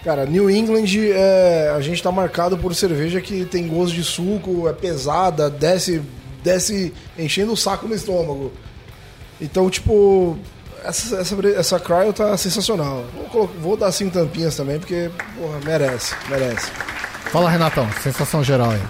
Cara, 0.05 0.27
New 0.27 0.51
England, 0.51 0.87
é, 1.15 1.73
a 1.77 1.81
gente 1.81 2.03
tá 2.03 2.11
marcado 2.11 2.59
por 2.59 2.75
cerveja 2.75 3.21
que 3.21 3.45
tem 3.45 3.69
gosto 3.69 3.95
de 3.95 4.03
suco, 4.03 4.69
é 4.69 4.73
pesada, 4.73 5.49
desce, 5.49 6.03
desce 6.43 6.93
enchendo 7.17 7.53
o 7.53 7.57
saco 7.57 7.87
no 7.87 7.95
estômago. 7.95 8.53
Então, 9.41 9.71
tipo, 9.71 10.37
essa, 10.85 11.19
essa, 11.19 11.37
essa 11.57 11.81
Cryo 11.81 12.13
tá 12.13 12.37
sensacional. 12.37 13.05
Vou, 13.33 13.47
vou 13.61 13.77
dar 13.77 13.93
cinco 13.93 14.13
tampinhas 14.13 14.57
também, 14.57 14.81
porque, 14.81 15.09
porra, 15.39 15.61
merece, 15.65 16.17
merece. 16.29 16.71
Fala, 17.31 17.49
Renatão, 17.49 17.89
sensação 18.03 18.43
geral 18.43 18.73
aí. 18.73 18.83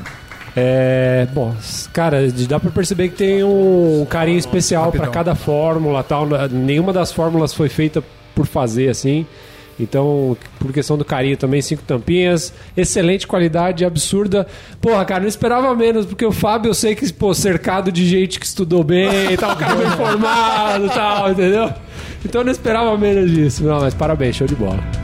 É, 0.55 1.27
bom, 1.33 1.55
cara, 1.93 2.31
dá 2.49 2.61
pra 2.61 2.71
perceber 2.71 3.09
que 3.09 3.17
tem 3.17 3.43
um 3.43 4.07
carinho 4.09 4.39
especial 4.39 4.93
pra 4.93 5.07
cada 5.09 5.35
fórmula, 5.35 6.03
tal. 6.03 6.27
Nenhuma 6.51 6.93
das 6.93 7.11
fórmulas 7.11 7.55
foi 7.55 7.69
feita 7.69 8.03
por 8.35 8.47
fazer 8.47 8.89
assim. 8.89 9.27
Então, 9.81 10.37
por 10.59 10.73
questão 10.73 10.99
do 10.99 11.05
carinho 11.05 11.37
também, 11.37 11.63
cinco 11.63 11.83
tampinhas, 11.83 12.53
excelente 12.77 13.27
qualidade, 13.27 13.85
absurda. 13.85 14.47
Porra, 14.81 15.05
cara, 15.05 15.21
não 15.23 15.29
esperava 15.29 15.75
menos, 15.75 16.05
porque 16.05 16.25
o 16.25 16.33
Fábio 16.33 16.69
eu 16.71 16.75
sei 16.75 16.95
que, 16.95 17.11
pô, 17.13 17.33
cercado 17.33 17.91
de 17.91 18.07
gente 18.07 18.39
que 18.39 18.47
estudou 18.47 18.85
bem 18.85 19.33
e 19.33 19.37
tal, 19.37 19.57
cara 19.57 19.75
bem 19.75 19.91
formado 19.97 20.87
e 20.87 20.91
tal, 20.91 21.31
entendeu? 21.31 21.73
Então 22.25 22.43
eu 22.43 22.45
não 22.45 22.53
esperava 22.53 22.97
menos 22.97 23.31
disso. 23.31 23.65
Não, 23.65 23.81
mas 23.81 23.95
parabéns, 23.95 24.37
show 24.37 24.47
de 24.47 24.55
bola. 24.55 25.02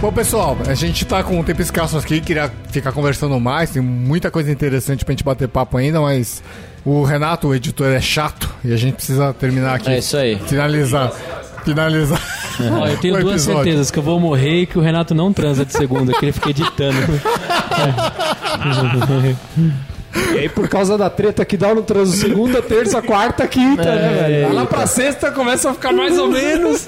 Bom, 0.00 0.10
pessoal, 0.10 0.56
a 0.66 0.72
gente 0.72 1.04
tá 1.04 1.22
com 1.22 1.38
um 1.38 1.42
tempo 1.44 1.60
escasso 1.60 1.98
aqui, 1.98 2.22
queria 2.22 2.50
ficar 2.70 2.90
conversando 2.90 3.38
mais, 3.38 3.68
tem 3.68 3.82
muita 3.82 4.30
coisa 4.30 4.50
interessante 4.50 5.04
pra 5.04 5.12
gente 5.12 5.22
bater 5.22 5.46
papo 5.46 5.76
ainda, 5.76 6.00
mas 6.00 6.42
o 6.86 7.02
Renato, 7.04 7.48
o 7.48 7.54
editor, 7.54 7.88
é 7.88 8.00
chato 8.00 8.48
e 8.64 8.72
a 8.72 8.76
gente 8.78 8.94
precisa 8.94 9.34
terminar 9.34 9.74
aqui. 9.74 9.90
É 9.90 9.98
isso 9.98 10.16
aí. 10.16 10.38
Finalizar. 10.46 11.12
Finalizar. 11.66 12.18
Ó, 12.80 12.86
eu 12.86 12.96
tenho 12.96 13.12
duas 13.20 13.42
episódio. 13.42 13.62
certezas, 13.64 13.90
que 13.90 13.98
eu 13.98 14.02
vou 14.02 14.18
morrer 14.18 14.62
e 14.62 14.66
que 14.66 14.78
o 14.78 14.80
Renato 14.80 15.14
não 15.14 15.34
transa 15.34 15.66
de 15.66 15.72
segunda, 15.74 16.14
que 16.14 16.24
ele 16.24 16.32
fica 16.32 16.48
editando. 16.48 16.96
E 20.32 20.38
aí, 20.38 20.48
por 20.48 20.66
causa 20.66 20.96
da 20.96 21.10
treta 21.10 21.44
que 21.44 21.58
dá 21.58 21.74
no 21.74 21.82
transo 21.82 22.16
segunda, 22.16 22.62
terça, 22.62 23.02
quarta, 23.02 23.46
quinta, 23.46 23.84
né, 23.94 24.08
velho? 24.28 24.46
Vai 24.46 24.54
lá 24.54 24.64
pra 24.64 24.86
sexta, 24.86 25.30
começa 25.30 25.68
a 25.70 25.74
ficar 25.74 25.92
mais 25.92 26.18
ou 26.18 26.28
menos. 26.28 26.86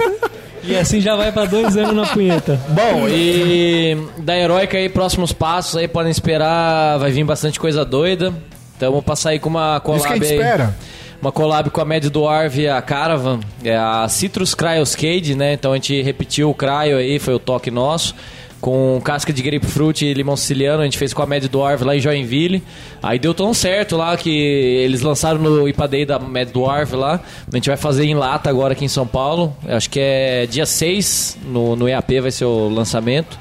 E 0.65 0.77
assim 0.77 1.01
já 1.01 1.17
vai 1.17 1.33
pra 1.33 1.45
dois 1.45 1.77
anos 1.77 1.95
na 1.95 2.07
punheta. 2.07 2.59
Bom, 2.69 3.09
e 3.09 3.97
da 4.19 4.37
Heróica 4.37 4.79
aí, 4.79 4.89
próximos 4.89 5.33
passos 5.33 5.77
aí, 5.77 5.89
podem 5.89 6.11
esperar, 6.11 6.99
vai 6.99 7.11
vir 7.11 7.25
bastante 7.25 7.59
coisa 7.59 7.85
doida. 7.85 8.33
Então 8.77 8.91
vamos 8.91 9.05
passar 9.05 9.31
aí 9.31 9.39
com 9.39 9.49
uma 9.49 9.81
collab 9.81 9.99
Isso 9.99 10.07
que 10.09 10.13
a 10.13 10.17
gente 10.17 10.33
aí. 10.33 10.39
espera. 10.39 10.75
Uma 11.21 11.31
collab 11.31 11.71
com 11.71 11.81
a 11.81 11.85
Mad 11.85 12.05
Dwarf 12.07 12.61
e 12.61 12.69
a 12.69 12.83
Caravan, 12.83 13.39
é 13.63 13.77
a 13.77 14.09
Citrus 14.09 14.55
Cryoscade, 14.57 15.37
né? 15.37 15.53
Então 15.53 15.71
a 15.73 15.77
gente 15.77 16.03
repetiu 16.03 16.51
o 16.51 16.55
Cryo 16.55 16.97
aí, 16.99 17.21
foi 17.21 17.33
o 17.33 17.39
toque 17.39 17.71
nosso. 17.71 18.13
Com 18.63 19.01
casca 19.03 19.33
de 19.33 19.43
grapefruit 19.43 20.05
e 20.07 20.15
limão 20.15 20.37
siciliano, 20.37 20.83
a 20.83 20.85
gente 20.85 20.97
fez 20.97 21.13
com 21.13 21.21
a 21.21 21.27
Mad 21.27 21.45
Dwarf 21.47 21.83
lá 21.83 21.97
em 21.97 22.01
Joinville. 22.01 22.63
Aí 23.03 23.19
deu 23.19 23.35
tão 23.35 23.53
certo 23.53 23.97
lá 23.97 24.17
que 24.17 24.31
eles 24.31 25.03
lançaram 25.03 25.41
no 25.41 25.69
Ipadei 25.69 26.07
da 26.07 26.17
Mad 26.17 26.49
Dwarf 26.49 26.95
lá. 26.95 27.21
A 27.53 27.57
gente 27.57 27.69
vai 27.69 27.77
fazer 27.77 28.05
em 28.05 28.15
lata 28.15 28.49
agora 28.49 28.73
aqui 28.73 28.85
em 28.85 28.89
São 28.89 29.05
Paulo. 29.05 29.53
Eu 29.67 29.77
Acho 29.77 29.91
que 29.91 29.99
é 29.99 30.47
dia 30.47 30.65
6 30.65 31.39
no, 31.45 31.75
no 31.75 31.89
EAP 31.89 32.21
vai 32.21 32.31
ser 32.31 32.45
o 32.45 32.69
lançamento. 32.69 33.37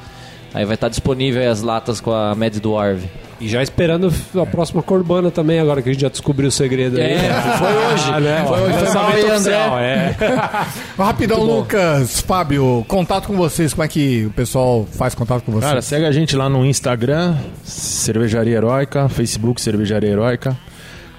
Aí 0.56 0.66
vai 0.66 0.74
estar 0.74 0.90
disponível 0.90 1.50
as 1.52 1.62
latas 1.62 2.02
com 2.02 2.12
a 2.12 2.34
Mad 2.34 2.58
Dwarf. 2.58 3.08
E 3.42 3.48
já 3.48 3.64
esperando 3.64 4.14
a 4.40 4.46
próxima 4.46 4.84
Corbana 4.84 5.32
também, 5.32 5.60
agora 5.60 5.82
que 5.82 5.90
a 5.90 5.92
gente 5.92 6.02
já 6.04 6.10
descobriu 6.10 6.50
o 6.50 6.52
segredo 6.52 6.98
aí. 6.98 7.14
É, 7.14 7.34
foi 7.58 7.74
hoje. 7.74 8.04
Ah, 8.14 8.20
né? 8.20 8.46
Foi 8.48 8.62
hoje, 8.62 8.74
foi 8.74 8.84
Lançamento 8.84 9.32
oficial, 9.32 9.80
é. 9.80 10.16
Rapidão, 10.96 11.44
Lucas, 11.44 12.22
Fábio, 12.22 12.86
contato 12.88 13.26
com 13.26 13.36
vocês, 13.36 13.74
como 13.74 13.84
é 13.84 13.88
que 13.88 14.28
o 14.28 14.30
pessoal 14.30 14.88
faz 14.92 15.16
contato 15.16 15.42
com 15.42 15.52
vocês? 15.52 15.68
Cara, 15.68 15.82
segue 15.82 16.06
a 16.06 16.12
gente 16.12 16.36
lá 16.36 16.48
no 16.48 16.64
Instagram, 16.64 17.36
Cervejaria 17.64 18.58
Heróica, 18.58 19.10
Facebook 19.10 19.60
Cervejaria 19.60 20.12
Heróica, 20.12 20.56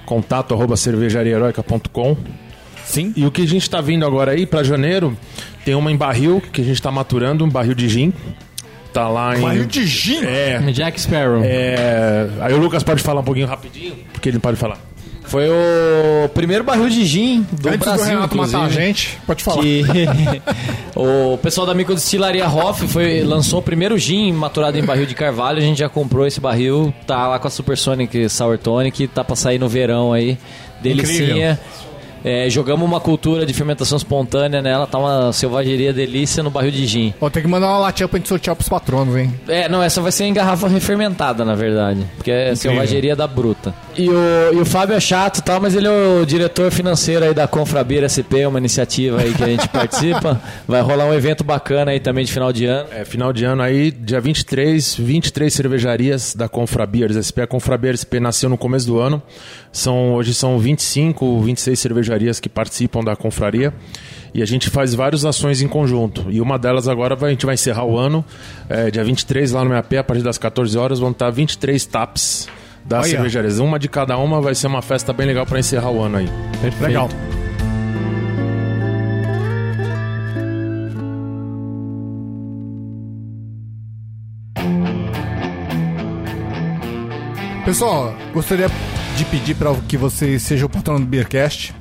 contato 0.07 0.55
arroba 0.55 0.77
cervejariaheroica.com. 0.77 2.17
Sim. 2.85 3.13
E 3.17 3.27
o 3.27 3.33
que 3.33 3.43
a 3.43 3.47
gente 3.49 3.69
tá 3.69 3.81
vindo 3.81 4.07
agora 4.07 4.31
aí 4.31 4.47
pra 4.47 4.63
janeiro, 4.63 5.17
tem 5.65 5.75
uma 5.75 5.91
em 5.91 5.97
barril 5.97 6.41
que 6.53 6.61
a 6.61 6.65
gente 6.65 6.81
tá 6.81 6.93
maturando, 6.93 7.45
um 7.45 7.49
barril 7.49 7.75
de 7.75 7.89
gin. 7.89 8.13
Tá 8.93 9.09
lá 9.09 9.37
em. 9.37 9.41
Barril 9.41 9.65
de 9.65 9.87
gin? 9.87 10.25
É. 10.25 10.59
Jack 10.73 11.01
Sparrow. 11.01 11.43
é... 11.45 12.29
Aí 12.41 12.53
o 12.53 12.59
Lucas 12.59 12.83
pode 12.83 13.03
falar 13.03 13.21
um 13.21 13.25
pouquinho 13.25 13.47
rapidinho, 13.47 13.97
porque 14.13 14.29
ele 14.29 14.39
pode 14.39 14.57
falar. 14.57 14.79
Foi 15.25 15.49
o 15.49 16.29
primeiro 16.35 16.63
barril 16.65 16.89
de 16.91 17.07
gin 17.07 17.47
do 17.53 17.69
Antes 17.69 17.79
Brasil, 17.81 18.05
do 18.05 18.11
Renato 18.11 18.37
matar 18.37 18.57
a 18.57 18.61
inclusive. 18.65 18.87
gente, 18.87 19.19
pode 19.27 19.43
falar. 19.43 19.63
que 19.63 19.83
o 20.95 21.39
pessoal 21.39 21.67
da 21.67 21.73
microdestilaria 21.73 22.47
Hoff 22.47 22.87
foi, 22.89 23.23
lançou 23.23 23.61
o 23.61 23.63
primeiro 23.63 23.97
gin 23.97 24.33
maturado 24.33 24.79
em 24.79 24.85
barril 24.85 25.07
de 25.07 25.15
carvalho. 25.15 25.59
A 25.59 25.63
gente 25.63 25.79
já 25.79 25.89
comprou 25.89 26.27
esse 26.27 26.41
barril, 26.41 26.93
tá 27.07 27.29
lá 27.29 27.39
com 27.39 27.47
a 27.47 27.51
Supersonic 27.51 28.29
Sour 28.29 28.59
Tonic, 28.59 29.07
tá 29.07 29.25
pra 29.25 29.37
sair 29.37 29.59
no 29.59 29.69
verão 29.69 30.13
aí. 30.13 30.37
Delicinha. 30.83 31.59
É, 32.25 32.49
jogamos 32.49 32.87
uma 32.87 33.01
cultura 33.01 33.45
de 33.45 33.53
fermentação 33.53 33.97
espontânea 33.97 34.63
nela, 34.63 34.87
tá 34.87 34.99
uma 34.99 35.33
selvageria 35.33 35.93
delícia 35.93 36.43
no 36.43 36.51
barril 36.51 36.71
de 36.71 36.87
gin. 36.87 37.15
Ó, 37.21 37.29
tem 37.29 37.43
que 37.43 37.49
mandar 37.49 37.69
uma 37.69 37.79
latinha 37.79 38.09
pra 38.09 38.19
gente 38.19 38.29
sortear 38.29 38.55
pros 38.55 38.69
patronos, 38.69 39.17
hein? 39.17 39.33
É, 39.49 39.69
não, 39.69 39.83
essa 39.83 40.01
vai 40.01 40.13
ser 40.13 40.25
em 40.25 40.33
garrafa 40.33 40.69
refermentada, 40.69 41.45
na 41.45 41.55
verdade. 41.55 42.07
Porque 42.17 42.31
é 42.31 42.55
selvageria 42.55 43.17
da 43.17 43.27
bruta. 43.27 43.75
E 43.95 44.09
o, 44.09 44.55
e 44.55 44.57
o 44.59 44.65
Fábio 44.65 44.95
é 44.97 45.01
chato 45.01 45.39
e 45.39 45.43
tal, 45.43 45.61
mas 45.61 45.75
ele 45.75 45.87
é 45.87 45.91
o 45.91 46.25
diretor 46.25 46.71
financeiro 46.71 47.25
aí 47.27 47.35
da 47.35 47.47
Confrabir 47.47 48.09
SP, 48.09 48.41
uma 48.47 48.59
iniciativa 48.59 49.21
aí 49.21 49.35
que 49.35 49.43
a 49.45 49.47
gente 49.47 49.69
participa. 49.69 50.41
Vai 50.67 50.81
rolar 50.81 51.05
um 51.05 51.13
evento 51.13 51.45
bacana 51.45 51.91
aí 51.91 52.01
também 52.01 52.25
de 52.25 52.33
final 52.33 52.51
de 52.55 52.65
ano. 52.65 52.89
É, 52.91 53.05
final 53.05 53.35
de 53.35 53.45
ano 53.45 53.61
aí, 53.63 53.91
dia 53.91 54.19
23, 54.19 54.95
23 54.97 55.53
cervejarias 55.53 56.35
da 56.35 56.49
Confrabeers 56.49 57.17
SP. 57.21 57.43
A 57.43 57.47
Confrabeers 57.47 58.01
SP 58.01 58.17
nasceu 58.19 58.49
no 58.49 58.57
começo 58.57 58.87
do 58.87 58.99
ano. 58.99 59.23
São, 59.71 60.15
hoje 60.15 60.33
são 60.33 60.59
25, 60.59 61.43
26 61.43 61.79
cervejarias 61.79 62.41
que 62.41 62.49
participam 62.49 63.05
da 63.05 63.15
confraria. 63.15 63.75
E 64.33 64.41
a 64.43 64.47
gente 64.47 64.71
faz 64.71 64.95
várias 64.95 65.27
ações 65.27 65.61
em 65.61 65.69
conjunto. 65.69 66.25
E 66.31 66.41
uma 66.41 66.59
delas 66.59 66.89
agora 66.89 67.15
vai- 67.15 67.29
a 67.29 67.33
gente 67.33 67.45
vai 67.45 67.55
encerrar 67.57 67.85
o 67.85 67.99
ano. 67.99 68.25
É, 68.71 68.91
dia 68.91 69.05
23, 69.05 69.53
lá 69.53 69.63
no 69.63 69.69
MAP, 69.69 69.93
a 69.99 70.03
partir 70.05 70.23
das 70.23 70.39
14 70.39 70.79
horas, 70.79 70.99
vão 70.99 71.11
estar 71.11 71.29
23 71.29 71.85
taps 71.85 72.49
das 72.85 73.05
Olha. 73.05 73.11
cervejarias. 73.11 73.59
Uma 73.59 73.79
de 73.79 73.89
cada 73.89 74.17
uma 74.19 74.41
vai 74.41 74.55
ser 74.55 74.67
uma 74.67 74.83
festa 74.83 75.13
bem 75.13 75.27
legal 75.27 75.47
para 75.47 75.59
encerrar 75.59 75.91
o 75.91 76.03
ano 76.03 76.19
aí. 76.19 76.29
Legal. 76.81 77.09
Pessoal, 87.65 88.15
gostaria 88.35 88.69
de 89.17 89.25
pedir 89.27 89.55
para 89.55 89.73
que 89.89 89.97
você 89.97 90.39
seja 90.39 90.67
o 90.67 90.69
patrono 90.69 91.01
do 91.01 91.07
Beercast. 91.07 91.73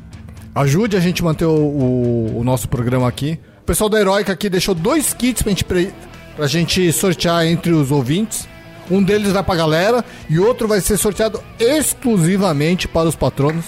Ajude 0.53 0.95
a 0.95 0.99
gente 0.99 1.21
a 1.21 1.25
manter 1.25 1.45
o, 1.45 1.49
o- 1.51 2.39
o 2.39 2.43
nosso 2.43 2.67
programa 2.69 3.07
aqui. 3.07 3.39
O 3.61 3.65
pessoal 3.65 3.89
da 3.89 3.99
Heroica 3.99 4.31
aqui 4.33 4.49
deixou 4.49 4.75
dois 4.75 5.13
kits 5.13 5.41
pra 5.41 5.51
gente, 5.51 5.65
pra 6.35 6.47
gente 6.47 6.91
sortear 6.91 7.45
entre 7.45 7.71
os 7.71 7.89
ouvintes. 7.91 8.47
Um 8.89 9.01
deles 9.03 9.31
vai 9.31 9.43
pra 9.43 9.55
galera 9.55 10.03
e 10.29 10.39
outro 10.39 10.67
vai 10.67 10.81
ser 10.81 10.97
sorteado 10.97 11.41
exclusivamente 11.59 12.87
para 12.87 13.07
os 13.07 13.15
patronos. 13.15 13.65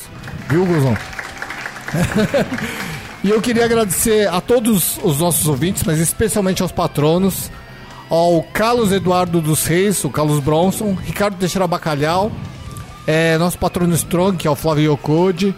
Viu, 0.50 0.66
Guzão? 0.66 0.98
E 3.24 3.30
eu 3.30 3.42
queria 3.42 3.64
agradecer 3.64 4.28
a 4.28 4.42
todos 4.42 5.00
os 5.02 5.18
nossos 5.20 5.48
ouvintes, 5.48 5.82
mas 5.86 5.98
especialmente 5.98 6.62
aos 6.62 6.74
patronos, 6.74 7.50
ao 8.10 8.44
Carlos 8.44 8.92
Eduardo 8.92 9.40
dos 9.40 9.66
Reis, 9.66 10.04
o 10.04 10.10
Carlos 10.10 10.42
Bronson, 10.42 10.94
Ricardo 10.94 11.38
Teixeira 11.38 11.66
Bacalhau, 11.66 12.30
é, 13.08 13.38
nosso 13.38 13.58
patrono 13.58 13.96
Strong, 13.96 14.36
que 14.36 14.46
é 14.46 14.52
o 14.52 14.58
Flávio 14.58 14.92
Yokode, 14.92 15.56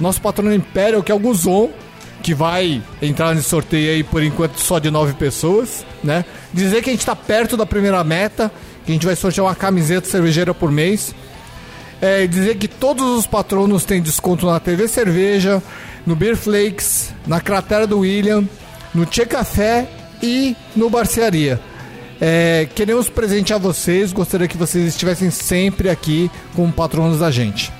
nosso 0.00 0.20
patrono 0.20 0.52
Império, 0.52 1.04
que 1.04 1.12
é 1.12 1.14
o 1.14 1.18
Guzon, 1.20 1.70
que 2.20 2.34
vai 2.34 2.82
entrar 3.00 3.32
nesse 3.32 3.48
sorteio 3.48 3.92
aí 3.92 4.02
por 4.02 4.20
enquanto 4.20 4.58
só 4.58 4.80
de 4.80 4.90
nove 4.90 5.12
pessoas, 5.12 5.86
né? 6.02 6.24
Dizer 6.52 6.82
que 6.82 6.90
a 6.90 6.92
gente 6.92 7.06
tá 7.06 7.14
perto 7.14 7.56
da 7.56 7.64
primeira 7.64 8.02
meta, 8.02 8.50
que 8.84 8.92
a 8.92 8.94
gente 8.94 9.06
vai 9.06 9.16
sortear 9.16 9.46
uma 9.46 9.54
camiseta 9.54 10.08
cervejeira 10.08 10.54
por 10.54 10.70
mês. 10.70 11.14
É, 12.00 12.26
dizer 12.26 12.56
que 12.56 12.68
todos 12.68 13.18
os 13.18 13.26
patronos 13.26 13.84
têm 13.84 14.02
desconto 14.02 14.46
na 14.46 14.60
TV 14.60 14.88
Cerveja, 14.88 15.62
no 16.04 16.14
Beer 16.14 16.36
Flakes, 16.36 17.14
na 17.26 17.40
Cratera 17.40 17.86
do 17.86 18.00
William, 18.00 18.44
no 18.94 19.06
Tchê 19.06 19.24
Café 19.24 19.88
e 20.22 20.54
no 20.76 20.90
Barcearia. 20.90 21.60
É, 22.20 22.68
queremos 22.74 23.08
presentear 23.08 23.58
vocês, 23.58 24.12
gostaria 24.12 24.46
que 24.46 24.56
vocês 24.56 24.86
estivessem 24.86 25.30
sempre 25.30 25.88
aqui 25.88 26.30
como 26.54 26.72
patronos 26.72 27.20
da 27.20 27.30
gente. 27.30 27.72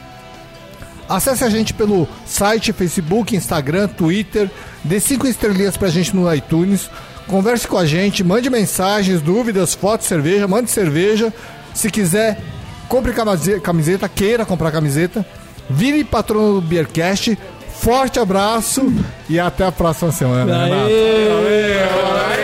Acesse 1.09 1.45
a 1.45 1.51
gente 1.51 1.75
pelo 1.75 2.09
site, 2.27 2.73
Facebook, 2.73 3.37
Instagram, 3.37 3.89
Twitter, 3.89 4.51
dê 4.83 4.99
cinco 4.99 5.27
estrelinhas 5.27 5.77
pra 5.77 5.89
gente 5.89 6.17
no 6.17 6.33
iTunes, 6.33 6.91
converse 7.27 7.66
com 7.66 7.79
a 7.79 7.87
gente, 7.87 8.22
mande 8.22 8.49
mensagens, 8.51 9.20
dúvidas, 9.20 9.75
fotos, 9.75 10.07
cerveja, 10.07 10.47
mande 10.49 10.70
cerveja. 10.70 11.33
Se 11.75 11.91
quiser, 11.91 12.41
compre 12.89 13.12
camiseta, 13.61 14.09
queira 14.09 14.45
comprar 14.45 14.70
camiseta. 14.70 15.25
Vire 15.68 16.05
patrono 16.05 16.61
do 16.61 16.66
Beercast. 16.66 17.39
Forte 17.81 18.18
abraço 18.18 18.93
e 19.29 19.39
até 19.39 19.66
a 19.66 19.72
próxima 19.72 20.12
semana. 20.12 20.64
Aê! 20.64 22.43